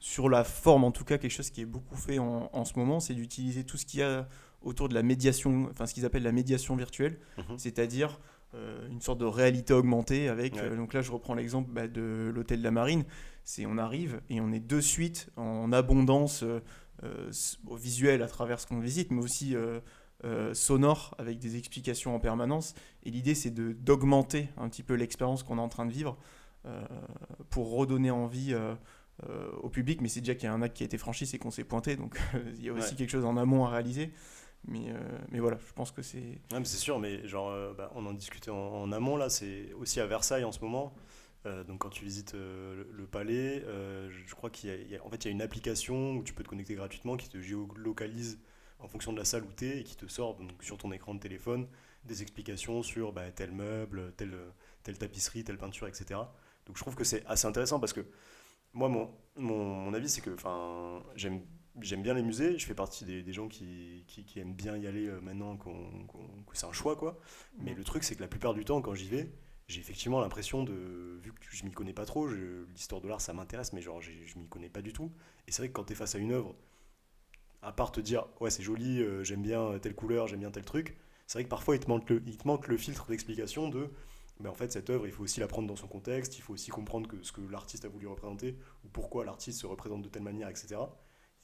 sur 0.00 0.28
la 0.28 0.44
forme, 0.44 0.84
en 0.84 0.90
tout 0.90 1.04
cas, 1.04 1.16
quelque 1.16 1.30
chose 1.30 1.50
qui 1.50 1.60
est 1.62 1.66
beaucoup 1.66 1.96
fait 1.96 2.18
en, 2.18 2.50
en 2.52 2.64
ce 2.64 2.78
moment, 2.78 3.00
c'est 3.00 3.14
d'utiliser 3.14 3.64
tout 3.64 3.76
ce 3.78 3.86
qu'il 3.86 4.00
y 4.00 4.02
a 4.02 4.28
autour 4.62 4.88
de 4.88 4.94
la 4.94 5.02
médiation, 5.02 5.68
enfin 5.70 5.86
ce 5.86 5.94
qu'ils 5.94 6.04
appellent 6.04 6.22
la 6.24 6.32
médiation 6.32 6.74
virtuelle, 6.76 7.18
Mhm. 7.38 7.58
c'est-à-dire 7.58 8.18
euh, 8.54 8.86
une 8.88 9.00
sorte 9.00 9.18
de 9.18 9.24
réalité 9.24 9.72
augmentée 9.72 10.28
avec. 10.28 10.54
Ouais. 10.54 10.62
euh, 10.62 10.76
donc 10.76 10.92
là, 10.94 11.00
je 11.00 11.10
reprends 11.12 11.34
l'exemple 11.34 11.70
bah, 11.72 11.86
de 11.88 12.30
l'hôtel 12.34 12.58
de 12.58 12.64
la 12.64 12.70
Marine. 12.70 13.04
C'est 13.44 13.66
on 13.66 13.78
arrive 13.78 14.20
et 14.30 14.40
on 14.40 14.52
est 14.52 14.60
de 14.60 14.80
suite 14.80 15.28
en 15.36 15.72
abondance 15.72 16.42
euh, 16.42 16.60
euh, 17.04 17.28
s- 17.30 17.58
au 17.66 17.76
visuel 17.76 18.22
à 18.22 18.26
travers 18.28 18.60
ce 18.60 18.66
qu'on 18.66 18.80
visite, 18.80 19.10
mais 19.10 19.22
aussi 19.22 19.54
euh, 20.24 20.54
sonore 20.54 21.14
avec 21.18 21.38
des 21.38 21.56
explications 21.56 22.14
en 22.14 22.20
permanence. 22.20 22.74
Et 23.04 23.10
l'idée, 23.10 23.34
c'est 23.34 23.50
de 23.50 23.72
d'augmenter 23.72 24.48
un 24.56 24.68
petit 24.68 24.82
peu 24.82 24.94
l'expérience 24.94 25.42
qu'on 25.42 25.58
est 25.58 25.60
en 25.60 25.68
train 25.68 25.86
de 25.86 25.92
vivre 25.92 26.16
euh, 26.66 26.82
pour 27.50 27.70
redonner 27.72 28.10
envie. 28.10 28.54
euh, 28.54 28.74
au 29.62 29.68
public, 29.68 30.00
mais 30.00 30.08
c'est 30.08 30.18
déjà 30.20 30.34
qu'il 30.34 30.48
y 30.48 30.50
a 30.50 30.52
un 30.52 30.60
acte 30.60 30.76
qui 30.76 30.82
a 30.82 30.86
été 30.86 30.98
franchi, 30.98 31.24
c'est 31.24 31.38
qu'on 31.38 31.52
s'est 31.52 31.62
pointé, 31.62 31.94
donc 31.94 32.18
il 32.58 32.64
y 32.64 32.68
a 32.68 32.72
aussi 32.72 32.90
Ouais. 32.90 32.96
quelque 32.96 33.10
chose 33.10 33.24
en 33.24 33.36
amont 33.36 33.64
à 33.64 33.70
réaliser. 33.70 34.10
Mais, 34.66 34.86
mais 35.30 35.38
voilà, 35.38 35.56
je 35.64 35.72
pense 35.72 35.92
que 35.92 36.02
c'est. 36.02 36.40
Ouais, 36.52 36.64
c'est 36.64 36.78
sûr, 36.78 36.98
mais 36.98 37.26
genre, 37.28 37.52
bah, 37.76 37.92
on 37.94 38.04
en 38.06 38.12
discutait 38.12 38.50
en, 38.50 38.56
en 38.56 38.90
amont 38.90 39.16
là, 39.16 39.30
c'est 39.30 39.72
aussi 39.74 40.00
à 40.00 40.06
Versailles 40.06 40.42
en 40.42 40.50
ce 40.50 40.58
moment. 40.60 40.94
Euh, 41.46 41.62
donc 41.62 41.78
quand 41.78 41.90
tu 41.90 42.04
visites 42.04 42.34
euh, 42.34 42.74
le, 42.74 42.88
le 42.90 43.06
palais, 43.06 43.62
euh, 43.66 44.10
je, 44.10 44.26
je 44.26 44.34
crois 44.34 44.50
qu'il 44.50 44.70
y 44.70 44.92
y 44.92 44.96
a- 44.96 45.04
en 45.06 45.10
fait, 45.10 45.24
il 45.24 45.28
y 45.28 45.28
a 45.28 45.32
une 45.32 45.42
application 45.42 46.16
où 46.16 46.24
tu 46.24 46.32
peux 46.34 46.42
te 46.42 46.48
connecter 46.48 46.74
gratuitement 46.74 47.16
qui 47.16 47.28
te 47.28 47.40
géolocalise 47.40 48.40
en 48.84 48.88
fonction 48.88 49.12
de 49.12 49.18
la 49.18 49.24
salle 49.24 49.44
où 49.44 49.52
tu 49.56 49.66
es 49.66 49.80
et 49.80 49.84
qui 49.84 49.96
te 49.96 50.06
sort 50.06 50.36
donc, 50.36 50.62
sur 50.62 50.78
ton 50.78 50.92
écran 50.92 51.14
de 51.14 51.20
téléphone 51.20 51.66
des 52.04 52.22
explications 52.22 52.82
sur 52.82 53.12
bah, 53.12 53.30
tel 53.32 53.50
meuble, 53.50 54.12
telle, 54.16 54.36
telle 54.82 54.98
tapisserie, 54.98 55.42
telle 55.42 55.56
peinture, 55.56 55.88
etc. 55.88 56.20
Donc 56.66 56.76
je 56.76 56.82
trouve 56.82 56.94
que 56.94 57.04
c'est 57.04 57.24
assez 57.26 57.46
intéressant 57.46 57.80
parce 57.80 57.92
que 57.92 58.06
moi, 58.74 58.88
mon, 58.88 59.10
mon, 59.36 59.64
mon 59.64 59.94
avis, 59.94 60.08
c'est 60.08 60.20
que 60.20 60.36
j'aime 61.16 61.40
j'aime 61.80 62.02
bien 62.02 62.14
les 62.14 62.22
musées, 62.22 62.58
je 62.58 62.66
fais 62.66 62.74
partie 62.74 63.04
des, 63.04 63.22
des 63.22 63.32
gens 63.32 63.48
qui, 63.48 64.04
qui, 64.06 64.24
qui 64.24 64.38
aiment 64.38 64.54
bien 64.54 64.76
y 64.76 64.86
aller 64.86 65.08
euh, 65.08 65.20
maintenant 65.20 65.56
que 65.56 65.68
c'est 66.52 66.66
un 66.66 66.72
choix, 66.72 66.96
quoi. 66.96 67.18
Mais 67.58 67.74
le 67.74 67.84
truc, 67.84 68.04
c'est 68.04 68.14
que 68.14 68.20
la 68.20 68.28
plupart 68.28 68.54
du 68.54 68.64
temps, 68.64 68.80
quand 68.80 68.94
j'y 68.94 69.08
vais, 69.08 69.30
j'ai 69.66 69.80
effectivement 69.80 70.20
l'impression 70.20 70.62
de. 70.62 71.18
Vu 71.22 71.32
que 71.32 71.46
je 71.50 71.64
m'y 71.64 71.72
connais 71.72 71.92
pas 71.92 72.04
trop, 72.04 72.28
l'histoire 72.28 73.00
de 73.00 73.08
l'art, 73.08 73.20
ça 73.20 73.32
m'intéresse, 73.32 73.72
mais 73.72 73.80
genre, 73.80 74.00
je 74.00 74.38
m'y 74.38 74.48
connais 74.48 74.68
pas 74.68 74.82
du 74.82 74.92
tout. 74.92 75.10
Et 75.48 75.52
c'est 75.52 75.62
vrai 75.62 75.68
que 75.68 75.72
quand 75.72 75.84
tu 75.84 75.94
es 75.94 75.96
face 75.96 76.14
à 76.14 76.18
une 76.18 76.32
œuvre, 76.32 76.54
à 77.64 77.72
part 77.72 77.92
te 77.92 78.00
dire, 78.00 78.26
ouais, 78.40 78.50
c'est 78.50 78.62
joli, 78.62 79.00
euh, 79.02 79.24
j'aime 79.24 79.42
bien 79.42 79.78
telle 79.80 79.94
couleur, 79.94 80.26
j'aime 80.28 80.40
bien 80.40 80.50
tel 80.50 80.64
truc, 80.64 80.96
c'est 81.26 81.38
vrai 81.38 81.44
que 81.44 81.48
parfois, 81.50 81.76
il 81.76 81.80
te 81.80 81.88
manque 81.88 82.08
le, 82.10 82.22
il 82.26 82.36
te 82.36 82.46
manque 82.46 82.68
le 82.68 82.76
filtre 82.76 83.06
d'explication 83.08 83.68
de. 83.68 83.90
Mais 84.40 84.48
en 84.48 84.54
fait, 84.54 84.72
cette 84.72 84.90
œuvre, 84.90 85.06
il 85.06 85.12
faut 85.12 85.22
aussi 85.22 85.40
la 85.40 85.46
prendre 85.46 85.68
dans 85.68 85.76
son 85.76 85.86
contexte, 85.86 86.38
il 86.38 86.42
faut 86.42 86.54
aussi 86.54 86.70
comprendre 86.70 87.08
que, 87.08 87.22
ce 87.22 87.32
que 87.32 87.40
l'artiste 87.40 87.84
a 87.84 87.88
voulu 87.88 88.06
représenter, 88.08 88.56
ou 88.84 88.88
pourquoi 88.88 89.24
l'artiste 89.24 89.60
se 89.60 89.66
représente 89.66 90.02
de 90.02 90.08
telle 90.08 90.22
manière, 90.22 90.48
etc. 90.48 90.76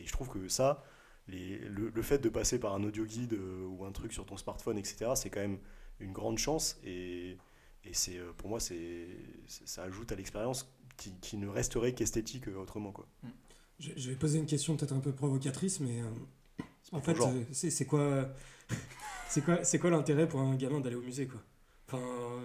Et 0.00 0.06
je 0.06 0.12
trouve 0.12 0.28
que 0.28 0.48
ça, 0.48 0.82
les- 1.28 1.58
le, 1.58 1.90
le 1.90 2.02
fait 2.02 2.18
de 2.18 2.28
passer 2.28 2.58
par 2.58 2.74
un 2.74 2.82
audio 2.84 3.04
guide 3.04 3.34
euh, 3.34 3.64
ou 3.66 3.84
un 3.84 3.92
truc 3.92 4.12
sur 4.12 4.26
ton 4.26 4.36
smartphone, 4.36 4.78
etc., 4.78 5.12
c'est 5.14 5.30
quand 5.30 5.40
même 5.40 5.58
une 6.00 6.12
grande 6.12 6.38
chance. 6.38 6.80
Et, 6.84 7.38
et 7.84 7.94
c'est, 7.94 8.18
euh, 8.18 8.32
pour 8.36 8.48
moi, 8.48 8.60
c'est, 8.60 9.06
ça 9.46 9.84
ajoute 9.84 10.10
à 10.12 10.16
l'expérience 10.16 10.72
qui, 10.96 11.36
ne 11.38 11.48
resterait 11.48 11.94
qu'esthétique 11.94 12.48
euh, 12.48 12.56
autrement. 12.56 12.92
Quoi. 12.92 13.06
Je, 13.80 13.90
je 13.96 14.10
vais 14.10 14.16
poser 14.16 14.38
une 14.38 14.46
question 14.46 14.76
peut-être 14.76 14.92
un 14.92 15.00
peu 15.00 15.12
provocatrice, 15.12 15.80
mais 15.80 16.00
euh, 16.02 16.04
en 16.92 17.00
fait, 17.00 17.18
euh, 17.26 17.44
c'est 17.52 17.86
quoi, 17.86 18.28
c'est 19.28 19.42
quoi, 19.44 19.64
c'est 19.64 19.78
quoi 19.78 19.90
l'intérêt 19.90 20.28
pour 20.28 20.40
un 20.40 20.54
gamin 20.56 20.80
d'aller 20.80 20.96
au 20.96 21.02
musée, 21.02 21.26
quoi? 21.26 21.40
Enfin, 21.88 22.00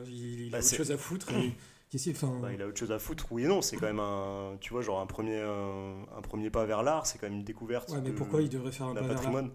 il, 0.07 0.41
il 0.47 0.51
Bah, 0.51 0.57
a 0.57 0.61
autre 0.61 0.75
chose 0.75 0.91
à 0.91 0.97
foutre. 0.97 1.31
et 1.93 2.11
enfin, 2.11 2.39
Bah, 2.41 2.53
il 2.53 2.61
a 2.61 2.67
autre 2.67 2.77
chose 2.77 2.91
à 2.91 2.99
foutre, 2.99 3.27
oui 3.31 3.43
et 3.45 3.47
non. 3.47 3.61
C'est 3.61 3.77
quand 3.77 3.87
même 3.87 3.99
un, 3.99 4.57
tu 4.61 4.71
vois, 4.71 4.81
genre 4.81 4.99
un 4.99 5.05
premier, 5.05 5.39
un, 5.39 6.05
un 6.15 6.21
premier 6.21 6.49
pas 6.49 6.65
vers 6.65 6.83
l'art, 6.83 7.05
c'est 7.05 7.17
quand 7.17 7.27
même 7.27 7.39
une 7.39 7.43
découverte. 7.43 7.89
ouais, 7.89 8.01
mais 8.01 8.09
de- 8.11 8.15
pourquoi 8.15 8.41
il 8.41 8.49
devrait 8.49 8.71
faire 8.71 8.87
un 8.87 8.93
vers 8.93 9.07
patrimoine? 9.07 9.51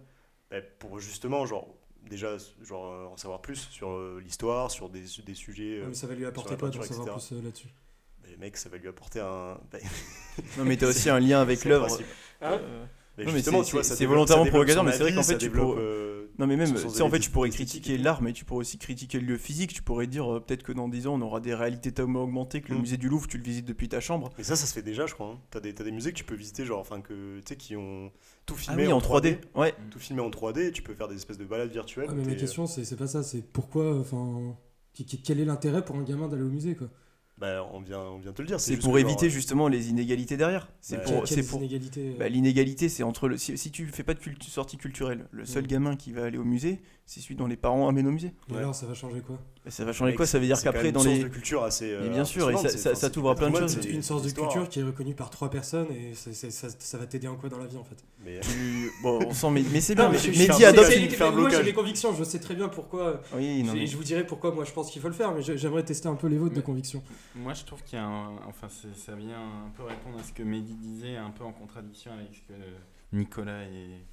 bah, 0.50 0.60
pour 0.78 0.98
justement, 0.98 1.46
genre, 1.46 1.68
déjà, 2.08 2.36
genre, 2.62 3.12
en 3.12 3.16
savoir 3.16 3.40
plus 3.42 3.68
sur 3.70 3.90
euh, 3.90 4.20
l'histoire, 4.22 4.70
sur 4.70 4.88
des, 4.88 5.04
des 5.24 5.34
sujets. 5.34 5.80
Ouais, 5.82 5.88
mais 5.88 5.94
ça 5.94 6.06
va 6.06 6.14
lui 6.14 6.26
apporter 6.26 6.56
quoi 6.56 6.70
d'en 6.70 6.82
savoir 6.82 7.06
plus 7.08 7.32
là-dessus? 7.32 7.68
Bah, 8.30 8.36
mec, 8.46 8.56
ça 8.56 8.68
va 8.68 8.76
lui 8.78 8.88
apporter 8.88 9.20
un. 9.20 9.58
bah, 9.72 9.78
Non, 10.58 10.64
mais 10.64 10.76
t'as 10.76 10.88
aussi 10.88 11.10
un 11.10 11.20
lien 11.20 11.40
avec 11.40 11.64
l'œuvre. 11.64 11.86
principe. 11.86 12.06
euh, 12.42 12.84
Mais 13.18 13.24
Non, 13.24 13.32
mais 13.32 13.38
justement, 13.38 13.62
c'est- 13.62 13.68
tu 13.70 13.72
vois, 13.76 13.84
c'est- 13.84 14.06
volontairement 14.06 14.46
provocateur, 14.46 14.82
mais 14.84 14.92
c'est 14.92 15.02
vrai 15.02 15.14
qu'en 15.14 15.22
fait, 15.22 15.36
tu 15.38 15.50
pourrais- 15.50 15.78
euh, 15.80 16.06
Non 16.38 16.46
mais 16.46 16.56
même, 16.56 16.72
tu 16.72 17.02
en 17.02 17.10
fait, 17.10 17.18
tu 17.18 17.28
pourrais 17.28 17.50
critiquer 17.50 17.94
et 17.94 17.98
l'art, 17.98 18.22
mais 18.22 18.32
tu 18.32 18.46
pourrais 18.46 18.60
aussi 18.60 18.78
critiquer 18.78 19.20
le 19.20 19.26
lieu 19.26 19.36
physique. 19.36 19.74
Tu 19.74 19.82
pourrais 19.82 20.06
dire 20.06 20.32
euh, 20.36 20.40
peut-être 20.40 20.62
que 20.62 20.72
dans 20.72 20.88
10 20.88 21.06
ans, 21.06 21.14
on 21.16 21.20
aura 21.20 21.40
des 21.40 21.54
réalités 21.54 21.92
tellement 21.92 22.22
augmentées 22.22 22.62
que 22.62 22.70
le 22.72 22.78
Mm. 22.78 22.80
musée 22.80 22.96
du 22.96 23.10
Louvre, 23.10 23.26
tu 23.26 23.36
le 23.36 23.42
visites 23.42 23.66
depuis 23.66 23.90
ta 23.90 24.00
chambre. 24.00 24.30
Mais 24.38 24.44
ça, 24.44 24.56
ça 24.56 24.64
se 24.64 24.72
fait 24.72 24.80
déjà, 24.80 25.04
je 25.06 25.12
crois. 25.12 25.26
hein. 25.34 25.38
T'as 25.50 25.60
des, 25.60 25.74
t'as 25.74 25.84
des 25.84 25.90
musées 25.90 26.12
que 26.12 26.16
tu 26.16 26.24
peux 26.24 26.34
visiter, 26.36 26.64
genre, 26.64 26.78
enfin, 26.80 27.02
que, 27.02 27.40
tu 27.40 27.42
sais, 27.46 27.56
qui 27.56 27.76
ont 27.76 28.10
tout 28.46 28.54
Ah 28.56 28.62
filmé 28.62 28.86
oui, 28.86 28.92
en 28.94 29.00
3D. 29.00 29.36
Ouais. 29.54 29.74
Tout 29.90 29.98
filmé 29.98 30.22
en 30.22 30.30
3D, 30.30 30.68
et 30.68 30.72
tu 30.72 30.80
peux 30.80 30.94
faire 30.94 31.08
des 31.08 31.16
espèces 31.16 31.36
de 31.36 31.44
balades 31.44 31.70
virtuelles. 31.72 32.06
Ah, 32.08 32.14
mais 32.14 32.22
ma 32.24 32.30
t'es- 32.30 32.36
question, 32.38 32.66
c'est 32.66 32.96
pas 32.96 33.06
ça, 33.08 33.22
c'est 33.22 33.42
pourquoi, 33.42 33.98
enfin, 33.98 34.56
quel 35.24 35.40
est 35.40 35.44
l'intérêt 35.44 35.84
pour 35.84 35.96
un 35.96 36.04
gamin 36.04 36.26
d'aller 36.28 36.42
au 36.44 36.48
musée, 36.48 36.74
quoi? 36.74 36.88
Bah, 37.40 37.66
on 37.72 37.80
vient, 37.80 38.00
on 38.00 38.18
vient 38.18 38.32
de 38.32 38.36
te 38.36 38.42
le 38.42 38.48
dire. 38.48 38.60
C'est 38.60 38.76
pour 38.76 38.98
genre, 38.98 38.98
éviter 38.98 39.30
justement 39.30 39.68
les 39.68 39.88
inégalités 39.88 40.36
derrière. 40.36 40.68
C'est 40.82 40.98
Bah, 40.98 41.02
pour, 41.04 41.26
c'est 41.26 41.40
euh, 41.40 42.12
Bah, 42.18 42.28
L'inégalité, 42.28 42.90
c'est 42.90 43.02
entre 43.02 43.28
le. 43.28 43.38
Si, 43.38 43.56
si 43.56 43.70
tu 43.70 43.86
fais 43.86 44.02
pas 44.02 44.12
de 44.12 44.18
cultu- 44.20 44.50
sortie 44.50 44.76
culturelle, 44.76 45.26
le 45.30 45.46
seul 45.46 45.64
Mm. 45.64 45.68
gamin 45.68 45.96
qui 45.96 46.12
va 46.12 46.24
aller 46.24 46.36
au 46.36 46.44
musée, 46.44 46.82
c'est 47.12 47.18
celui 47.20 47.34
dont 47.34 47.48
les 47.48 47.56
parents 47.56 47.88
amènent 47.88 48.06
au 48.06 48.12
musée. 48.12 48.32
Et 48.52 48.56
alors, 48.56 48.72
ça 48.72 48.86
va 48.86 48.94
changer 48.94 49.20
quoi? 49.20 49.36
Et 49.66 49.70
ça 49.72 49.84
va 49.84 49.92
changer 49.92 50.14
quoi? 50.14 50.26
Ça 50.26 50.38
veut 50.38 50.46
dire 50.46 50.62
qu'après, 50.62 50.92
dans 50.92 51.00
une 51.00 51.06
source 51.06 51.18
les. 51.18 51.24
de 51.24 51.28
culture 51.28 51.64
assez. 51.64 51.90
euh, 51.90 52.02
Mais 52.04 52.10
bien 52.10 52.24
sûr, 52.24 52.48
et 52.52 52.56
ça- 52.68 53.10
t'ouvre 53.10 53.30
à 53.30 53.34
plein 53.34 53.50
de 53.50 53.56
choses. 53.56 53.78
c'est 53.82 53.88
Une 53.88 54.02
source 54.04 54.22
de 54.22 54.30
culture 54.30 54.68
qui 54.68 54.78
est 54.78 54.84
reconnue 54.84 55.16
par 55.16 55.28
trois 55.28 55.50
personnes 55.50 55.88
et 55.90 56.14
ça, 56.14 56.30
ça 56.78 56.98
va 56.98 57.06
t'aider 57.06 57.26
en 57.26 57.34
quoi 57.34 57.48
dans 57.48 57.58
la 57.58 57.66
vie 57.66 57.76
en 57.78 57.82
fait? 57.82 57.96
Mais 58.24 58.38
tu- 58.38 58.92
Bon, 59.02 59.18
on 59.26 59.34
sent, 59.34 59.50
mais, 59.50 59.64
mais 59.72 59.80
c'est 59.80 59.96
Non, 59.96 60.04
bien. 60.04 60.10
mais 60.12 60.16
Mais, 60.18 60.22
je- 60.22 60.32
je 60.32 60.38
mais 60.38 60.46
fais 60.46 60.52
un 60.52 60.56
dis 60.56 60.64
adopte 60.66 60.96
une. 60.96 61.34
Moi 61.40 61.50
j'ai 61.50 61.62
mes 61.64 61.72
convictions, 61.72 62.14
je 62.14 62.22
sais 62.22 62.38
très 62.38 62.54
bien 62.54 62.68
pourquoi. 62.68 63.20
Oui, 63.34 63.64
non, 63.64 63.72
Et 63.74 63.80
mais- 63.80 63.86
je 63.88 63.96
vous 63.96 64.04
dirai 64.04 64.24
pourquoi 64.24 64.52
moi 64.54 64.64
je 64.64 64.70
pense 64.70 64.88
qu'il 64.92 65.02
faut 65.02 65.08
le 65.08 65.14
faire, 65.14 65.34
mais 65.34 65.42
j'ai- 65.42 65.58
j'aimerais 65.58 65.82
tester 65.84 66.06
un 66.06 66.14
peu 66.14 66.28
les 66.28 66.38
vôtres 66.38 66.54
de 66.54 66.60
convictions. 66.60 67.02
Moi, 67.34 67.54
je 67.54 67.64
trouve 67.64 67.82
qu'il 67.82 67.98
y 67.98 68.00
a 68.00 68.04
un. 68.06 68.36
Enfin, 68.46 68.68
ça 68.68 69.14
vient 69.16 69.36
un 69.66 69.70
peu 69.76 69.82
répondre 69.82 70.16
à 70.20 70.22
ce 70.22 70.32
que 70.32 70.44
Mehdi 70.44 70.74
disait, 70.74 71.16
un 71.16 71.30
peu 71.30 71.42
en 71.42 71.50
contradiction 71.52 72.12
avec 72.12 72.28
ce 72.32 72.40
que 72.52 72.58
Nicolas 73.12 73.64
et, 73.64 74.04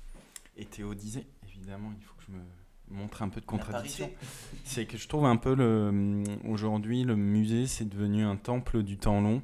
et 0.57 0.65
Théo 0.65 0.95
disaient. 0.95 1.27
Évidemment, 1.47 1.91
il 1.95 2.03
faut 2.03 2.15
que 2.17 2.23
je 2.27 2.31
me 2.31 2.39
montre 2.89 3.21
un 3.21 3.29
peu 3.29 3.41
de 3.41 3.45
contradiction. 3.45 4.09
C'est 4.63 4.85
que 4.85 4.97
je 4.97 5.07
trouve 5.07 5.25
un 5.25 5.37
peu 5.37 5.55
le. 5.55 6.23
Aujourd'hui, 6.45 7.03
le 7.03 7.15
musée, 7.15 7.67
c'est 7.67 7.87
devenu 7.87 8.23
un 8.23 8.35
temple 8.35 8.83
du 8.83 8.97
temps 8.97 9.21
long. 9.21 9.41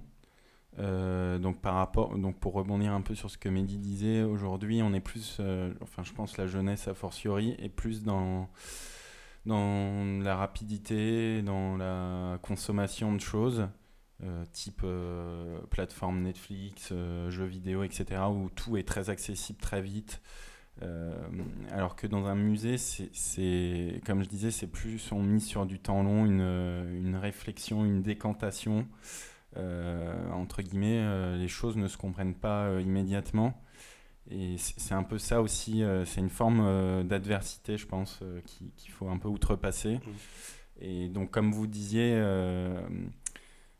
Euh, 0.79 1.37
donc 1.37 1.61
par 1.61 1.75
rapport, 1.75 2.17
donc 2.17 2.39
pour 2.39 2.53
rebondir 2.53 2.93
un 2.93 3.01
peu 3.01 3.13
sur 3.13 3.29
ce 3.29 3.37
que 3.37 3.47
Mehdi 3.47 3.77
disait, 3.77 4.23
aujourd'hui 4.23 4.81
on 4.81 4.93
est 4.93 5.01
plus, 5.01 5.37
euh, 5.39 5.71
enfin 5.81 6.01
je 6.03 6.13
pense 6.13 6.37
la 6.37 6.47
jeunesse 6.47 6.87
a 6.87 6.95
fortiori 6.95 7.55
est 7.59 7.69
plus 7.69 8.01
dans 8.03 8.49
dans 9.45 10.21
la 10.23 10.35
rapidité, 10.35 11.41
dans 11.43 11.77
la 11.77 12.39
consommation 12.41 13.13
de 13.13 13.19
choses, 13.19 13.67
euh, 14.23 14.45
type 14.51 14.85
plateforme 15.69 16.21
Netflix, 16.21 16.93
jeux 17.29 17.45
vidéo, 17.45 17.83
etc., 17.83 18.21
où 18.31 18.49
tout 18.49 18.77
est 18.77 18.87
très 18.87 19.09
accessible 19.09 19.59
très 19.59 19.81
vite. 19.81 20.21
Euh, 20.81 21.13
alors 21.71 21.95
que 21.95 22.07
dans 22.07 22.25
un 22.25 22.35
musée, 22.35 22.77
c'est- 22.77 24.01
comme 24.05 24.23
je 24.23 24.27
disais, 24.29 24.49
c'est 24.51 24.67
plus 24.67 25.11
on 25.11 25.21
mise 25.21 25.45
sur 25.45 25.65
du 25.65 25.79
temps 25.79 26.01
long, 26.03 26.25
une, 26.25 26.41
une 26.41 27.15
réflexion, 27.15 27.85
une 27.85 28.01
décantation. 28.01 28.87
Euh, 29.55 30.31
entre 30.31 30.63
guillemets, 30.63 30.99
euh, 30.99 31.37
les 31.37 31.47
choses 31.47 31.77
ne 31.77 31.87
se 31.87 31.95
comprennent 31.97 32.33
pas 32.33 32.79
immédiatement. 32.81 33.61
Et 34.31 34.55
c'est 34.57 34.93
un 34.95 35.03
peu 35.03 35.17
ça 35.19 35.41
aussi, 35.41 35.83
euh, 35.83 36.05
c'est 36.05 36.21
une 36.21 36.29
forme 36.29 36.61
euh, 36.61 37.03
d'adversité, 37.03 37.77
je 37.77 37.85
pense, 37.85 38.19
euh, 38.23 38.39
qui- 38.45 38.71
qu'il 38.77 38.91
faut 38.91 39.09
un 39.09 39.17
peu 39.17 39.27
outrepasser. 39.27 39.99
Et 40.81 41.07
donc, 41.09 41.29
comme 41.29 41.51
vous 41.51 41.67
disiez, 41.67 42.13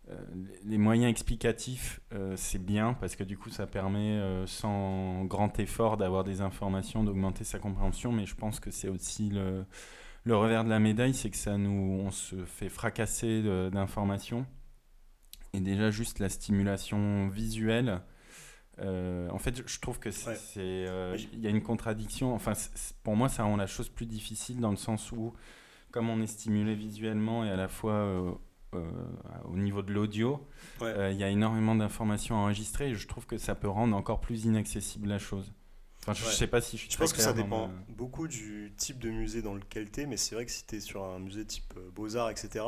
euh, 0.10 0.18
les 0.66 0.78
moyens 0.78 1.10
explicatifs, 1.10 2.02
euh, 2.14 2.36
c'est 2.36 2.60
bien 2.64 2.94
parce 2.94 3.16
que 3.16 3.24
du 3.24 3.38
coup, 3.38 3.50
ça 3.50 3.68
permet, 3.68 4.12
euh, 4.20 4.46
sans 4.46 5.24
grand 5.26 5.58
effort, 5.60 5.96
d'avoir 5.98 6.24
des 6.26 6.42
informations, 6.42 7.04
d'augmenter 7.04 7.44
sa 7.46 7.60
compréhension. 7.60 8.12
Mais 8.12 8.26
je 8.26 8.36
pense 8.36 8.60
que 8.60 8.70
c'est 8.70 8.90
aussi 8.90 9.30
le, 9.30 9.66
le 10.26 10.36
revers 10.36 10.66
de 10.66 10.70
la 10.70 10.80
médaille, 10.80 11.14
c'est 11.14 11.30
que 11.30 11.38
ça 11.38 11.58
nous, 11.58 12.02
on 12.06 12.12
se 12.12 12.44
fait 12.46 12.70
fracasser 12.70 13.42
d'informations. 13.72 14.46
Et 15.54 15.62
déjà, 15.62 15.90
juste 15.92 16.20
la 16.20 16.30
stimulation 16.30 17.30
visuelle. 17.30 18.02
en 18.80 19.38
fait, 19.40 19.68
je 19.68 19.80
trouve 19.80 20.00
que 20.00 20.12
c'est, 20.12 20.58
Ouais. 20.58 21.18
il 21.32 21.40
y 21.40 21.48
a 21.48 21.50
une 21.50 21.62
contradiction. 21.64 22.34
Enfin, 22.34 22.54
pour 23.04 23.16
moi, 23.16 23.30
ça 23.30 23.44
rend 23.44 23.56
la 23.56 23.68
chose 23.68 23.88
plus 23.88 24.06
difficile 24.08 24.60
dans 24.60 24.72
le 24.72 24.78
sens 24.78 25.12
où, 25.14 25.34
comme 25.92 26.10
on 26.10 26.20
est 26.22 26.28
stimulé 26.28 26.76
visuellement 26.76 27.46
et 27.46 27.50
à 27.52 27.56
la 27.56 27.68
fois 27.68 28.40
au 29.46 29.56
niveau 29.58 29.82
de 29.82 29.92
l'audio, 29.94 30.46
Ouais. 30.82 30.88
euh, 30.88 31.12
il 31.12 31.18
y 31.18 31.24
a 31.24 31.30
énormément 31.30 31.76
d'informations 31.76 32.36
enregistrées 32.36 32.90
et 32.90 32.96
je 32.96 33.08
trouve 33.08 33.26
que 33.26 33.38
ça 33.38 33.56
peut 33.56 33.70
rendre 33.70 33.96
encore 33.96 34.22
plus 34.22 34.46
inaccessible 34.46 35.08
la 35.08 35.20
chose. 35.20 35.54
Enfin, 36.02 36.14
je 36.14 36.26
Ouais. 36.26 36.32
sais 36.32 36.48
pas 36.48 36.60
si 36.62 36.78
je 36.78 36.84
suis 36.84 36.92
Je 36.92 36.98
pense 36.98 37.14
que 37.14 37.22
ça 37.22 37.34
dépend 37.34 37.72
beaucoup 37.90 38.28
du 38.28 38.74
type 38.78 39.00
de 39.00 39.10
musée 39.10 39.42
dans 39.42 39.54
lequel 39.54 39.90
tu 39.90 40.02
es, 40.02 40.06
mais 40.06 40.18
c'est 40.18 40.36
vrai 40.36 40.46
que 40.46 40.52
si 40.52 40.66
tu 40.66 40.76
es 40.76 40.80
sur 40.80 41.04
un 41.04 41.20
musée 41.20 41.46
type 41.46 41.74
euh, 41.78 41.90
Beaux-Arts, 41.92 42.30
etc., 42.32 42.66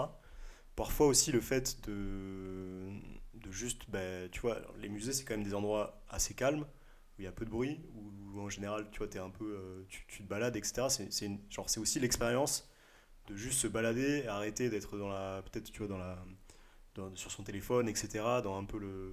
parfois 0.75 1.07
aussi 1.07 1.31
le 1.31 1.41
fait 1.41 1.77
de, 1.87 2.89
de 3.33 3.51
juste, 3.51 3.83
bah, 3.89 4.27
tu 4.31 4.39
vois, 4.41 4.61
les 4.79 4.89
musées, 4.89 5.13
c'est 5.13 5.23
quand 5.25 5.35
même 5.35 5.43
des 5.43 5.53
endroits 5.53 6.01
assez 6.09 6.33
calmes, 6.33 6.61
où 7.17 7.21
il 7.21 7.25
y 7.25 7.27
a 7.27 7.31
peu 7.31 7.45
de 7.45 7.49
bruit, 7.49 7.81
où, 7.95 8.39
en 8.39 8.49
général, 8.49 8.87
tu 8.91 8.99
vois, 8.99 9.07
es 9.13 9.19
un 9.19 9.29
peu, 9.29 9.45
euh, 9.57 9.85
tu, 9.89 10.05
tu 10.07 10.23
te 10.23 10.27
balades, 10.27 10.55
etc. 10.55 10.87
C'est 11.09 11.79
aussi 11.79 11.99
l'expérience 11.99 12.69
de 13.27 13.35
juste 13.35 13.59
se 13.59 13.67
balader, 13.67 14.27
arrêter 14.27 14.69
d'être 14.69 14.97
dans 14.97 15.09
la, 15.09 15.41
peut-être, 15.43 15.71
tu 15.71 15.79
vois, 15.79 15.87
dans 15.87 15.97
la, 15.97 16.17
sur 17.15 17.31
son 17.31 17.43
téléphone, 17.43 17.89
etc., 17.89 18.41
dans 18.41 18.57
un 18.57 18.65
peu 18.65 18.79
le, 18.79 19.11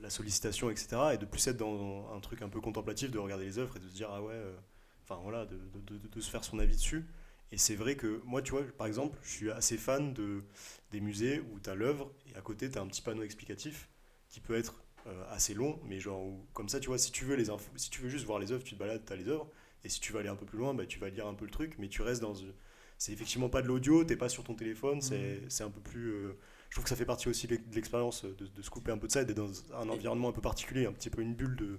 la 0.00 0.10
sollicitation, 0.10 0.70
etc., 0.70 1.14
et 1.14 1.18
de 1.18 1.26
plus 1.26 1.46
être 1.48 1.56
dans 1.56 2.12
un 2.14 2.20
truc 2.20 2.42
un 2.42 2.48
peu 2.48 2.60
contemplatif, 2.60 3.10
de 3.10 3.18
regarder 3.18 3.44
les 3.44 3.58
œuvres 3.58 3.76
et 3.76 3.80
de 3.80 3.88
se 3.88 3.94
dire, 3.94 4.08
ah 4.10 4.22
ouais, 4.22 4.34
euh, 4.34 4.54
enfin 5.04 5.20
voilà, 5.22 5.46
de, 5.46 5.58
de- 5.86 6.20
se 6.20 6.30
faire 6.30 6.44
son 6.44 6.58
avis 6.58 6.74
dessus. 6.76 7.06
Et 7.50 7.56
c'est 7.58 7.74
vrai 7.76 7.96
que 7.96 8.20
moi, 8.24 8.42
tu 8.42 8.52
vois, 8.52 8.62
par 8.76 8.86
exemple, 8.86 9.18
je 9.22 9.28
suis 9.30 9.50
assez 9.50 9.78
fan 9.78 10.12
de, 10.12 10.42
des 10.92 11.00
musées 11.00 11.40
où 11.40 11.60
tu 11.60 11.70
as 11.70 11.74
l'œuvre 11.74 12.12
et 12.26 12.36
à 12.36 12.40
côté, 12.42 12.70
tu 12.70 12.78
as 12.78 12.82
un 12.82 12.86
petit 12.86 13.02
panneau 13.02 13.22
explicatif 13.22 13.88
qui 14.28 14.40
peut 14.40 14.54
être 14.56 14.82
euh, 15.06 15.24
assez 15.30 15.54
long, 15.54 15.80
mais 15.84 15.98
genre, 16.00 16.26
comme 16.52 16.68
ça, 16.68 16.78
tu 16.80 16.88
vois, 16.88 16.98
si 16.98 17.10
tu 17.12 17.24
veux 17.24 17.36
les 17.36 17.48
infos, 17.50 17.70
si 17.76 17.88
tu 17.90 18.02
veux 18.02 18.08
juste 18.10 18.26
voir 18.26 18.38
les 18.38 18.52
œuvres, 18.52 18.64
tu 18.64 18.74
te 18.74 18.78
balades, 18.78 19.04
tu 19.06 19.12
as 19.12 19.16
les 19.16 19.28
œuvres, 19.28 19.48
et 19.84 19.88
si 19.88 20.00
tu 20.00 20.12
veux 20.12 20.18
aller 20.20 20.28
un 20.28 20.36
peu 20.36 20.44
plus 20.46 20.58
loin, 20.58 20.74
bah, 20.74 20.84
tu 20.86 20.98
vas 20.98 21.08
lire 21.08 21.26
un 21.26 21.34
peu 21.34 21.44
le 21.46 21.50
truc, 21.50 21.76
mais 21.78 21.88
tu 21.88 22.02
restes 22.02 22.20
dans. 22.22 22.34
C'est 22.98 23.12
effectivement 23.12 23.48
pas 23.48 23.62
de 23.62 23.68
l'audio, 23.68 24.04
t'es 24.04 24.16
pas 24.16 24.28
sur 24.28 24.44
ton 24.44 24.54
téléphone, 24.54 25.00
c'est 25.00 25.42
c'est 25.48 25.64
un 25.64 25.70
peu 25.70 25.80
plus. 25.80 26.10
euh, 26.12 26.38
je 26.68 26.74
trouve 26.76 26.84
que 26.84 26.90
ça 26.90 26.96
fait 26.96 27.06
partie 27.06 27.28
aussi 27.28 27.46
de 27.46 27.58
l'expérience 27.72 28.24
de, 28.24 28.46
de 28.46 28.62
se 28.62 28.70
couper 28.70 28.90
un 28.92 28.98
peu 28.98 29.06
de 29.06 29.12
ça 29.12 29.22
et 29.22 29.24
d'être 29.24 29.36
dans 29.38 29.50
un 29.74 29.88
environnement 29.88 30.28
un 30.28 30.32
peu 30.32 30.40
particulier, 30.42 30.86
un 30.86 30.92
petit 30.92 31.10
peu 31.10 31.22
une 31.22 31.34
bulle 31.34 31.56
de. 31.56 31.78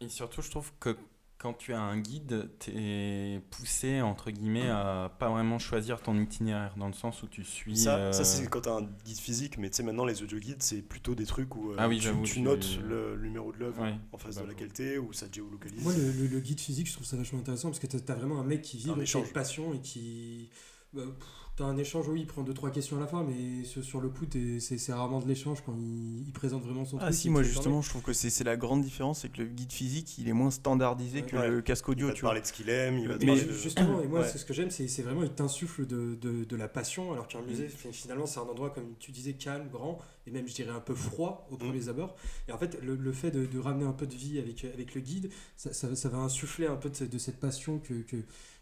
Et 0.00 0.08
surtout, 0.08 0.42
je 0.42 0.50
trouve 0.50 0.72
que 0.80 0.96
quand 1.42 1.54
tu 1.54 1.72
as 1.72 1.80
un 1.80 1.98
guide, 1.98 2.50
tu 2.58 2.70
es 2.76 3.40
poussé, 3.50 4.02
entre 4.02 4.30
guillemets, 4.30 4.68
à 4.68 5.10
pas 5.18 5.30
vraiment 5.30 5.58
choisir 5.58 6.02
ton 6.02 6.14
itinéraire, 6.20 6.74
dans 6.76 6.86
le 6.86 6.92
sens 6.92 7.22
où 7.22 7.28
tu 7.28 7.44
suis... 7.44 7.78
Ça, 7.78 7.96
euh, 7.96 8.12
ça 8.12 8.24
c'est 8.24 8.46
quand 8.48 8.60
t'as 8.60 8.74
un 8.76 8.82
guide 9.06 9.16
physique, 9.18 9.56
mais 9.56 9.70
tu 9.70 9.76
sais, 9.78 9.82
maintenant 9.82 10.04
les 10.04 10.22
audio 10.22 10.38
guides, 10.38 10.62
c'est 10.62 10.82
plutôt 10.82 11.14
des 11.14 11.24
trucs 11.24 11.56
où 11.56 11.70
euh, 11.72 11.76
Ah 11.78 11.88
oui, 11.88 11.98
tu, 11.98 12.08
tu 12.24 12.32
tu- 12.34 12.40
notes 12.42 12.78
le, 12.86 13.16
le 13.16 13.22
numéro 13.26 13.52
de 13.52 13.56
l'œuvre 13.58 13.82
Ouais. 13.82 13.94
en 14.12 14.18
face 14.18 14.36
Bah, 14.36 14.42
de 14.42 14.48
la 14.48 14.54
qualité, 14.54 14.98
ou 14.98 15.14
ça 15.14 15.28
te 15.28 15.34
géolocalise. 15.36 15.82
Moi, 15.82 15.94
le, 15.94 16.12
le- 16.12 16.26
le 16.26 16.40
guide 16.40 16.60
physique, 16.60 16.86
je 16.88 16.92
trouve 16.92 17.06
ça 17.06 17.16
vachement 17.16 17.38
intéressant 17.40 17.68
parce 17.70 17.78
que 17.78 17.86
t'as 17.86 18.12
as 18.12 18.16
vraiment 18.16 18.38
un 18.38 18.44
mec 18.44 18.60
qui 18.60 18.76
vit 18.76 18.90
Un 18.90 18.92
avec 18.92 19.04
échange. 19.04 19.26
une 19.28 19.32
passion 19.32 19.72
et 19.72 19.80
qui. 19.80 20.50
bah, 20.92 21.02
pff, 21.18 21.26
T'as 21.60 21.66
un 21.66 21.76
échange, 21.76 22.08
oui, 22.08 22.20
il 22.20 22.26
prend 22.26 22.40
deux 22.40 22.54
trois 22.54 22.70
questions 22.70 22.96
à 22.96 23.00
la 23.00 23.06
fin, 23.06 23.22
mais 23.22 23.64
sur, 23.64 24.00
le 24.00 24.08
coup, 24.08 24.24
c'est 24.60 24.92
rarement 24.94 25.20
de 25.20 25.28
l'échange 25.28 25.62
quand 25.66 25.74
il, 25.78 26.22
il 26.26 26.32
présente 26.32 26.62
vraiment 26.64 26.86
son 26.86 26.96
Ah 26.96 27.08
truc. 27.08 27.14
si, 27.14 27.28
il 27.28 27.32
moi 27.32 27.42
justement, 27.42 27.82
je 27.82 27.90
trouve 27.90 28.00
que 28.00 28.14
c'est 28.14 28.30
c'est 28.30 28.44
la 28.44 28.56
grande 28.56 28.80
différence, 28.80 29.20
c'est 29.20 29.28
que 29.28 29.42
le 29.42 29.48
guide 29.48 29.70
physique, 29.70 30.16
il 30.16 30.26
est 30.30 30.32
moins 30.32 30.50
standardisé 30.50 31.20
que 31.20 31.36
Ouais. 31.36 31.50
le 31.50 31.60
casque 31.60 31.84
il 31.88 31.90
audio, 31.90 32.06
va 32.06 32.12
te 32.14 32.16
tu 32.16 32.22
vois. 32.22 32.30
parler 32.30 32.40
de 32.40 32.46
ce 32.46 32.54
qu'il 32.54 32.70
aime, 32.70 32.96
il 32.96 33.08
va 33.08 33.18
te 33.18 33.26
Mais 33.26 33.44
de... 33.44 33.52
justement, 33.52 34.00
et 34.00 34.06
moi, 34.08 34.20
Ouais. 34.20 34.26
c'est 34.32 34.38
ce 34.38 34.46
que 34.46 34.54
j'aime, 34.54 34.70
c'est 34.70 34.88
c'est 34.88 35.02
vraiment, 35.02 35.22
il 35.22 35.28
t'insuffle 35.34 35.84
de, 35.86 36.14
de, 36.14 36.44
de 36.44 36.56
la 36.56 36.66
passion, 36.66 37.12
alors 37.12 37.26
Mm. 37.26 37.28
qu'un 37.28 37.42
musée, 37.42 37.68
fi- 37.68 37.92
finalement, 37.92 38.24
c'est 38.24 38.40
un 38.40 38.44
endroit, 38.44 38.70
comme 38.70 38.94
tu 38.98 39.12
disais, 39.12 39.34
calme, 39.34 39.68
grand, 39.70 39.98
et 40.26 40.30
même, 40.30 40.48
je 40.48 40.54
dirais, 40.54 40.72
un 40.72 40.80
peu 40.80 40.94
froid 40.94 41.46
au 41.50 41.56
Mm. 41.56 41.58
premier 41.58 41.88
abord. 41.90 42.16
Et 42.48 42.52
en 42.52 42.58
fait, 42.58 42.78
le, 42.82 42.96
le 42.96 43.12
fait 43.12 43.30
de, 43.32 43.44
de 43.44 43.58
ramener 43.58 43.84
un 43.84 43.92
peu 43.92 44.06
de 44.06 44.14
vie 44.14 44.38
avec, 44.38 44.64
avec 44.64 44.94
le 44.94 45.02
guide, 45.02 45.28
ça, 45.58 45.74
ça, 45.74 45.94
ça 45.94 46.08
va 46.08 46.16
insuffler 46.20 46.68
un 46.68 46.76
peu 46.76 46.88
de, 46.88 46.96
cette- 46.96 47.12
de 47.12 47.18
cette 47.18 47.38
passion 47.38 47.80
que, 47.80 47.92
que, 48.00 48.16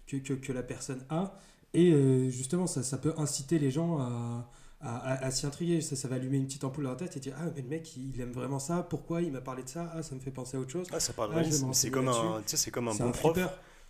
que, 0.08 0.16
que, 0.16 0.32
que 0.32 0.52
la 0.52 0.64
personne 0.64 1.04
a. 1.10 1.38
Et 1.74 1.92
euh, 1.92 2.30
justement, 2.30 2.66
ça, 2.66 2.82
ça 2.82 2.98
peut 2.98 3.14
inciter 3.18 3.58
les 3.58 3.70
gens 3.70 3.98
à, 3.98 4.50
à, 4.80 4.96
à- 4.96 5.24
à 5.26 5.30
s'y 5.30 5.46
intriguer. 5.46 5.80
Ça, 5.80 5.96
ça 5.96 6.08
va 6.08 6.16
allumer 6.16 6.38
une 6.38 6.46
petite 6.46 6.64
ampoule 6.64 6.84
dans 6.84 6.90
la 6.90 6.96
tête 6.96 7.16
et 7.16 7.20
dire 7.20 7.34
Ah, 7.38 7.46
mais 7.54 7.62
le 7.62 7.68
mec, 7.68 7.96
il 7.96 8.20
aime 8.20 8.32
vraiment 8.32 8.58
ça, 8.58 8.82
pourquoi 8.82 9.22
il 9.22 9.32
m'a 9.32 9.40
parlé 9.40 9.62
de 9.62 9.68
ça? 9.68 9.90
Ah, 9.94 10.02
ça 10.02 10.14
me 10.14 10.20
fait 10.20 10.30
penser 10.30 10.56
à 10.56 10.60
autre 10.60 10.70
chose. 10.70 10.86
Ah, 10.92 11.00
ça 11.00 11.12
parle 11.12 11.32
Ah, 11.34 11.44
c'est 11.72 11.90
comme 11.90 12.08
un, 12.08 12.12
là-dessus. 12.12 12.44
tu 12.44 12.50
sais, 12.50 12.56
c'est 12.56 12.70
comme 12.70 12.88
un 12.88 12.94
bon 12.94 13.08
un 13.08 13.12
prof. 13.12 13.38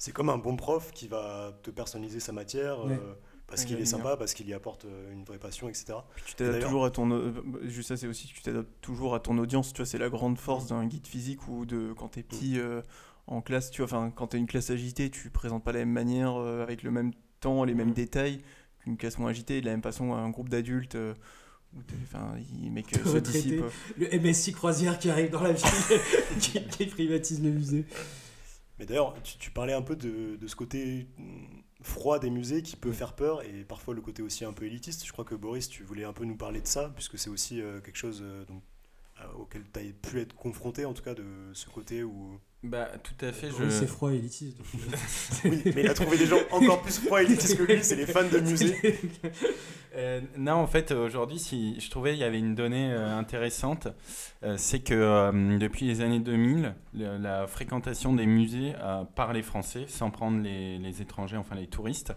C'est 0.00 0.12
comme 0.12 0.28
un 0.28 0.38
bon 0.38 0.56
prof 0.56 0.90
qui 0.92 1.08
va 1.08 1.58
te 1.62 1.70
personnaliser 1.70 2.20
sa 2.20 2.32
matière 2.32 2.84
Ouais. 2.84 2.92
euh, 2.94 3.14
parce 3.48 3.64
qu'il 3.64 3.80
est 3.80 3.84
sympa, 3.86 4.16
parce 4.16 4.34
qu'il 4.34 4.46
y 4.46 4.52
apporte 4.54 4.84
euh, 4.84 5.12
une 5.12 5.24
vraie 5.24 5.38
passion, 5.38 5.68
etc. 5.68 5.94
Puis 6.14 6.24
tu 6.26 6.34
t'adaptes 6.34 6.62
toujours 6.64 6.84
à 6.84 6.90
ton 6.90 7.32
juste 7.64 7.88
ça 7.88 7.96
c'est 7.96 8.06
aussi 8.06 8.28
que 8.28 8.34
tu 8.34 8.42
t'adaptes 8.42 8.68
toujours 8.82 9.14
à 9.14 9.20
ton 9.20 9.38
audience 9.38 9.72
tu 9.72 9.78
vois 9.78 9.86
c'est 9.86 9.96
la 9.98 10.10
grande 10.10 10.38
force 10.38 10.66
d'un 10.66 10.84
guide 10.84 11.06
physique 11.06 11.48
ou 11.48 11.64
de 11.64 11.94
quand 11.96 12.08
t'es 12.08 12.22
petit 12.22 12.58
euh, 12.60 12.82
en 13.26 13.40
classe, 13.42 13.70
tu 13.70 13.82
vois, 13.82 13.86
enfin, 13.86 14.10
quand 14.14 14.28
tu 14.28 14.36
as 14.36 14.38
une 14.38 14.46
classe 14.46 14.70
agitée, 14.70 15.10
tu 15.10 15.28
présentes 15.30 15.62
pas 15.64 15.72
la 15.72 15.80
même 15.80 15.92
manière, 15.92 16.36
euh, 16.36 16.62
avec 16.62 16.82
le 16.82 16.90
même 16.90 17.12
temps, 17.40 17.64
les 17.64 17.74
mêmes 17.74 17.92
détails 17.92 18.40
qu'une 18.80 18.96
classe 18.96 19.18
moins 19.18 19.30
agitée. 19.30 19.60
De 19.60 19.66
la 19.66 19.72
même 19.72 19.82
façon, 19.82 20.12
un 20.14 20.30
groupe 20.30 20.48
d'adultes, 20.48 20.94
euh, 20.94 21.14
où 21.74 21.80
enfin, 22.04 22.34
les 22.62 22.70
mecs 22.70 22.92
euh, 22.96 23.04
se 23.04 23.08
Retraités. 23.08 23.42
dissipent. 23.42 23.64
Le 23.96 24.18
MSI 24.18 24.52
croisière 24.52 24.98
qui 24.98 25.10
arrive 25.10 25.30
dans 25.30 25.42
la 25.42 25.52
ville, 25.52 25.66
qui, 26.40 26.64
qui 26.66 26.86
privatise 26.86 27.42
le 27.42 27.50
musée. 27.50 27.84
Mais 28.78 28.86
d'ailleurs, 28.86 29.14
tu, 29.22 29.38
tu 29.38 29.50
parlais 29.50 29.72
un 29.72 29.82
peu 29.82 29.96
de, 29.96 30.36
de 30.36 30.46
ce 30.46 30.54
côté 30.56 31.08
froid 31.82 32.18
des 32.18 32.30
musées 32.30 32.62
qui 32.62 32.76
peut 32.76 32.92
faire 32.92 33.14
peur 33.14 33.42
et 33.42 33.64
parfois 33.64 33.94
le 33.94 34.00
côté 34.00 34.22
aussi 34.22 34.44
un 34.44 34.52
peu 34.52 34.64
élitiste. 34.66 35.06
Je 35.06 35.12
crois 35.12 35.24
que 35.24 35.34
Boris, 35.34 35.68
tu 35.68 35.82
voulais 35.82 36.04
un 36.04 36.12
peu 36.12 36.24
nous 36.24 36.36
parler 36.36 36.60
de 36.60 36.66
ça, 36.66 36.90
puisque 36.94 37.18
c'est 37.18 37.30
aussi 37.30 37.60
euh, 37.60 37.80
quelque 37.80 37.96
chose 37.96 38.20
euh, 38.22 38.44
donc, 38.46 38.62
euh, 39.20 39.32
auquel 39.38 39.62
tu 39.72 39.80
as 39.80 39.82
pu 40.10 40.20
être 40.20 40.34
confronté, 40.34 40.84
en 40.84 40.94
tout 40.94 41.02
cas, 41.02 41.14
de 41.14 41.24
ce 41.52 41.68
côté 41.68 42.02
où. 42.02 42.40
Bah, 42.64 42.88
tout 43.04 43.24
à 43.24 43.30
fait. 43.30 43.48
Oui, 43.50 43.66
c'est 43.70 43.82
Je... 43.82 43.86
froid 43.86 44.10
et 44.12 44.16
élitiste. 44.16 44.56
donc, 44.58 44.66
euh, 44.74 44.96
Oui, 45.50 45.62
mais 45.76 45.82
il 45.82 45.88
a 45.88 45.94
trouvé 45.94 46.18
des 46.18 46.26
gens 46.26 46.40
encore 46.50 46.82
plus 46.82 46.98
froids 46.98 47.22
et 47.22 47.26
élitistes 47.26 47.56
que 47.56 47.62
lui, 47.62 47.78
c'est 47.84 47.94
les 47.94 48.06
fans 48.06 48.28
de 48.28 48.38
musées. 48.40 48.76
Euh, 49.96 50.20
non, 50.36 50.52
en 50.52 50.66
fait, 50.68 50.92
euh, 50.92 51.04
aujourd'hui, 51.06 51.40
si 51.40 51.80
je 51.80 51.90
trouvais 51.90 52.12
il 52.12 52.18
y 52.20 52.22
avait 52.22 52.38
une 52.38 52.54
donnée 52.54 52.92
euh, 52.92 53.16
intéressante, 53.18 53.88
euh, 54.44 54.54
c'est 54.56 54.78
que 54.80 54.94
euh, 54.94 55.58
depuis 55.58 55.86
les 55.86 56.02
années 56.02 56.20
2000, 56.20 56.74
le- 56.94 57.16
la 57.16 57.46
fréquentation 57.48 58.12
des 58.12 58.26
musées 58.26 58.74
euh, 58.80 59.02
par 59.16 59.32
les 59.32 59.42
Français, 59.42 59.86
sans 59.88 60.10
prendre 60.10 60.40
les, 60.40 60.78
les 60.78 61.02
étrangers, 61.02 61.38
enfin 61.38 61.56
les 61.56 61.66
touristes, 61.66 62.12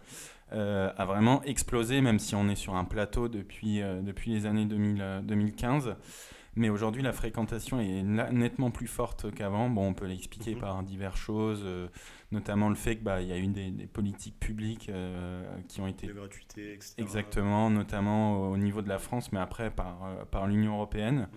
euh, 0.54 0.92
a 0.96 1.06
vraiment 1.06 1.42
explosé, 1.44 2.02
même 2.02 2.20
si 2.20 2.36
on 2.36 2.50
est 2.50 2.56
sur 2.56 2.76
un 2.76 2.84
plateau 2.84 3.30
depuis, 3.30 3.82
euh, 3.82 4.02
depuis 4.02 4.32
les 4.32 4.46
années 4.46 4.66
2000, 4.66 5.02
euh, 5.02 5.22
2015. 5.22 5.96
Mais 6.56 6.70
aujourd'hui, 6.70 7.02
la 7.02 7.14
fréquentation 7.14 7.80
est 7.80 8.04
nettement 8.04 8.72
plus 8.72 8.88
forte 8.88 9.34
qu'avant. 9.34 9.70
Bon, 9.70 9.88
on 9.88 9.94
peut 9.94 10.06
l'expliquer 10.06 10.54
Mhm. 10.56 10.60
par 10.62 10.84
diverses 10.84 11.18
choses, 11.20 11.62
euh, 11.64 11.88
notamment 12.34 12.68
le 12.68 12.76
fait 12.76 12.96
qu'il 12.96 13.06
bah, 13.06 13.22
y 13.22 13.32
a 13.32 13.38
eu 13.38 13.48
des, 13.48 13.72
des 13.72 13.88
politiques 13.88 14.38
publiques 14.38 14.90
euh, 14.90 15.44
qui 15.70 15.80
ont 15.80 15.88
été 15.88 16.08
De 16.08 16.14
gratuité, 16.14 16.74
etc. 16.74 16.96
Exactement, 16.98 17.70
notamment 17.70 18.50
au 18.50 18.58
niveau 18.58 18.82
de 18.82 18.90
la 18.90 19.00
France, 19.00 19.32
mais 19.32 19.40
après 19.40 19.72
par, 19.72 20.04
euh, 20.06 20.26
par 20.26 20.46
l'Union 20.48 20.74
européenne. 20.74 21.30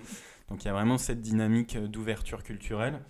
Donc 0.49 0.65
il 0.65 0.67
y 0.67 0.71
a 0.71 0.75
vraiment 0.75 0.99
cette 0.99 1.21
dynamique 1.21 1.79
d'ouverture 1.79 2.43
culturelle. 2.43 3.01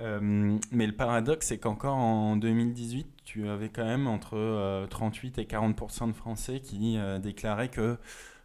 Mais 0.00 0.86
le 0.86 0.96
paradoxe, 0.96 1.46
c'est 1.48 1.58
qu'encore 1.58 1.94
en 1.94 2.34
2018, 2.36 3.06
tu 3.24 3.46
avais 3.46 3.68
quand 3.68 3.84
même 3.84 4.08
entre 4.08 4.36
euh, 4.36 4.86
38 4.88 5.38
et 5.38 5.44
40% 5.44 6.08
de 6.08 6.12
Français 6.12 6.60
qui 6.60 6.96
déclaraient 7.20 7.68
que 7.68 7.98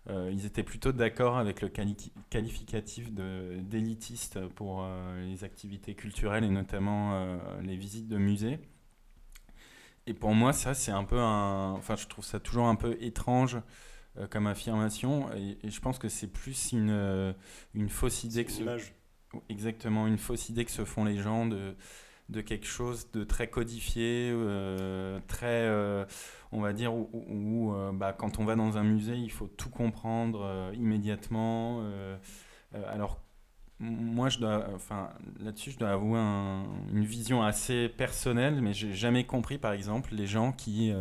euh, 0.10 0.30
ils 0.32 0.46
étaient 0.46 0.63
plutôt 0.63 0.91
d'accord 0.91 1.38
avec 1.38 1.62
le 1.62 1.70
quali- 1.70 2.12
qualificatif 2.30 3.12
d'élitiste 3.12 4.39
pour 4.56 4.84
euh, 4.84 5.26
les 5.26 5.43
activités 5.43 5.96
culturelles 5.96 6.43
et 6.43 6.50
notamment 6.50 7.13
euh, 7.13 7.38
les 7.62 7.76
visites 7.76 8.08
de 8.08 8.17
musées. 8.17 8.60
Et 10.06 10.13
pour 10.13 10.34
moi, 10.34 10.54
ça, 10.54 10.74
c'est 10.74 10.91
un 10.91 11.04
peu 11.04 11.20
un. 11.20 11.72
Enfin, 11.74 11.96
je 11.98 12.08
trouve 12.08 12.24
ça 12.24 12.39
toujours 12.39 12.67
un 12.67 12.76
peu 12.76 12.98
étrange 13.02 13.58
comme 14.30 14.48
affirmation. 14.48 15.30
Et, 15.34 15.58
et 15.63 15.70
je 15.70 15.82
pense 15.82 16.00
que 16.00 16.08
c'est 16.08 16.32
plus 16.32 16.72
une, 16.72 17.36
une 17.74 17.89
fausse 17.89 18.24
idée 18.24 18.46
que 18.46 18.52
une 18.54 18.62
image. 18.62 18.93
Exactement, 19.50 20.08
une 20.08 20.17
fausse 20.17 20.48
idée 20.48 20.63
que 20.63 20.72
se 20.72 20.86
font 20.86 21.04
les 21.04 21.17
gens 21.17 21.46
de, 21.46 21.76
de 22.30 22.39
quelque 22.41 22.65
chose 22.65 23.12
de 23.12 23.26
très 23.26 23.50
codifié, 23.50 24.34
très, 25.28 25.70
on 26.52 26.62
va 26.62 26.74
dire, 26.74 26.94
où, 26.96 27.74
euh, 27.74 27.92
bah, 27.94 28.14
quand 28.14 28.40
on 28.40 28.46
va 28.46 28.56
dans 28.56 28.78
un 28.78 28.84
musée, 28.84 29.16
il 29.18 29.32
faut 29.32 29.48
tout 29.48 29.70
comprendre 29.70 30.42
euh, 30.44 30.72
immédiatement. 30.76 31.80
euh, 31.82 32.18
alors, 32.90 33.20
moi, 33.80 34.30
je 34.30 34.40
dois, 34.40 34.68
enfin, 34.76 35.10
là-dessus, 35.40 35.72
je 35.72 35.80
dois 35.80 35.92
avouer 35.92 36.20
un- 36.20 36.66
une 36.94 37.06
vision 37.06 37.44
assez 37.44 37.90
personnelle, 37.90 38.62
mais 38.62 38.74
j'ai 38.74 38.94
jamais 38.94 39.26
compris, 39.26 39.58
par 39.60 39.74
exemple, 39.74 40.16
les 40.16 40.28
gens 40.28 40.52
qui 40.54 40.94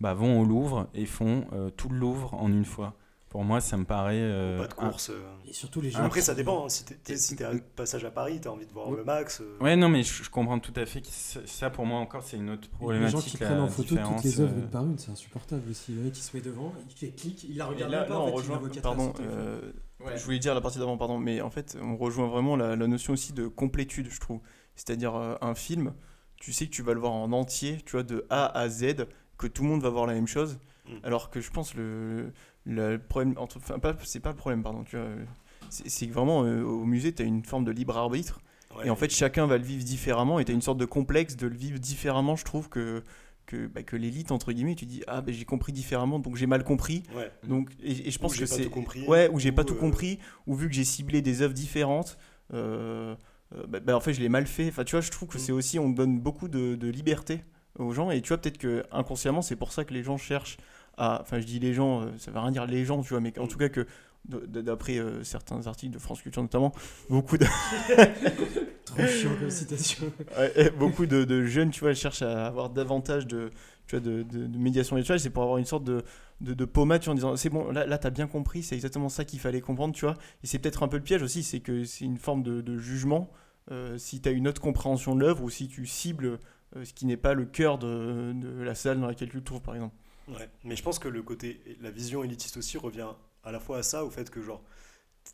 bah, 0.00 0.14
vont 0.14 0.40
au 0.40 0.44
Louvre 0.44 0.88
et 0.94 1.06
font 1.06 1.46
tout 1.76 1.88
le 1.88 1.98
Louvre 1.98 2.34
en 2.34 2.50
une 2.52 2.64
fois. 2.64 2.96
Pour 3.32 3.44
moi, 3.44 3.62
ça 3.62 3.78
me 3.78 3.84
paraît. 3.86 4.12
euh, 4.20 4.58
pas 4.58 4.66
de 4.66 4.72
un- 4.72 4.90
course. 4.90 5.08
euh. 5.08 5.14
Et 5.48 5.54
surtout 5.54 5.80
les 5.80 5.90
gens. 5.90 6.04
Après, 6.04 6.20
ça 6.20 6.34
dépend. 6.34 6.66
hein. 6.66 6.68
Si 6.68 6.84
t'es 6.84 7.16
si 7.16 7.34
t'es 7.34 7.44
à 7.44 7.52
passage 7.76 8.04
à 8.04 8.10
Paris, 8.10 8.38
t'as 8.42 8.50
envie 8.50 8.66
de 8.66 8.72
voir 8.72 8.90
Ouais. 8.90 8.98
le 8.98 9.04
max. 9.04 9.40
euh, 9.40 9.56
Ouais, 9.58 9.74
non, 9.74 9.88
mais 9.88 10.02
je, 10.02 10.22
je 10.22 10.28
comprends 10.28 10.58
tout 10.58 10.72
à 10.76 10.84
fait 10.84 11.00
que 11.00 11.08
ça, 11.08 11.70
pour 11.70 11.86
moi 11.86 11.98
encore, 11.98 12.22
c'est 12.22 12.36
une 12.36 12.50
autre 12.50 12.68
Les 12.70 12.76
problématique. 12.76 13.16
gens 13.18 13.24
qui 13.24 13.36
prennent 13.38 13.58
en 13.60 13.68
photo 13.68 13.88
toutes 13.88 13.98
différence, 13.98 14.24
les 14.24 14.40
œuvres 14.42 14.52
euh, 14.54 14.60
une 14.60 14.68
par 14.68 14.84
une, 14.84 14.98
c'est 14.98 15.10
insupportable 15.10 15.62
aussi. 15.70 15.92
Le 15.94 16.02
mec 16.02 16.12
qui 16.12 16.20
se 16.20 16.36
met 16.36 16.42
devant, 16.42 16.74
il 16.90 16.94
fait 16.94 17.08
clic, 17.16 17.42
il 17.44 17.56
la 17.56 17.64
Et 17.64 17.68
regarde 17.68 17.90
là, 17.92 18.02
pas. 18.04 18.10
là, 18.10 18.18
en 18.20 18.22
on 18.24 18.26
fait, 18.26 18.32
il 18.32 18.36
rejoint, 18.36 18.60
pardon, 18.82 19.12
euh, 19.20 19.72
Ouais. 20.04 20.16
je 20.18 20.24
voulais 20.24 20.38
dire 20.38 20.54
la 20.54 20.60
partie 20.60 20.78
d'avant, 20.78 20.98
pardon, 20.98 21.16
mais 21.18 21.40
en 21.40 21.50
fait, 21.50 21.78
on 21.80 21.96
rejoint 21.96 22.28
vraiment 22.28 22.54
la, 22.56 22.76
la 22.76 22.86
notion 22.86 23.14
aussi 23.14 23.32
de 23.32 23.46
complétude, 23.46 24.08
je 24.10 24.20
trouve. 24.20 24.40
C'est-à-dire 24.76 25.14
euh, 25.14 25.36
un 25.40 25.54
film, 25.54 25.94
tu 26.36 26.52
sais 26.52 26.66
que 26.66 26.70
tu 26.72 26.82
vas 26.82 26.92
le 26.92 27.00
voir 27.00 27.12
en 27.12 27.32
entier, 27.32 27.78
tu 27.86 27.92
vois, 27.92 28.02
de 28.02 28.26
A 28.28 28.46
à 28.58 28.68
Z, 28.68 29.06
que 29.38 29.46
tout 29.46 29.62
le 29.62 29.70
monde 29.70 29.80
va 29.82 29.88
voir 29.88 30.06
la 30.06 30.12
même 30.12 30.26
chose, 30.28 30.58
Mm. 30.84 30.94
alors 31.04 31.30
que 31.30 31.40
je 31.40 31.48
pense 31.52 31.76
le, 31.76 32.32
le 32.64 32.98
problème, 32.98 33.34
enfin, 33.36 33.78
pas, 33.78 33.94
c'est 34.04 34.20
pas 34.20 34.30
le 34.30 34.36
problème, 34.36 34.62
pardon, 34.62 34.84
tu 34.84 34.96
vois, 34.96 35.06
euh, 35.06 35.24
c'est 35.70 36.06
que 36.06 36.12
vraiment 36.12 36.44
euh, 36.44 36.62
au 36.62 36.84
musée, 36.84 37.12
tu 37.12 37.22
as 37.22 37.24
une 37.24 37.44
forme 37.44 37.64
de 37.64 37.72
libre 37.72 37.96
arbitre, 37.96 38.40
ouais. 38.76 38.86
et 38.86 38.90
en 38.90 38.96
fait, 38.96 39.10
chacun 39.10 39.46
va 39.46 39.58
le 39.58 39.64
vivre 39.64 39.84
différemment, 39.84 40.38
et 40.38 40.44
tu 40.44 40.52
as 40.52 40.54
une 40.54 40.62
sorte 40.62 40.78
de 40.78 40.84
complexe 40.84 41.36
de 41.36 41.46
le 41.46 41.56
vivre 41.56 41.78
différemment, 41.78 42.36
je 42.36 42.44
trouve 42.44 42.68
que. 42.68 43.02
Que, 43.44 43.66
bah, 43.66 43.82
que 43.82 43.96
l'élite, 43.96 44.30
entre 44.30 44.52
guillemets, 44.52 44.76
tu 44.76 44.86
dis 44.86 45.02
Ah, 45.08 45.20
ben 45.20 45.34
j'ai 45.34 45.44
compris 45.44 45.72
différemment, 45.72 46.20
donc 46.20 46.36
j'ai 46.36 46.46
mal 46.46 46.62
compris. 46.62 47.02
Ouais. 47.12 47.28
Donc, 47.48 47.70
et, 47.82 48.06
et 48.06 48.10
je 48.12 48.18
pense 48.20 48.30
Ou 48.30 48.34
que 48.34 48.38
j'ai 48.38 48.48
pas 48.48 48.54
c'est 48.56 48.64
tout 48.64 48.70
compris, 48.70 49.04
ouais 49.08 49.28
ou 49.32 49.40
j'ai 49.40 49.50
pas 49.50 49.62
ou, 49.62 49.64
tout 49.64 49.74
euh, 49.74 49.80
compris 49.80 50.20
ou 50.46 50.54
vu 50.54 50.68
que 50.68 50.74
j'ai 50.74 50.84
ciblé 50.84 51.22
des 51.22 51.42
œuvres 51.42 51.52
différentes 51.52 52.18
euh, 52.54 53.16
euh, 53.56 53.66
bah, 53.66 53.80
bah, 53.80 53.96
en 53.96 54.00
fait 54.00 54.14
je 54.14 54.20
l'ai 54.20 54.28
mal 54.28 54.46
fait 54.46 54.68
enfin 54.68 54.84
tu 54.84 54.92
vois 54.92 55.00
je 55.00 55.10
trouve 55.10 55.28
que 55.28 55.38
Mm. 55.38 55.40
c'est 55.40 55.52
aussi 55.52 55.78
on 55.80 55.90
donne 55.90 56.20
beaucoup 56.20 56.46
de, 56.46 56.76
de 56.76 56.88
liberté 56.88 57.42
aux 57.78 57.90
gens 57.92 58.12
et 58.12 58.22
tu 58.22 58.28
vois 58.28 58.38
peut-être 58.38 58.58
que 58.58 58.84
inconsciemment 58.92 59.42
c'est 59.42 59.56
pour 59.56 59.72
ça 59.72 59.84
que 59.84 59.92
les 59.92 60.04
gens 60.04 60.16
cherchent 60.16 60.56
à 60.96 61.20
enfin 61.22 61.40
je 61.40 61.46
dis 61.46 61.58
les 61.58 61.74
gens 61.74 62.02
euh, 62.02 62.06
ça 62.18 62.30
veut 62.30 62.38
rien 62.38 62.50
dire 62.50 62.66
les 62.66 62.84
gens 62.84 63.02
tu 63.02 63.10
vois 63.10 63.20
mais 63.20 63.36
en 63.38 63.44
Mm. 63.44 63.48
tout 63.48 63.58
cas 63.58 63.68
que 63.68 63.86
d'après 64.28 64.98
euh, 64.98 65.24
certains 65.24 65.66
articles 65.66 65.92
de 65.92 65.98
France 65.98 66.22
Culture 66.22 66.42
notamment 66.42 66.72
beaucoup 67.10 67.36
de 67.38 67.44
Trop 68.84 69.06
chiant 69.06 69.30
comme 69.38 69.50
citation. 69.50 70.12
Ouais, 70.36 70.52
et 70.56 70.70
beaucoup 70.70 71.06
de, 71.06 71.24
de 71.24 71.44
jeunes, 71.44 71.70
tu 71.70 71.80
vois, 71.80 71.94
cherchent 71.94 72.22
à 72.22 72.46
avoir 72.46 72.68
davantage 72.70 73.26
de, 73.26 73.50
tu 73.86 73.96
vois, 73.96 74.00
de, 74.04 74.22
de, 74.22 74.46
de 74.46 74.58
médiation 74.58 74.96
virtuelle. 74.96 75.20
C'est 75.20 75.30
pour 75.30 75.44
avoir 75.44 75.58
une 75.58 75.64
sorte 75.64 75.84
de, 75.84 76.02
de, 76.40 76.52
de 76.52 76.64
pommade, 76.64 77.00
tu 77.00 77.06
vois, 77.06 77.12
en 77.12 77.14
disant 77.14 77.36
c'est 77.36 77.48
bon, 77.48 77.70
là, 77.70 77.86
là 77.86 77.96
tu 77.98 78.06
as 78.06 78.10
bien 78.10 78.26
compris, 78.26 78.62
c'est 78.62 78.74
exactement 78.74 79.08
ça 79.08 79.24
qu'il 79.24 79.38
fallait 79.40 79.60
comprendre, 79.60 79.94
tu 79.94 80.04
vois. 80.04 80.14
Et 80.42 80.46
c'est 80.46 80.58
peut-être 80.58 80.82
un 80.82 80.88
peu 80.88 80.96
le 80.96 81.02
piège 81.04 81.22
aussi, 81.22 81.42
c'est 81.42 81.60
que 81.60 81.84
c'est 81.84 82.04
une 82.04 82.18
forme 82.18 82.42
de, 82.42 82.60
de 82.60 82.76
jugement. 82.78 83.30
euh, 83.70 83.96
si 83.98 84.20
tu 84.20 84.28
as 84.28 84.32
une 84.32 84.48
autre 84.48 84.60
compréhension 84.60 85.14
de 85.14 85.20
l'œuvre 85.20 85.44
ou 85.44 85.50
si 85.50 85.68
tu 85.68 85.86
cibles 85.86 86.38
euh, 86.76 86.84
ce 86.84 86.92
qui 86.92 87.06
n'est 87.06 87.16
pas 87.16 87.34
le 87.34 87.44
cœur 87.46 87.78
de, 87.78 88.32
de 88.34 88.62
la 88.62 88.74
salle 88.74 89.00
dans 89.00 89.06
laquelle 89.06 89.28
tu 89.30 89.38
te 89.40 89.44
trouves, 89.44 89.62
par 89.62 89.74
exemple. 89.76 89.94
Ouais, 90.28 90.48
mais 90.64 90.76
je 90.76 90.82
pense 90.82 90.98
que 90.98 91.08
le 91.08 91.22
côté, 91.22 91.60
la 91.80 91.90
vision 91.90 92.22
élitiste 92.24 92.56
aussi 92.56 92.78
revient 92.78 93.08
à 93.44 93.52
la 93.52 93.58
fois 93.60 93.78
à 93.78 93.82
ça, 93.82 94.04
au 94.04 94.10
fait 94.10 94.30
que 94.30 94.40
genre 94.42 94.62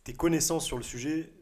tes 0.05 0.15
connaissances 0.15 0.65
sur 0.65 0.77
le 0.77 0.83
sujet 0.83 1.33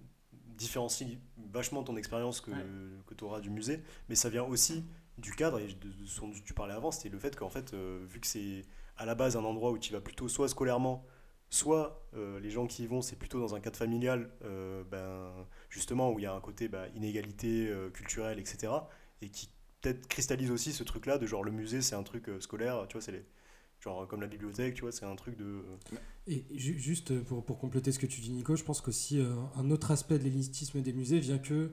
différencient 0.57 1.09
vachement 1.53 1.83
ton 1.83 1.97
expérience 1.97 2.41
que, 2.41 2.51
Ouais. 2.51 2.65
que 3.07 3.15
tu 3.15 3.25
auras 3.25 3.41
du 3.41 3.51
musée, 3.51 3.83
mais 4.09 4.15
ça 4.15 4.29
vient 4.31 4.45
aussi 4.45 4.85
du 5.19 5.33
cadre, 5.33 5.59
et 5.61 5.67
de, 5.69 6.07
ce 6.07 6.21
dont 6.21 6.31
tu 6.45 6.55
parlais 6.55 6.75
avant, 6.75 6.91
c'était 6.91 7.09
le 7.09 7.19
fait 7.19 7.37
qu'en 7.37 7.49
fait, 7.49 7.73
euh, 7.75 8.05
vu 8.09 8.21
que 8.21 8.27
c'est 8.27 8.63
à 8.97 9.07
la 9.07 9.15
base 9.15 9.37
un 9.37 9.45
endroit 9.45 9.71
où 9.71 9.79
tu 9.79 9.93
vas 9.93 10.01
plutôt 10.01 10.29
soit 10.29 10.49
scolairement, 10.49 11.05
soit 11.49 12.07
euh, 12.15 12.41
les 12.41 12.51
gens 12.51 12.67
qui 12.67 12.83
y 12.85 12.87
vont, 12.87 13.01
c'est 13.03 13.17
plutôt 13.17 13.41
dans 13.41 13.55
un 13.55 13.61
cadre 13.61 13.77
familial, 13.77 14.31
euh, 14.45 14.83
ben, 14.85 15.33
justement, 15.71 16.11
où 16.13 16.19
il 16.19 16.23
y 16.23 16.27
a 16.27 16.35
un 16.35 16.41
côté 16.41 16.69
bah, 16.69 16.89
inégalité 16.95 17.73
culturelle, 17.95 18.39
etc., 18.39 18.73
et 19.23 19.31
qui 19.31 19.49
peut-être 19.81 20.07
cristallise 20.09 20.51
aussi 20.51 20.73
ce 20.73 20.85
truc-là 20.85 21.17
de 21.19 21.27
genre 21.27 21.45
le 21.45 21.53
musée, 21.53 21.81
c'est 21.81 21.95
un 21.95 22.03
truc 22.03 22.29
scolaire, 22.41 22.87
tu 22.89 22.95
vois, 22.95 23.03
c'est 23.03 23.13
les 23.13 23.25
genre 23.87 24.03
euh, 24.03 24.07
comme 24.07 24.20
la 24.20 24.27
bibliothèque, 24.27 24.75
tu 24.75 24.83
vois, 24.83 24.92
c'est 24.92 25.07
un 25.07 25.16
truc 25.16 25.37
de. 25.38 25.44
euh, 25.44 25.96
Et 26.27 26.44
ju- 26.55 26.79
juste 26.79 27.18
pour, 27.22 27.44
pour 27.44 27.59
compléter 27.59 27.92
ce 27.92 27.99
que 27.99 28.07
tu 28.07 28.20
dis, 28.20 28.31
Nico, 28.31 28.57
je 28.57 28.64
pense 28.64 28.81
qu'aussi 28.81 29.20
euh, 29.20 29.33
un 29.57 29.70
autre 29.70 29.90
aspect 29.92 30.18
de 30.18 30.25
l'élitisme 30.25 30.83
des 30.83 30.92
musées 30.92 31.20
vient 31.20 31.38
que 31.38 31.72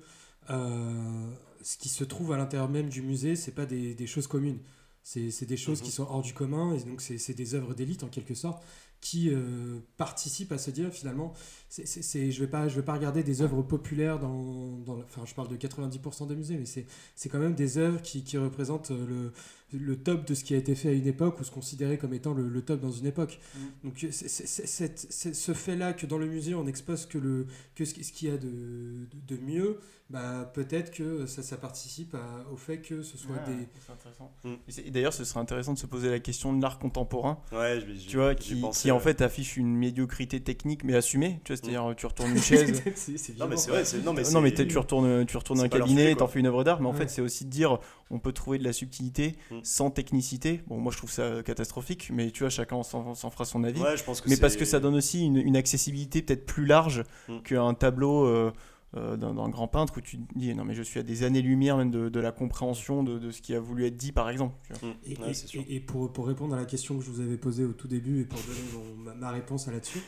euh, 0.49 1.27
ce 1.61 1.77
qui 1.77 1.89
se 1.89 2.03
trouve 2.03 2.31
à 2.33 2.37
l'intérieur 2.37 2.69
même 2.69 2.89
du 2.89 3.01
musée, 3.01 3.35
c'est 3.35 3.51
pas 3.53 3.65
des, 3.65 3.95
des 3.95 4.07
choses 4.07 4.27
communes. 4.27 4.59
C'est 5.05 5.45
des 5.45 5.57
choses 5.57 5.79
Mhm. 5.81 5.85
qui 5.85 5.91
sont 5.91 6.03
hors 6.03 6.21
du 6.21 6.33
commun, 6.33 6.73
et 6.75 6.79
donc 6.83 7.01
c'est 7.01 7.33
des 7.33 7.55
œuvres 7.55 7.73
d'élite 7.73 8.03
en 8.03 8.07
quelque 8.07 8.35
sorte 8.35 8.63
qui 9.01 9.29
euh, 9.33 9.79
participent 9.97 10.53
à 10.53 10.57
se 10.57 10.71
dire 10.71 10.89
finalement, 10.93 11.33
c'est- 11.67 11.85
c'est- 11.85 12.31
je 12.31 12.39
vais 12.39 12.47
pas 12.49 12.69
je 12.69 12.77
vais 12.77 12.85
pas 12.85 12.93
regarder 12.93 13.21
des 13.21 13.41
œuvres 13.41 13.61
populaires 13.61 14.17
dans, 14.17 14.77
dans 14.77 14.95
la- 14.95 15.03
enfin 15.03 15.23
je 15.25 15.33
parle 15.35 15.49
de 15.49 15.57
90% 15.57 16.25
des 16.25 16.37
musées, 16.37 16.55
mais 16.57 16.65
c'est 16.65 17.27
quand 17.29 17.39
même 17.39 17.53
des 17.53 17.77
œuvres 17.77 18.01
qui, 18.01 18.23
qui 18.23 18.37
représentent 18.37 18.91
euh, 18.91 19.05
le 19.05 19.33
le 19.77 19.95
top 19.95 20.25
de 20.27 20.33
ce 20.33 20.43
qui 20.43 20.53
a 20.53 20.57
été 20.57 20.75
fait 20.75 20.89
à 20.89 20.93
une 20.93 21.07
époque 21.07 21.39
ou 21.39 21.43
se 21.43 21.51
considérer 21.51 21.97
comme 21.97 22.13
étant 22.13 22.33
le, 22.33 22.47
le 22.49 22.61
top 22.61 22.79
dans 22.81 22.91
une 22.91 23.05
époque. 23.07 23.39
Mm. 23.55 23.59
Donc 23.87 24.05
c'est- 24.11 24.27
c'est- 24.29 25.33
ce 25.33 25.53
fait-là 25.53 25.93
que 25.93 26.05
dans 26.05 26.17
le 26.17 26.27
musée 26.27 26.55
on 26.55 26.67
expose 26.67 27.05
que, 27.05 27.17
le, 27.17 27.47
que 27.75 27.85
ce, 27.85 27.93
qui- 27.93 28.03
ce 28.03 28.11
qu'il 28.13 28.29
y 28.29 28.31
a 28.31 28.37
de, 28.37 28.47
de, 28.47 29.35
de 29.35 29.41
mieux, 29.41 29.79
bah, 30.09 30.51
peut-être 30.53 30.91
que 30.91 31.25
ça, 31.25 31.41
ça 31.41 31.57
participe 31.57 32.13
à- 32.13 32.45
au 32.51 32.57
fait 32.57 32.77
que 32.79 33.01
ce 33.01 33.17
soit 33.17 33.35
Ouais, 33.35 33.55
des... 33.55 33.67
c'est 33.85 33.91
intéressant. 33.93 34.31
Mm. 34.43 34.91
D'ailleurs, 34.91 35.13
ce 35.13 35.23
serait 35.23 35.39
intéressant 35.39 35.73
de 35.73 35.79
se 35.79 35.87
poser 35.87 36.09
la 36.09 36.19
question 36.19 36.53
de 36.55 36.61
l'art 36.61 36.77
contemporain, 36.77 37.39
Ouais, 37.51 37.79
je 37.81 38.07
tu 38.07 38.17
vois, 38.17 38.35
qui, 38.35 38.61
en 38.91 38.95
ouais. 38.95 38.99
fait 38.99 39.21
affiche 39.21 39.57
une 39.57 39.75
médiocrité 39.75 40.41
technique 40.41 40.83
mais 40.83 40.93
assumée. 40.95 41.39
Tu 41.43 41.53
vois, 41.53 41.57
c'est-à-dire 41.61 41.93
tu 41.97 42.05
retournes 42.05 42.31
une 42.31 42.37
chaise. 42.37 42.81
Non, 43.39 43.47
mais 43.47 43.57
c'est 43.57 43.71
vrai, 43.71 43.85
c'est. 43.85 44.03
Non, 44.03 44.13
mais, 44.13 44.23
non 44.31 44.41
mais 44.41 44.53
tu 44.53 44.77
retournes, 44.77 45.25
tu 45.25 45.37
retournes 45.37 45.61
un 45.61 45.69
cabinet, 45.69 46.13
t'en 46.15 46.27
fais 46.27 46.39
une 46.39 46.47
œuvre 46.47 46.63
d'art, 46.63 46.81
mais 46.81 46.87
en 46.87 46.91
Ouais. 46.91 46.97
fait 46.97 47.07
c'est 47.09 47.21
aussi 47.21 47.45
de 47.45 47.49
dire 47.49 47.79
on 48.13 48.19
peut 48.19 48.31
trouver 48.31 48.57
de 48.59 48.63
la 48.63 48.71
subtilité 48.73 49.35
Mm. 49.51 49.59
sans 49.63 49.89
technicité. 49.91 50.61
Bon 50.67 50.77
moi 50.77 50.91
je 50.91 50.97
trouve 50.97 51.11
ça 51.11 51.43
catastrophique, 51.43 52.09
mais 52.13 52.31
tu 52.31 52.43
vois 52.43 52.49
chacun 52.49 52.81
s'en 52.83 53.13
fera 53.15 53.43
son 53.45 53.63
avis. 53.63 53.81
Ouais, 53.81 53.97
je 53.97 54.03
pense 54.03 54.21
que 54.21 54.29
mais 54.29 54.37
parce 54.37 54.55
que 54.55 54.65
ça 54.65 54.79
donne 54.79 54.95
aussi 54.95 55.25
une, 55.25 55.37
une 55.37 55.57
accessibilité 55.57 56.21
peut-être 56.21 56.45
plus 56.45 56.65
large 56.65 57.03
Mm. 57.27 57.39
qu'un 57.41 57.73
tableau 57.73 58.25
euh, 58.25 58.51
euh, 58.95 59.17
d'un 59.17 59.49
grand 59.49 59.67
peintre 59.67 59.97
où 59.97 60.01
tu 60.01 60.19
te 60.19 60.37
dis 60.37 60.53
non 60.53 60.63
mais 60.65 60.75
je 60.75 60.83
suis 60.83 60.99
à 60.99 61.03
des 61.03 61.23
années-lumière 61.23 61.77
même 61.77 61.89
de, 61.89 62.09
de 62.09 62.19
la 62.19 62.31
compréhension 62.31 63.01
de, 63.03 63.17
de 63.17 63.31
ce 63.31 63.41
qui 63.41 63.55
a 63.55 63.59
voulu 63.59 63.85
être 63.87 63.97
dit 63.97 64.11
par 64.11 64.29
exemple. 64.29 64.53
tu 64.67 64.73
vois. 64.73 64.89
Mm. 64.89 64.93
Et, 65.05 65.17
Ouais, 65.17 65.79
pour, 65.79 66.13
pour 66.13 66.27
répondre 66.27 66.53
à 66.53 66.59
la 66.59 66.65
question 66.65 66.97
que 66.97 67.03
je 67.03 67.09
vous 67.09 67.19
avais 67.21 67.37
posée 67.37 67.65
au 67.65 67.73
tout 67.73 67.87
début 67.87 68.21
et 68.21 68.25
pour 68.25 68.39
donner 68.41 68.59
mon- 68.73 69.03
ma, 69.03 69.13
ma 69.15 69.31
réponse 69.31 69.67
à 69.67 69.71
là-dessus, 69.71 70.01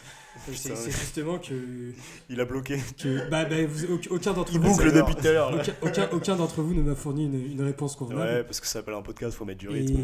c'est 0.54 0.92
justement 0.92 1.40
que, 1.40 1.54
Il 2.30 2.40
a 2.40 2.46
bloqué. 2.46 2.78
que 2.98 3.30
bah, 3.30 3.46
bah, 3.46 3.66
vous- 3.68 3.98
aucun 4.12 4.34
d'entre 4.34 4.52
Il 4.54 4.60
vous, 4.60 4.70
boucle 4.70 4.92
depuis 4.92 5.16
tout 5.16 5.28
à 5.28 5.32
l'heure. 5.32 5.52
aucun, 5.54 5.74
aucun, 5.82 6.10
aucun 6.12 6.36
d'entre 6.36 6.62
vous 6.62 6.74
ne 6.74 6.82
m'a 6.82 6.96
fourni 6.96 7.26
une, 7.26 7.52
une 7.54 7.62
réponse 7.62 7.96
convenable. 7.96 8.30
Ouais, 8.30 8.44
parce 8.44 8.60
que 8.60 8.68
ça 8.68 8.74
s'appelle 8.74 8.94
un 8.96 9.02
podcast, 9.02 9.36
faut 9.38 9.46
mettre 9.46 9.60
du 9.60 9.70
rythme. 9.70 10.00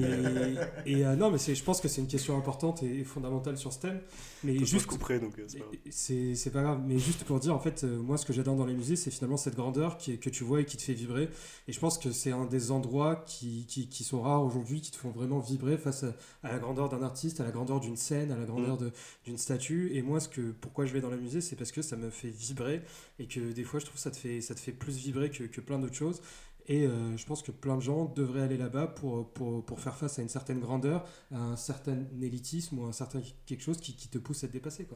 et, 0.86 1.06
euh, 1.06 1.16
non, 1.16 1.32
mais 1.32 1.38
je 1.38 1.64
pense 1.64 1.82
que 1.82 1.88
c'est 1.88 2.02
une 2.02 2.08
question 2.08 2.38
importante 2.38 2.82
et, 2.84 3.00
et 3.00 3.04
fondamentale 3.04 3.58
sur 3.58 3.72
ce 3.74 3.80
thème. 3.80 4.00
Mais 4.44 4.58
Je 4.58 4.66
juste, 4.66 4.88
couperai, 4.88 5.20
donc 5.20 5.38
euh, 5.38 5.46
c'est 5.92 6.50
pas 6.50 6.60
pas 6.62 6.64
grave, 6.64 6.82
mais 6.86 6.98
juste 6.98 7.24
pour 7.24 7.40
dire, 7.40 7.54
en 7.56 7.60
fait, 7.60 7.84
euh, 7.84 7.98
moi, 8.02 8.18
ce 8.18 8.26
que 8.26 8.34
j'adore 8.34 8.56
dans 8.56 8.66
les 8.66 8.74
musées, 8.74 8.96
c'est 8.96 9.12
finalement 9.12 9.38
cette 9.38 9.56
grandeur 9.56 9.98
qui 9.98 10.18
que 10.18 10.30
tu 10.30 10.44
vois 10.44 10.62
et 10.62 10.66
qui 10.66 10.78
te 10.78 10.82
fait 10.82 10.94
vibrer. 10.94 11.30
Et 11.68 11.72
je 11.74 11.80
pense 11.80 11.98
que 11.98 12.12
c'est 12.12 12.32
un 12.32 12.46
des 12.46 12.72
endroits 12.72 13.24
qui, 13.28 13.66
qui, 13.68 13.88
qui 13.88 14.04
sont 14.04 14.22
rares 14.22 14.44
aujourd'hui, 14.44 14.82
qui 14.82 14.92
te 14.92 14.98
font 14.98 15.10
vraiment 15.12 15.40
vibrer 15.40 15.78
face 15.78 16.04
à, 16.04 16.14
à 16.44 16.52
la 16.52 16.60
grandeur 16.60 16.90
d'un 16.90 17.02
artiste, 17.04 17.40
à 17.40 17.44
la 17.44 17.52
grandeur 17.52 17.80
d'une 17.80 17.96
scène, 17.98 18.32
à 18.32 18.38
la 18.38 18.46
grandeur 18.46 18.78
de- 18.78 18.92
d'une 19.26 19.38
statue. 19.38 19.92
Et 19.94 20.02
moi, 20.02 20.20
que, 20.28 20.52
pourquoi 20.52 20.86
je 20.86 20.94
vais 20.94 21.02
dans 21.02 21.10
le 21.10 21.18
musée, 21.18 21.42
c'est 21.42 21.56
parce 21.56 21.72
que 21.72 21.82
ça 21.82 21.96
me 21.98 22.10
fait 22.10 22.30
vibrer 22.30 22.82
et 23.20 23.28
que 23.28 23.40
des 23.52 23.64
fois, 23.64 23.80
je 23.80 23.86
trouve 23.86 23.96
que 23.96 24.02
ça 24.02 24.12
te 24.12 24.18
fait, 24.18 24.42
ça 24.42 24.56
te 24.56 24.60
fait 24.60 24.72
plus 24.72 24.98
vibrer 24.98 25.30
que, 25.30 25.44
que 25.44 25.62
plein 25.62 25.80
d'autres 25.80 25.96
choses. 25.96 26.22
Et 26.68 26.86
euh, 26.86 27.18
je 27.18 27.26
pense 27.26 27.42
que 27.42 27.52
plein 27.52 27.76
de 27.76 27.82
gens 27.82 28.06
devraient 28.06 28.44
aller 28.44 28.58
là-bas 28.58 28.88
pour, 28.88 29.32
pour, 29.34 29.66
pour 29.66 29.80
faire 29.80 29.98
face 29.98 30.20
à 30.20 30.22
une 30.22 30.30
certaine 30.30 30.60
grandeur, 30.60 31.06
à 31.32 31.38
un 31.40 31.56
certain 31.56 31.98
élitisme 32.22 32.80
ou 32.80 32.86
à 32.86 32.90
un 32.90 32.92
certain 32.92 33.22
quelque 33.48 33.64
chose 33.64 33.80
qui, 33.80 33.96
qui 33.96 34.08
te 34.10 34.20
pousse 34.20 34.44
à 34.44 34.48
te 34.48 34.54
dépasser. 34.54 34.88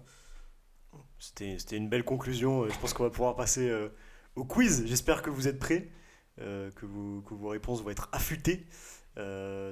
C'était 1.19 1.77
une 1.77 1.89
belle 1.89 2.03
conclusion. 2.05 2.63
Euh, 2.63 2.69
Je 2.69 2.79
pense 2.79 2.93
qu'on 2.93 3.03
va 3.03 3.09
pouvoir 3.09 3.35
passer 3.35 3.67
euh, 3.69 3.89
au 4.35 4.45
quiz. 4.45 4.85
J'espère 4.85 5.21
que 5.21 5.29
vous 5.29 5.47
êtes 5.47 5.59
prêts, 5.59 5.89
que, 6.37 6.85
vous, 6.85 7.21
que 7.23 7.33
vos 7.33 7.49
réponses 7.49 7.81
vont 7.81 7.89
être 7.89 8.09
affûtées. 8.11 8.65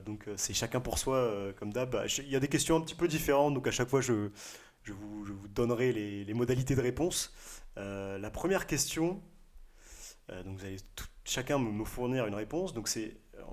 Donc 0.05 0.27
c'est 0.37 0.53
chacun 0.53 0.79
pour 0.79 0.97
soi, 0.97 1.53
comme 1.57 1.73
d'hab. 1.73 2.07
Chaque- 2.07 2.25
Il 2.25 2.31
y 2.31 2.35
a 2.35 2.39
des 2.39 2.47
questions 2.47 2.77
un 2.77 2.81
petit 2.81 2.95
peu 2.95 3.07
différentes, 3.09 3.53
donc 3.53 3.67
à 3.67 3.71
chaque 3.71 3.89
fois 3.89 3.99
je, 4.01 4.29
je, 4.83 4.93
vous, 4.93 5.47
donnerai 5.47 5.93
les, 5.93 6.33
modalités 6.33 6.75
de 6.75 6.81
réponse. 6.81 7.33
Euh, 7.77 8.17
la 8.17 8.29
première 8.29 8.67
question, 8.67 9.21
euh, 10.29 10.43
donc 10.43 10.57
vous 10.57 10.65
allez 10.65 10.77
chacun 11.23 11.57
me, 11.57 11.71
me 11.71 11.85
fournir 11.85 12.27
une 12.27 12.35
réponse. 12.35 12.73
Donc 12.73 12.87
c'est 12.87 13.17
euh, 13.39 13.43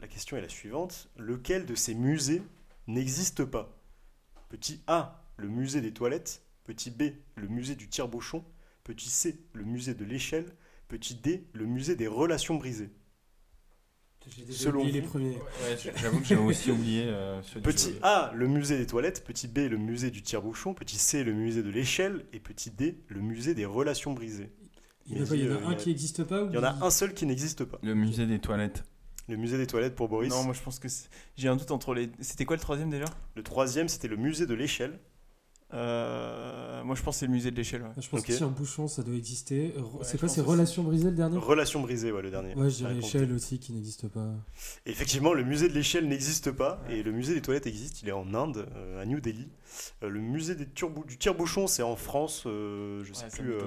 la 0.00 0.08
question 0.08 0.36
est 0.36 0.40
la 0.40 0.48
suivante 0.48 1.10
lequel 1.16 1.66
de 1.66 1.74
ces 1.74 1.94
musées 1.94 2.42
n'existe 2.86 3.44
pas? 3.44 3.74
Petit 4.48 4.82
A, 4.86 5.22
le 5.36 5.48
musée 5.48 5.80
des 5.80 5.92
toilettes. 5.92 6.42
Petit 6.64 6.90
B, 6.90 7.14
le 7.36 7.48
musée 7.48 7.74
du 7.74 7.88
tire-bouchon. 7.88 8.44
Petit 8.84 9.10
C, 9.10 9.40
le 9.52 9.64
musée 9.64 9.94
de 9.94 10.04
l'échelle. 10.04 10.46
Petit 10.88 11.14
D, 11.14 11.46
le 11.52 11.66
musée 11.66 11.96
des 11.96 12.06
relations 12.06 12.56
brisées. 12.56 12.90
J'ai 14.36 14.44
déjà 14.44 14.58
Selon 14.58 14.80
oublié 14.80 15.00
les 15.00 15.06
premiers. 15.06 15.30
Ouais, 15.36 15.92
j'avoue 15.96 16.20
que 16.20 16.26
j'avais 16.26 16.40
aussi 16.42 16.70
oublié 16.70 17.04
euh, 17.06 17.40
ceux 17.42 17.60
du- 17.60 17.68
Petit 17.68 17.94
A, 18.02 18.30
le 18.34 18.46
musée 18.48 18.78
des 18.78 18.86
toilettes. 18.86 19.24
Petit 19.24 19.48
B, 19.48 19.58
le 19.70 19.76
musée 19.78 20.10
du 20.10 20.22
tire-bouchon. 20.22 20.74
Petit 20.74 20.96
C, 20.98 21.24
le 21.24 21.32
musée 21.32 21.62
de 21.62 21.70
l'échelle. 21.70 22.24
Et 22.32 22.40
petit 22.40 22.70
D, 22.70 22.98
le 23.08 23.20
musée 23.20 23.54
des 23.54 23.64
relations 23.64 24.12
brisées. 24.12 24.50
Il 25.06 25.16
y 25.16 25.20
en 25.20 25.24
a, 25.24 25.26
pas- 25.28 25.36
y 25.36 25.42
un 25.48 25.70
euh, 25.70 25.74
qui 25.74 25.88
n'existe 25.88 26.24
pas 26.24 26.42
ou 26.42 26.48
Il 26.50 26.54
y 26.54 26.58
en 26.58 26.62
a 26.64 26.76
un 26.82 26.90
seul 26.90 27.14
qui 27.14 27.24
n'existe 27.26 27.64
pas. 27.64 27.78
Le 27.82 27.94
musée 27.94 28.26
des 28.26 28.38
toilettes. 28.38 28.84
Le 29.28 29.36
musée 29.36 29.58
des 29.58 29.66
toilettes 29.66 29.94
pour 29.94 30.08
Boris. 30.08 30.30
Non 30.30 30.44
moi 30.44 30.54
je 30.54 30.62
pense 30.62 30.78
que 30.78 30.88
j'ai 31.36 31.48
un 31.48 31.56
doute 31.56 31.70
entre 31.70 31.94
les. 31.94 32.10
C'était 32.20 32.44
quoi 32.46 32.56
le 32.56 32.62
troisième 32.62 32.88
déjà? 32.90 33.04
Le 33.34 33.42
troisième, 33.42 33.88
c'était 33.88 34.08
le 34.08 34.16
musée 34.16 34.46
de 34.46 34.54
l'échelle. 34.54 34.98
Euh, 35.74 36.82
Moi 36.82 36.94
je 36.94 37.02
pense 37.02 37.16
que 37.16 37.20
c'est 37.20 37.26
le 37.26 37.32
musée 37.32 37.50
de 37.50 37.56
l'échelle. 37.56 37.82
ouais. 37.82 37.88
Je 38.00 38.08
pense 38.08 38.22
que 38.22 38.32
tire-bouchon, 38.32 38.88
ça 38.88 39.02
doit 39.02 39.14
exister. 39.14 39.74
Re- 39.76 39.98
Ouais, 39.98 40.04
c'est 40.04 40.18
quoi, 40.18 40.28
c'est. 40.28 40.40
Relations 40.40 40.82
brisées 40.82 41.10
le 41.10 41.16
dernier? 41.16 41.36
Relations 41.36 41.80
brisées, 41.80 42.10
ouais, 42.10 42.22
le 42.22 42.30
dernier. 42.30 42.54
Ouais, 42.54 42.70
je 42.70 42.76
dirais 42.76 42.92
Ouais, 42.94 42.98
échelle 43.00 43.32
aussi 43.32 43.58
qui 43.58 43.72
n'existe 43.72 44.08
pas. 44.08 44.30
Et 44.86 44.90
Effectivement, 44.90 45.34
le 45.34 45.44
musée 45.44 45.68
de 45.68 45.74
l'échelle 45.74 46.08
n'existe 46.08 46.50
pas 46.52 46.80
et 46.88 47.02
le 47.02 47.12
musée 47.12 47.34
des 47.34 47.42
toilettes 47.42 47.66
existe. 47.66 48.02
Il 48.02 48.08
est 48.08 48.12
en 48.12 48.32
Inde, 48.34 48.66
euh, 48.76 49.02
à 49.02 49.04
New 49.04 49.20
Delhi. 49.20 49.48
Euh, 50.02 50.08
le 50.08 50.20
musée 50.20 50.54
des 50.54 50.64
turbou- 50.66 51.04
du 51.06 51.18
tire-bouchon, 51.18 51.66
c'est 51.66 51.82
en 51.82 51.96
France, 51.96 52.44
euh, 52.46 53.04
je 53.04 53.12
sais 53.12 53.26
plus. 53.28 53.52
euh, 53.52 53.60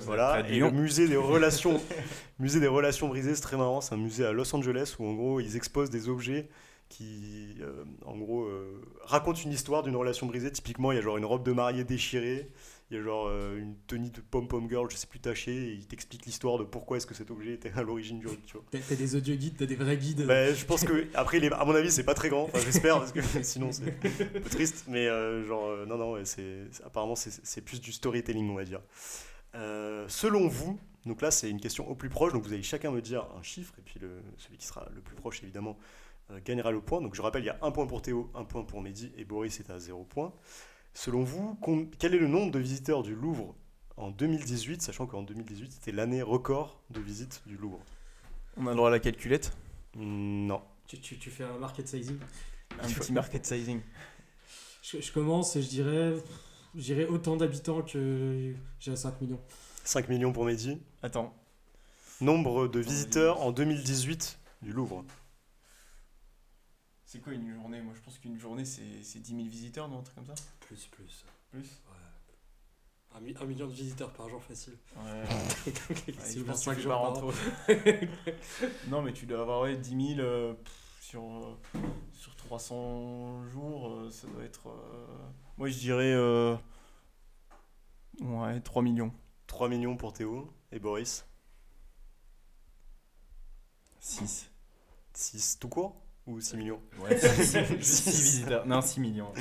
voilà. 0.00 0.48
Et 0.48 0.58
le 0.58 0.70
musée 0.72 1.06
des 1.06 1.16
relations, 1.16 1.80
musée 2.40 2.58
des 2.60 2.66
relations 2.66 3.06
brisées, 3.08 3.34
c'est 3.36 3.40
très 3.42 3.56
marrant. 3.56 3.80
C'est 3.80 3.94
un 3.94 3.98
musée 3.98 4.24
à 4.26 4.32
Los 4.32 4.54
Angeles 4.56 4.96
où 4.98 5.06
en 5.06 5.14
gros 5.14 5.38
ils 5.40 5.54
exposent 5.56 5.90
des 5.90 6.08
objets 6.08 6.48
qui, 6.94 7.56
euh, 7.60 7.84
en 8.06 8.16
gros, 8.16 8.44
euh, 8.44 8.80
racontent 9.02 9.40
une 9.40 9.50
histoire 9.50 9.82
d'une 9.82 9.96
relation 9.96 10.26
brisée. 10.26 10.52
Typiquement, 10.52 10.92
il 10.92 10.94
y 10.94 10.98
a 10.98 11.02
genre 11.02 11.16
une 11.16 11.24
robe 11.24 11.44
de 11.44 11.50
mariée 11.50 11.82
déchirée. 11.82 12.48
Il 12.90 12.96
y 12.96 13.00
a 13.00 13.02
genre 13.02 13.26
euh, 13.26 13.58
une 13.58 13.74
tenue 13.88 14.10
de 14.10 14.20
pom-pom 14.20 14.68
girl, 14.68 14.88
je 14.88 14.96
sais 14.96 15.08
plus 15.08 15.18
tachée, 15.18 15.70
et 15.70 15.72
il 15.72 15.88
t'explique 15.88 16.24
l'histoire 16.24 16.56
de 16.56 16.62
pourquoi 16.62 16.98
est-ce 16.98 17.06
que 17.06 17.14
cet 17.14 17.32
objet 17.32 17.54
était 17.54 17.72
à 17.74 17.82
l'origine 17.82 18.20
du 18.20 18.26
tu 18.46 18.56
vois. 18.56 18.64
T'as 18.70 18.94
des 18.94 19.16
audio 19.16 19.34
guides, 19.34 19.56
t'as 19.58 19.66
des 19.66 19.74
vrais 19.74 19.96
guides. 19.96 20.24
Bah, 20.24 20.54
je 20.54 20.64
pense 20.64 20.84
que 20.84 21.08
après, 21.14 21.44
à 21.52 21.64
mon 21.64 21.74
avis, 21.74 21.90
c'est 21.90 22.04
pas 22.04 22.14
très 22.14 22.28
grand. 22.28 22.44
Enfin, 22.44 22.60
j'espère 22.60 22.98
parce 23.00 23.10
que 23.10 23.20
sinon 23.42 23.72
c'est 23.72 23.88
un 23.88 24.40
peu 24.40 24.48
triste. 24.48 24.84
Mais 24.86 25.06
genre, 25.46 25.86
non, 25.88 25.98
non, 25.98 26.12
ouais, 26.12 26.24
c'est 26.24 26.68
apparemment 26.84 27.16
c'est 27.16 27.32
c'est 27.42 27.62
plus 27.62 27.80
du 27.80 27.90
storytelling, 27.90 28.48
on 28.50 28.54
va 28.54 28.64
dire. 28.64 28.82
Selon 30.06 30.46
vous, 30.46 30.78
donc 31.06 31.22
là 31.22 31.32
c'est 31.32 31.50
une 31.50 31.60
question 31.60 31.88
au 31.90 31.96
plus 31.96 32.08
proche. 32.08 32.32
Donc 32.32 32.44
vous 32.44 32.52
allez 32.52 32.62
chacun 32.62 32.92
me 32.92 33.00
dire 33.00 33.26
un 33.36 33.42
chiffre 33.42 33.74
et 33.78 33.82
puis 33.82 33.98
le, 33.98 34.22
celui 34.36 34.58
qui 34.58 34.66
sera 34.66 34.86
le 34.94 35.00
plus 35.00 35.16
proche 35.16 35.42
évidemment 35.42 35.76
gagnera 36.44 36.70
le 36.70 36.80
point. 36.80 37.00
Donc 37.00 37.14
je 37.14 37.22
rappelle, 37.22 37.42
il 37.42 37.46
y 37.46 37.50
a 37.50 37.58
un 37.62 37.70
point 37.70 37.86
pour 37.86 38.02
Théo, 38.02 38.30
un 38.34 38.44
point 38.44 38.62
pour 38.64 38.80
Mehdi 38.80 39.12
et 39.16 39.24
Boris 39.24 39.60
est 39.60 39.70
à 39.70 39.78
zéro 39.78 40.04
point. 40.04 40.32
Selon 40.94 41.22
vous, 41.24 41.58
quel 41.98 42.14
est 42.14 42.18
le 42.18 42.28
nombre 42.28 42.52
de 42.52 42.58
visiteurs 42.58 43.02
du 43.02 43.14
Louvre 43.14 43.54
en 43.96 44.10
2018, 44.10 44.82
sachant 44.82 45.06
qu'en 45.06 45.22
2018 45.22 45.72
c'était 45.72 45.92
l'année 45.92 46.22
record 46.22 46.80
de 46.90 47.00
visite 47.00 47.42
du 47.46 47.56
Louvre? 47.56 47.80
On 48.56 48.66
a 48.66 48.70
le 48.70 48.76
droit 48.76 48.88
à 48.88 48.92
la 48.92 49.00
calculette? 49.00 49.56
Hmm, 49.96 50.46
Non. 50.46 50.62
Tu, 50.86 51.00
tu- 51.00 51.18
tu 51.18 51.30
fais 51.30 51.44
un 51.44 51.58
market 51.58 51.88
sizing? 51.88 52.18
Un 52.80 52.88
petit 52.88 53.12
market 53.12 53.44
sizing. 53.46 53.80
Je, 54.82 55.00
je 55.00 55.12
commence 55.12 55.56
et 55.56 55.62
je 55.62 55.68
dirais, 55.68 56.14
je 56.74 56.80
dirais 56.82 57.06
autant 57.06 57.36
d'habitants 57.36 57.82
que 57.82 58.54
j'ai 58.78 58.94
5 58.96 59.20
millions. 59.20 59.40
5 59.84 60.08
millions 60.08 60.32
pour 60.32 60.44
Mehdi? 60.44 60.78
Attends. 61.02 61.34
Nombre 62.20 62.68
de 62.68 62.80
visiteurs 62.80 63.40
en 63.42 63.50
2018 63.52 64.38
du 64.62 64.72
Louvre. 64.72 65.04
C'est 67.14 67.20
quoi 67.20 67.32
une 67.32 67.54
journée? 67.54 67.80
Moi 67.80 67.94
je 67.94 68.00
pense 68.00 68.18
qu'une 68.18 68.36
journée 68.40 68.64
c'est 68.64 69.04
c'est 69.04 69.20
10 69.20 69.36
000 69.36 69.46
visiteurs, 69.46 69.88
non 69.88 70.00
Un 70.00 70.02
truc 70.02 70.16
comme 70.16 70.26
ça? 70.26 70.34
Plus, 70.58 70.88
plus. 70.88 71.24
Plus? 71.52 71.80
Un, 73.14 73.20
mi- 73.20 73.36
un 73.40 73.44
million 73.44 73.68
de 73.68 73.72
visiteurs 73.72 74.12
par 74.12 74.28
jour 74.28 74.42
facile. 74.42 74.76
Ouais. 74.96 75.24
Je 76.34 76.42
pense 76.42 76.64
que 76.64 76.82
par 76.88 77.02
an. 77.02 77.22
au- 77.22 77.32
non 78.90 79.00
mais 79.02 79.12
tu 79.12 79.26
dois 79.26 79.42
avoir 79.42 79.60
ouais, 79.60 79.76
10 79.76 80.14
000 80.16 80.18
euh, 80.18 80.54
pff, 80.54 80.96
sur, 81.00 81.22
euh, 81.22 81.56
sur 82.14 82.34
300 82.34 83.46
jours, 83.46 83.92
euh, 83.92 84.10
ça 84.10 84.26
doit 84.26 84.42
être... 84.42 84.66
euh, 84.70 85.06
Moi 85.56 85.68
je 85.68 85.78
dirais... 85.78 86.12
euh, 86.12 86.56
Ouais, 88.22 88.60
3 88.60 88.82
millions. 88.82 89.12
3 89.46 89.68
millions 89.68 89.96
pour 89.96 90.12
Théo 90.12 90.52
et 90.72 90.80
Boris? 90.80 91.24
6. 94.00 94.50
6 95.14 95.58
tout 95.60 95.68
court? 95.68 96.03
Ou 96.26 96.40
6 96.40 96.56
millions 96.56 96.80
Ouais, 97.00 97.18
6 97.18 97.58
visiteurs. 97.78 98.66
Non, 98.66 98.80
6 98.80 99.00
millions. 99.00 99.32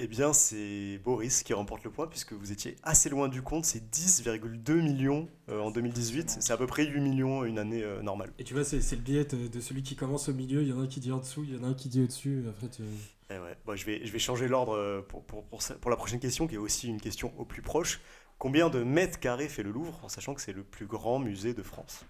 Eh 0.00 0.06
bien, 0.06 0.32
c'est 0.32 1.00
Boris 1.02 1.42
qui 1.42 1.52
remporte 1.54 1.82
le 1.82 1.90
point 1.90 2.06
puisque 2.06 2.32
vous 2.32 2.52
étiez 2.52 2.76
assez 2.84 3.08
loin 3.08 3.26
du 3.26 3.42
compte. 3.42 3.64
C'est 3.64 3.82
10,2 3.92 4.80
millions 4.80 5.28
euh, 5.48 5.60
en 5.60 5.72
2018. 5.72 6.36
C'est 6.40 6.52
à 6.52 6.56
peu 6.56 6.68
près 6.68 6.86
8 6.86 7.00
millions 7.00 7.44
une 7.44 7.58
année 7.58 7.82
euh, 7.82 8.00
normale. 8.00 8.32
Et 8.38 8.44
tu 8.44 8.54
vois, 8.54 8.62
c'est 8.62 8.80
c'est 8.80 8.94
le 8.94 9.02
biais 9.02 9.24
de, 9.24 9.60
celui 9.60 9.82
qui 9.82 9.96
commence 9.96 10.28
au 10.28 10.34
milieu. 10.34 10.62
Il 10.62 10.68
y 10.68 10.72
en 10.72 10.78
a 10.78 10.82
un 10.82 10.86
qui 10.86 11.00
dit 11.00 11.10
en 11.10 11.18
dessous, 11.18 11.42
il 11.42 11.56
y 11.56 11.58
en 11.58 11.64
a 11.64 11.66
un 11.66 11.74
qui 11.74 11.88
dit 11.88 12.00
au-dessus. 12.00 12.44
et 12.44 12.48
Après, 12.48 12.68
tu... 12.68 12.82
Eh 13.30 13.38
ouais. 13.38 13.56
Bon, 13.66 13.74
je, 13.74 13.84
vais, 13.84 14.06
je 14.06 14.12
vais 14.12 14.20
changer 14.20 14.46
l'ordre 14.46 14.76
euh, 14.76 15.02
pour, 15.02 15.24
pour, 15.24 15.44
pour, 15.46 15.60
pour 15.60 15.90
la 15.90 15.96
prochaine 15.96 16.20
question 16.20 16.46
qui 16.46 16.54
est 16.54 16.58
aussi 16.58 16.86
une 16.86 17.00
question 17.00 17.32
au 17.36 17.44
plus 17.44 17.62
proche. 17.62 18.00
Combien 18.38 18.70
de 18.70 18.84
mètres 18.84 19.18
carrés 19.18 19.48
fait 19.48 19.64
le 19.64 19.72
Louvre 19.72 19.98
en 20.04 20.08
sachant 20.08 20.32
que 20.32 20.40
c'est 20.40 20.52
le 20.52 20.62
plus 20.62 20.86
grand 20.86 21.18
musée 21.18 21.54
de 21.54 21.62
France? 21.64 22.04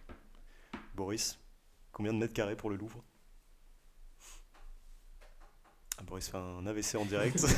Boris, 0.95 1.39
combien 1.91 2.13
de 2.13 2.19
mètres 2.19 2.35
carrés 2.35 2.55
pour 2.55 2.69
le 2.69 2.77
Louvre? 2.77 3.03
Ah, 5.99 6.03
Boris 6.07 6.29
fait 6.29 6.39
un 6.39 6.67
AVC 6.67 6.95
en 6.97 7.05
direct. 7.05 7.45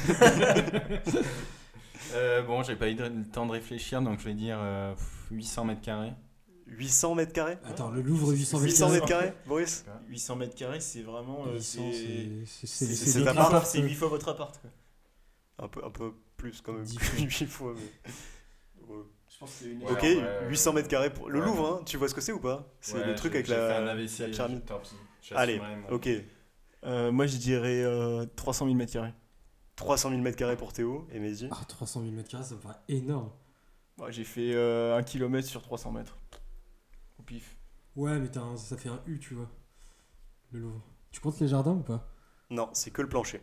Euh, 2.14 2.42
bon, 2.42 2.62
j'ai 2.64 2.74
pas 2.74 2.88
eu 2.88 2.94
le 2.96 3.24
temps 3.30 3.46
de 3.46 3.52
réfléchir, 3.52 4.02
donc 4.02 4.18
je 4.18 4.24
vais 4.24 4.34
dire 4.34 4.58
euh, 4.60 4.94
800 5.30 5.64
mètres 5.66 5.80
carrés. 5.82 6.12
800 6.66 7.14
mètres 7.14 7.32
carrés? 7.32 7.58
Attends, 7.64 7.90
le 7.90 8.00
Louvre 8.02 8.32
800 8.32 8.58
mètres 8.58 8.64
800 8.72 8.86
carrés. 8.86 8.94
mètres 8.94 9.06
carrés, 9.06 9.32
Boris? 9.46 9.84
800 10.08 10.36
mètres 10.36 10.54
carrés, 10.56 10.80
c'est 10.80 11.02
vraiment. 11.02 11.44
euh, 11.46 11.52
800, 11.54 11.82
c'est- 11.92 11.98
c'est- 11.98 12.06
c'est- 12.46 12.66
c'est- 12.66 12.66
c'est 12.66 12.94
c'est 12.96 13.10
c'est 13.10 13.18
ta 13.20 13.26
d'autres 13.26 13.34
part, 13.36 13.46
apparts, 13.48 13.66
C'est 13.66 13.78
euh, 13.80 13.82
8 13.86 13.94
fois 13.94 14.08
votre 14.08 14.28
appart. 14.28 14.60
quoi. 14.60 14.70
un 15.64 15.68
peu, 15.68 15.84
un 15.84 15.90
peu 15.90 16.12
plus 16.36 16.60
quand 16.62 16.72
même. 16.72 16.82
Dix 16.84 16.98
8 17.18 17.46
fois. 17.46 17.74
mais- 17.76 18.12
Ouais. 18.92 19.02
Je 19.28 19.38
pense 19.38 19.50
que 19.50 19.56
c'est 19.64 19.70
une. 19.70 19.82
Ok, 19.84 20.02
ouais, 20.02 20.16
ouais, 20.16 20.48
800 20.48 20.70
ouais. 20.70 20.76
mètres 20.76 20.88
carrés 20.88 21.10
pour 21.10 21.28
le 21.28 21.38
Ouais. 21.38 21.44
Louvre, 21.44 21.78
hein, 21.80 21.82
tu 21.86 21.96
vois 21.96 22.08
ce 22.08 22.14
que 22.14 22.20
c'est 22.22 22.32
ou 22.32 22.40
pas? 22.40 22.66
C'est 22.80 22.94
Ouais, 22.98 23.06
le 23.06 23.14
truc 23.14 23.34
avec 23.34 23.46
fait 23.46 23.54
un 23.54 23.80
la, 23.84 23.92
AVC, 23.92 24.18
la 24.20 24.28
pyramide. 24.30 24.62
Allez, 25.36 25.60
ok. 25.90 26.08
Euh, 26.84 27.12
moi, 27.12 27.26
je 27.26 27.36
dirais 27.36 27.82
euh, 27.82 28.24
300 28.36 28.66
000 28.66 28.76
mètres 28.76 28.92
carrés. 28.92 29.14
300 29.76 30.10
000 30.10 30.20
mètres 30.22 30.36
carrés 30.36 30.56
pour 30.56 30.72
Théo 30.72 31.06
et 31.12 31.18
Mehdi. 31.18 31.48
Ah, 31.50 31.64
300 31.66 32.00
000 32.02 32.12
mètres 32.12 32.28
carrés, 32.30 32.44
ça 32.44 32.54
me 32.54 32.60
paraît 32.60 32.78
énorme. 32.88 33.30
Ouais, 33.98 34.12
J'ai 34.12 34.24
fait 34.24 34.54
1 34.54 35.02
km 35.02 35.46
sur 35.46 35.62
300 35.62 35.92
mètres. 35.92 36.16
Au 37.18 37.22
pif. 37.22 37.56
Ouais, 37.96 38.18
mais 38.18 38.36
un- 38.38 38.56
ça 38.56 38.76
fait 38.76 38.88
un 38.88 39.00
U, 39.06 39.18
tu 39.18 39.34
vois. 39.34 39.48
Le 40.52 40.60
Louvre. 40.60 40.82
Tu 41.10 41.20
comptes 41.20 41.38
les 41.40 41.48
jardins 41.48 41.72
ou 41.72 41.80
pas? 41.82 42.08
Non, 42.50 42.68
c'est 42.72 42.90
que 42.90 43.02
le 43.02 43.08
plancher. 43.08 43.40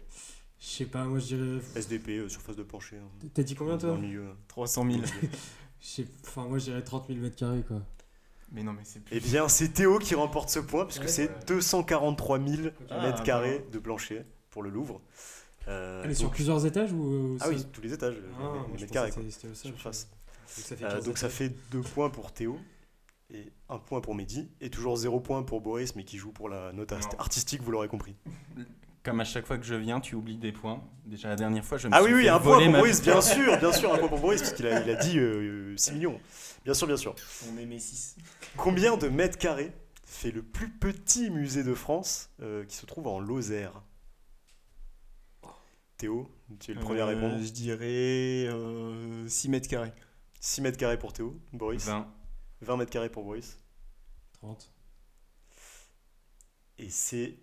Je 0.59 0.65
sais 0.65 0.85
pas, 0.85 1.05
moi 1.05 1.19
je 1.19 1.35
dirais. 1.35 1.61
SDP, 1.75 2.09
euh, 2.17 2.29
surface 2.29 2.55
de 2.55 2.63
plancher. 2.63 2.97
hein, 2.97 3.27
T'as 3.33 3.43
dit 3.43 3.55
combien 3.55 3.75
dans 3.75 3.79
toi? 3.79 3.95
le 3.95 4.01
milieu. 4.01 4.29
300 4.47 4.89
000. 4.89 5.03
Je 5.79 5.85
sais- 5.87 6.07
Enfin, 6.25 6.45
moi 6.47 6.57
je 6.57 6.65
dirais 6.65 6.81
30 6.83 7.07
000 7.07 7.19
mètres 7.19 7.35
carrés 7.35 7.61
quoi. 7.61 7.81
Mais 8.51 8.63
non, 8.63 8.73
mais 8.73 8.81
c'est 8.83 8.99
plus. 9.03 9.15
Eh 9.15 9.19
bien, 9.19 9.47
c'est 9.47 9.69
Théo 9.69 9.99
qui 9.99 10.15
remporte 10.15 10.49
ce 10.49 10.59
point, 10.59 10.85
puisque 10.85 11.03
Ouais. 11.03 11.07
c'est 11.07 11.29
Ouais. 11.29 11.35
243 11.47 12.39
000 12.39 12.69
Ah, 12.89 13.01
mètres 13.07 13.23
carrés 13.23 13.65
de 13.71 13.79
plancher 13.79 14.23
pour 14.49 14.63
le 14.63 14.69
Louvre. 14.69 15.01
Euh, 15.67 16.01
Elle 16.05 16.11
est 16.11 16.15
sur 16.15 16.31
plusieurs 16.31 16.65
étages 16.65 16.93
ou. 16.93 17.03
euh, 17.35 17.37
Ah 17.41 17.49
oui, 17.49 17.65
tous 17.73 17.81
les 17.81 17.91
étages, 17.93 18.15
les- 18.15 18.21
Ah, 18.39 18.53
mètres 18.79 18.91
carrés. 18.91 19.11
Surface. 19.53 20.07
Donc 20.09 20.47
ça 20.47 20.75
fait 20.77 20.85
Euh, 20.85 20.89
15 20.91 21.05
donc 21.05 21.17
ça 21.17 21.29
fait 21.29 21.51
2 21.71 21.81
points 21.81 22.09
pour 22.09 22.31
Théo 22.31 22.57
et 23.33 23.51
1 23.67 23.77
point 23.79 23.99
pour 23.99 24.15
Mehdi 24.15 24.49
et 24.61 24.69
toujours 24.69 24.95
0 24.95 25.19
point 25.19 25.43
pour 25.43 25.59
Boris 25.59 25.93
mais 25.97 26.05
qui 26.05 26.17
joue 26.17 26.31
pour 26.31 26.47
la 26.47 26.71
note 26.71 26.91
Non. 26.93 26.97
artistique, 27.19 27.61
vous 27.61 27.71
l'aurez 27.71 27.89
compris. 27.89 28.15
Comme 29.03 29.19
à 29.21 29.23
chaque 29.23 29.45
fois 29.45 29.57
que 29.57 29.65
je 29.65 29.75
viens, 29.75 30.01
tu 30.01 30.15
oublies 30.15 30.37
des 30.37 30.51
points. 30.51 30.83
Déjà 31.05 31.29
la 31.29 31.35
dernière 31.37 31.63
fois, 31.63 31.77
je 31.77 31.87
me 31.87 31.93
Ah 31.93 32.01
suis 32.03 32.13
oui, 32.13 32.21
oui, 32.23 32.29
un 32.29 32.39
point 32.39 32.57
pour 32.59 32.69
ma 32.69 32.79
Boris, 32.79 33.01
bien 33.01 33.21
sûr, 33.21 33.57
bien 33.57 33.71
sûr, 33.71 33.93
un 33.93 33.97
point 33.97 34.09
pour 34.09 34.19
Boris 34.19 34.41
parce 34.41 34.53
qu'il 34.53 34.67
a, 34.67 34.81
il 34.83 34.89
a 34.89 34.95
dit 34.95 35.17
euh, 35.17 35.75
6 35.77 35.93
millions. 35.93 36.19
Bien 36.65 36.73
sûr, 36.73 36.87
bien 36.87 36.97
sûr. 36.97 37.15
On 37.49 37.57
aimait 37.57 37.79
6. 37.79 38.17
Combien 38.57 38.97
de 38.97 39.07
mètres 39.07 39.37
carrés 39.37 39.71
fait 40.05 40.31
le 40.31 40.43
plus 40.43 40.69
petit 40.69 41.29
musée 41.29 41.63
de 41.63 41.73
France 41.73 42.29
euh, 42.41 42.65
qui 42.65 42.75
se 42.75 42.85
trouve 42.85 43.07
en 43.07 43.19
Lozère? 43.19 43.81
Théo, 45.97 46.29
tu 46.59 46.71
es 46.71 46.73
le 46.73 46.79
premier 46.81 47.01
à 47.01 47.05
répondre. 47.05 47.35
Euh, 47.35 47.43
Je 47.43 47.51
dirais 47.51 49.29
6 49.29 49.49
mètres 49.49 49.69
carrés. 49.69 49.93
6 50.41 50.61
mètres 50.61 50.77
carrés 50.77 50.99
pour 50.99 51.13
Théo, 51.13 51.39
Boris. 51.53 51.85
20. 51.85 52.07
20 52.61 52.77
mètres 52.77 52.91
carrés 52.91 53.09
pour 53.09 53.23
Boris. 53.23 53.57
30. 54.33 54.71
Et 56.79 56.89
c'est. 56.89 57.37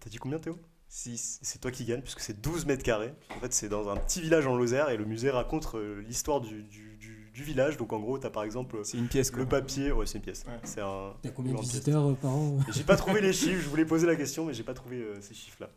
T'as 0.00 0.10
dit 0.10 0.16
combien 0.16 0.38
Théo? 0.38 0.58
6. 0.96 1.40
C'est 1.42 1.60
toi 1.60 1.70
qui 1.70 1.84
gagne 1.84 2.00
puisque 2.00 2.20
c'est 2.20 2.40
12 2.40 2.64
mètres 2.66 2.82
carrés. 2.82 3.12
En 3.36 3.40
fait, 3.40 3.52
c'est 3.52 3.68
dans 3.68 3.88
un 3.90 3.96
petit 3.96 4.20
village 4.22 4.46
en 4.46 4.56
Lozère 4.56 4.88
et 4.88 4.96
le 4.96 5.04
musée 5.04 5.30
raconte 5.30 5.74
euh, 5.74 6.00
l'histoire 6.02 6.40
du, 6.40 6.62
du- 6.62 6.96
du- 6.96 7.30
du 7.34 7.42
village. 7.42 7.76
Donc 7.76 7.92
en 7.92 8.00
gros, 8.00 8.18
t'as 8.18 8.30
par 8.30 8.44
exemple 8.44 8.80
C'est 8.82 8.96
une 8.96 9.08
pièce 9.08 9.30
quoi. 9.30 9.40
le 9.40 9.46
papier. 9.48 9.92
Ouais, 9.92 10.06
c'est 10.06 10.16
une 10.18 10.24
pièce. 10.24 10.44
Ouais. 10.46 10.58
C'est 10.64 10.80
un. 10.80 11.14
T'as 11.20 11.30
combien 11.30 11.52
de 11.52 11.56
grande 11.56 11.66
pièce. 11.68 11.80
visiteurs 11.80 12.06
euh, 12.08 12.14
par 12.14 12.30
an? 12.30 12.58
J'ai 12.72 12.82
pas 12.84 12.96
trouvé 12.96 13.20
les 13.20 13.34
chiffres, 13.34 13.60
je 13.62 13.68
voulais 13.68 13.84
poser 13.84 14.06
la 14.06 14.16
question, 14.16 14.46
mais 14.46 14.54
j'ai 14.54 14.64
pas 14.64 14.72
trouvé 14.74 14.96
euh, 15.02 15.20
ces 15.20 15.34
chiffres-là. 15.34 15.68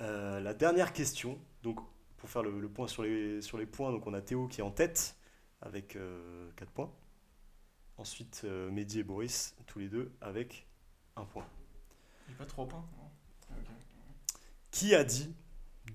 Euh, 0.00 0.40
la 0.40 0.52
dernière 0.52 0.92
question, 0.92 1.38
donc 1.62 1.78
pour 2.18 2.28
faire 2.28 2.42
le, 2.42 2.60
le 2.60 2.68
point 2.68 2.86
sur 2.86 3.02
les, 3.02 3.40
sur 3.40 3.56
les 3.56 3.66
points, 3.66 3.92
donc 3.92 4.06
on 4.06 4.12
a 4.12 4.20
Théo 4.20 4.46
qui 4.46 4.60
est 4.60 4.64
en 4.64 4.70
tête 4.70 5.16
avec 5.62 5.96
4 6.56 6.70
points. 6.70 6.92
Ensuite, 7.96 8.42
euh, 8.44 8.70
Mehdi 8.70 8.98
et 9.00 9.04
Boris, 9.04 9.54
tous 9.66 9.78
les 9.78 9.88
deux, 9.88 10.12
avec 10.20 10.66
un 11.16 11.24
point. 11.24 11.46
J'ai 12.28 12.34
pas 12.34 12.44
3 12.44 12.66
points. 12.68 12.84
Qui 14.74 14.92
a 14.96 15.04
dit 15.04 15.32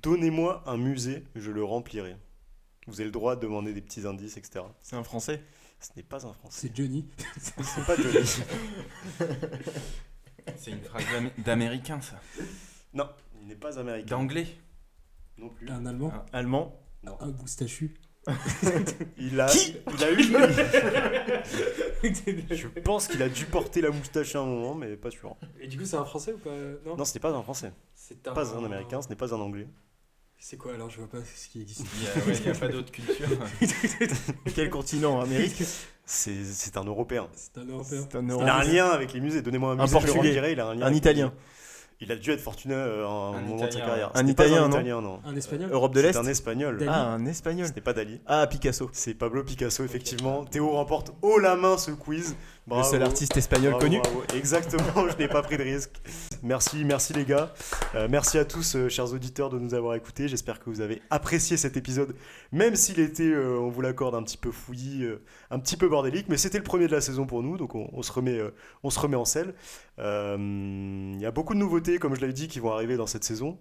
Donnez-moi 0.02 0.64
un 0.66 0.78
musée, 0.78 1.26
je 1.36 1.52
le 1.52 1.66
remplirai 1.66 2.16
Vous 2.88 3.02
avez 3.02 3.04
le 3.08 3.12
droit 3.12 3.36
de 3.36 3.42
demander 3.42 3.74
des 3.74 3.82
petits 3.82 4.08
indices, 4.08 4.38
etc. 4.38 4.62
C'est 4.82 4.96
un 4.96 5.04
français? 5.04 5.44
Ce 5.82 5.90
n'est 5.98 6.04
pas 6.04 6.26
un 6.26 6.32
français. 6.32 6.68
C'est 6.70 6.76
Johnny. 6.78 7.06
C'est 7.38 7.86
pas 7.86 7.98
Johnny. 7.98 8.26
C'est 10.56 10.72
une 10.72 10.82
phrase 10.82 11.04
d'Am- 11.12 11.32
d'américain, 11.40 12.00
ça. 12.00 12.22
non, 12.94 13.10
il 13.42 13.48
n'est 13.50 13.56
pas 13.56 13.78
américain. 13.78 14.16
D'anglais? 14.16 14.48
Non 15.38 15.50
plus. 15.50 15.70
Un 15.70 15.86
Allemand? 15.86 16.12
Ah. 16.14 16.26
Allemand? 16.32 16.82
Non. 17.04 17.18
Un 17.20 17.32
moustachu? 17.34 17.94
Il 19.18 19.40
a, 19.40 19.48
il 19.54 20.04
a 20.04 20.12
eu. 20.12 20.24
Je 22.52 22.68
pense 22.84 23.08
qu'il 23.08 23.22
a 23.22 23.30
dû 23.30 23.46
porter 23.46 23.82
la 23.82 23.90
moustache 23.92 24.36
à 24.36 24.40
un 24.40 24.46
moment, 24.46 24.76
mais 24.76 24.96
pas 24.96 25.12
sûr. 25.12 25.36
Et 25.60 25.68
du 25.68 25.78
coup, 25.78 25.86
c'est 25.86 25.98
un 25.98 26.06
français 26.06 26.34
ou 26.34 26.38
pas 26.38 26.50
Non. 26.86 26.98
Non, 26.98 27.06
ce 27.06 27.14
n'est 27.14 27.20
pas 27.20 27.32
un 27.32 27.44
français. 27.44 27.72
c'est 27.96 28.22
Pas 28.22 28.56
un 28.56 28.64
américain, 28.66 29.02
ce 29.02 29.10
n'est 29.10 29.16
pas 29.16 29.34
un 29.34 29.40
anglais. 29.40 29.68
C'est 30.42 30.56
quoi 30.58 30.74
alors 30.74 30.90
Je 30.90 30.98
vois 31.00 31.10
pas 31.10 31.18
ce 31.24 31.50
qui 31.50 31.62
existe. 31.62 31.86
Il 31.98 32.04
y 32.04 32.08
a, 32.08 32.52
ouais, 32.54 32.58
pas 32.58 32.70
d'autre 32.70 32.92
culture. 32.92 33.28
Quel 34.56 34.70
continent 34.70 35.20
Amérique? 35.20 35.64
C'est 36.06 36.44
c'est 36.46 36.78
un 36.78 36.86
Européen. 36.86 37.28
C'est 37.36 37.58
un 37.58 37.66
européen. 37.66 38.08
Un 38.14 38.26
Il 38.26 38.32
a 38.50 38.56
un 38.56 38.64
lien 38.64 38.88
avec 38.88 39.12
les 39.14 39.20
musées. 39.20 39.42
Donnez-moi 39.42 39.74
un 39.74 39.80
Un 39.80 39.84
musée, 39.84 40.00
je 40.00 40.08
le 40.08 40.14
Portugais. 40.14 40.52
Il 40.54 40.60
a 40.62 40.68
un 40.68 40.76
lien. 40.76 40.84
Un 40.84 40.88
avec- 40.88 40.98
Italien. 40.98 41.34
Il 42.02 42.12
a 42.14 42.16
dû 42.16 42.32
être 42.32 42.40
fortuné 42.40 42.74
euh, 42.76 43.06
à 43.06 43.10
un, 43.10 43.34
Un 43.34 43.42
moment 43.42 43.66
de 43.66 43.72
sa 43.72 43.82
carrière. 43.82 44.10
Un 44.14 44.26
Italien, 44.26 44.64
un 44.64 44.70
non 44.70 44.78
Italien, 44.78 45.02
non. 45.02 45.20
Un 45.26 45.36
espagnol 45.36 45.70
Europe 45.72 45.94
de 45.94 46.00
C'est 46.00 46.08
l'Est. 46.08 46.18
un 46.18 46.26
espagnol. 46.28 46.78
Dali. 46.78 46.90
Ah, 46.94 47.08
un 47.08 47.26
espagnol. 47.26 47.68
Ce 47.68 47.74
n'est 47.74 47.82
pas 47.82 47.92
Dali. 47.92 48.22
Ah, 48.26 48.48
Picasso. 48.48 48.90
C'est 48.94 49.14
Pablo 49.14 49.44
Picasso, 49.44 49.84
effectivement. 49.84 50.46
Théo 50.46 50.70
remporte 50.70 51.12
haut 51.22 51.40
la 51.40 51.58
main 51.58 51.78
ce 51.78 51.92
quiz. 51.92 52.38
Le 52.78 52.84
seul 52.84 53.04
artiste 53.04 53.36
espagnol 53.36 53.72
Bravo, 53.72 53.86
connu. 53.86 54.00
bravo. 54.00 54.24
Exactement, 54.36 55.08
je 55.10 55.18
n'ai 55.18 55.28
pas 55.28 55.42
pris 55.42 55.58
de 55.58 55.64
risque. 55.64 55.92
Merci, 56.44 56.84
merci 56.86 57.14
les 57.14 57.26
gars. 57.26 57.54
Euh, 57.96 58.08
merci 58.10 58.38
à 58.38 58.46
tous, 58.46 58.76
euh, 58.76 58.90
chers 58.90 59.12
auditeurs, 59.14 59.50
de 59.50 59.58
nous 59.60 59.74
avoir 59.74 59.96
écoutés. 59.96 60.28
J'espère 60.28 60.60
que 60.60 60.70
vous 60.70 60.82
avez 60.82 61.02
apprécié 61.10 61.58
cet 61.58 61.78
épisode, 61.78 62.16
même 62.52 62.76
s'il 62.76 63.00
était, 63.00 63.24
euh, 63.24 63.60
on 63.60 63.70
vous 63.70 63.82
l'accorde, 63.82 64.16
un 64.16 64.24
petit 64.24 64.38
peu 64.38 64.52
fouillis, 64.52 65.06
un 65.50 65.60
petit 65.60 65.78
peu 65.78 65.88
bordélique, 65.88 66.28
mais 66.30 66.38
c'était 66.38 66.58
le 66.60 66.64
premier 66.64 66.88
de 66.88 66.92
la 66.92 67.02
saison 67.02 67.26
pour 67.26 67.42
nous, 67.44 67.58
donc 67.58 67.76
on, 67.76 67.90
on 67.94 68.02
se, 68.04 68.12
remet, 68.12 68.40
on 68.84 68.90
se 68.90 69.00
remet 69.00 69.18
en 69.18 69.26
selle. 69.26 69.54
Il 69.98 71.18
y 71.20 71.26
a 71.26 71.32
beaucoup 71.32 71.54
de 71.54 71.60
nouveautés, 71.60 71.98
comme 72.00 72.16
je 72.16 72.22
l'avais 72.22 72.34
dit, 72.34 72.48
qui 72.48 72.60
vont 72.60 72.72
arriver 72.72 72.98
dans 72.98 73.08
cette 73.08 73.24
saison. 73.24 73.58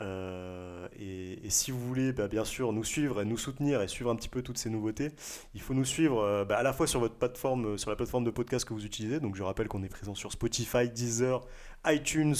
Euh, 0.00 0.88
et, 0.98 1.50
si 1.50 1.70
vous 1.70 1.80
voulez, 1.80 2.12
bah, 2.12 2.28
bien 2.28 2.44
sûr, 2.44 2.72
nous 2.72 2.84
suivre 2.84 3.20
et 3.20 3.24
nous 3.24 3.36
soutenir 3.36 3.82
et 3.82 3.88
suivre 3.88 4.10
un 4.10 4.16
petit 4.16 4.28
peu 4.28 4.42
toutes 4.42 4.58
ces 4.58 4.70
nouveautés, 4.70 5.10
il 5.54 5.60
faut 5.60 5.74
nous 5.74 5.84
suivre 5.84 6.20
euh, 6.20 6.44
bah, 6.44 6.56
à 6.56 6.62
la 6.62 6.72
fois 6.72 6.86
sur 6.86 7.00
votre 7.00 7.14
plateforme, 7.14 7.66
euh, 7.66 7.76
sur 7.76 7.90
la 7.90 7.96
plateforme 7.96 8.24
de 8.24 8.30
podcast 8.30 8.64
que 8.64 8.72
vous 8.72 8.84
utilisez. 8.84 9.20
Donc 9.20 9.36
je 9.36 9.42
rappelle 9.42 9.68
qu'on 9.68 9.82
est 9.82 9.88
présent 9.88 10.14
sur 10.14 10.32
Spotify, 10.32 10.88
Deezer, 10.88 11.46
iTunes, 11.86 12.36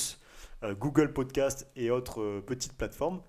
Google 0.78 1.12
Podcast 1.12 1.66
et 1.74 1.90
autres 1.90 2.40
petites 2.46 2.74
plateformes. 2.74 3.20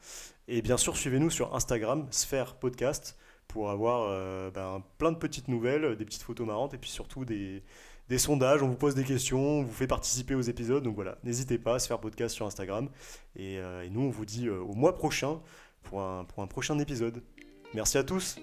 Et 0.48 0.62
bien 0.62 0.78
sûr, 0.78 0.96
suivez-nous 0.96 1.32
sur 1.32 1.56
Instagram, 1.56 2.06
Sphère 2.12 2.54
Podcast, 2.54 3.18
pour 3.48 3.72
avoir 3.72 4.52
ben, 4.52 4.84
plein 5.00 5.12
de 5.12 5.18
petites 5.18 5.48
nouvelles, 5.48 5.96
des 5.96 6.06
petites 6.06 6.22
photos 6.22 6.46
marrantes 6.46 6.76
et 6.76 6.78
puis 6.78 6.92
surtout 6.92 7.26
des, 7.26 7.64
des 8.10 8.18
sondages, 8.18 8.62
on 8.62 8.68
vous 8.68 8.76
pose 8.76 8.96
des 8.96 9.04
questions, 9.04 9.40
on 9.40 9.64
vous 9.64 9.74
fait 9.74 9.88
participer 9.88 10.36
aux 10.36 10.42
épisodes. 10.42 10.84
Donc 10.84 10.96
voilà, 10.96 11.18
n'hésitez 11.24 11.58
pas 11.58 11.76
à 11.76 11.80
se 11.80 11.88
faire 11.88 12.00
podcast 12.00 12.36
sur 12.36 12.46
Instagram. 12.46 12.90
Et, 13.36 13.58
euh, 13.58 13.88
nous, 13.90 14.02
on 14.02 14.10
vous 14.10 14.26
dit 14.26 14.48
euh, 14.48 14.60
au 14.60 14.74
mois 14.74 14.96
prochain 14.96 15.40
pour 15.84 16.02
un 16.02 16.48
prochain 16.48 16.80
épisode. 16.80 17.22
Merci 17.74 17.98
à 17.98 18.04
tous. 18.04 18.38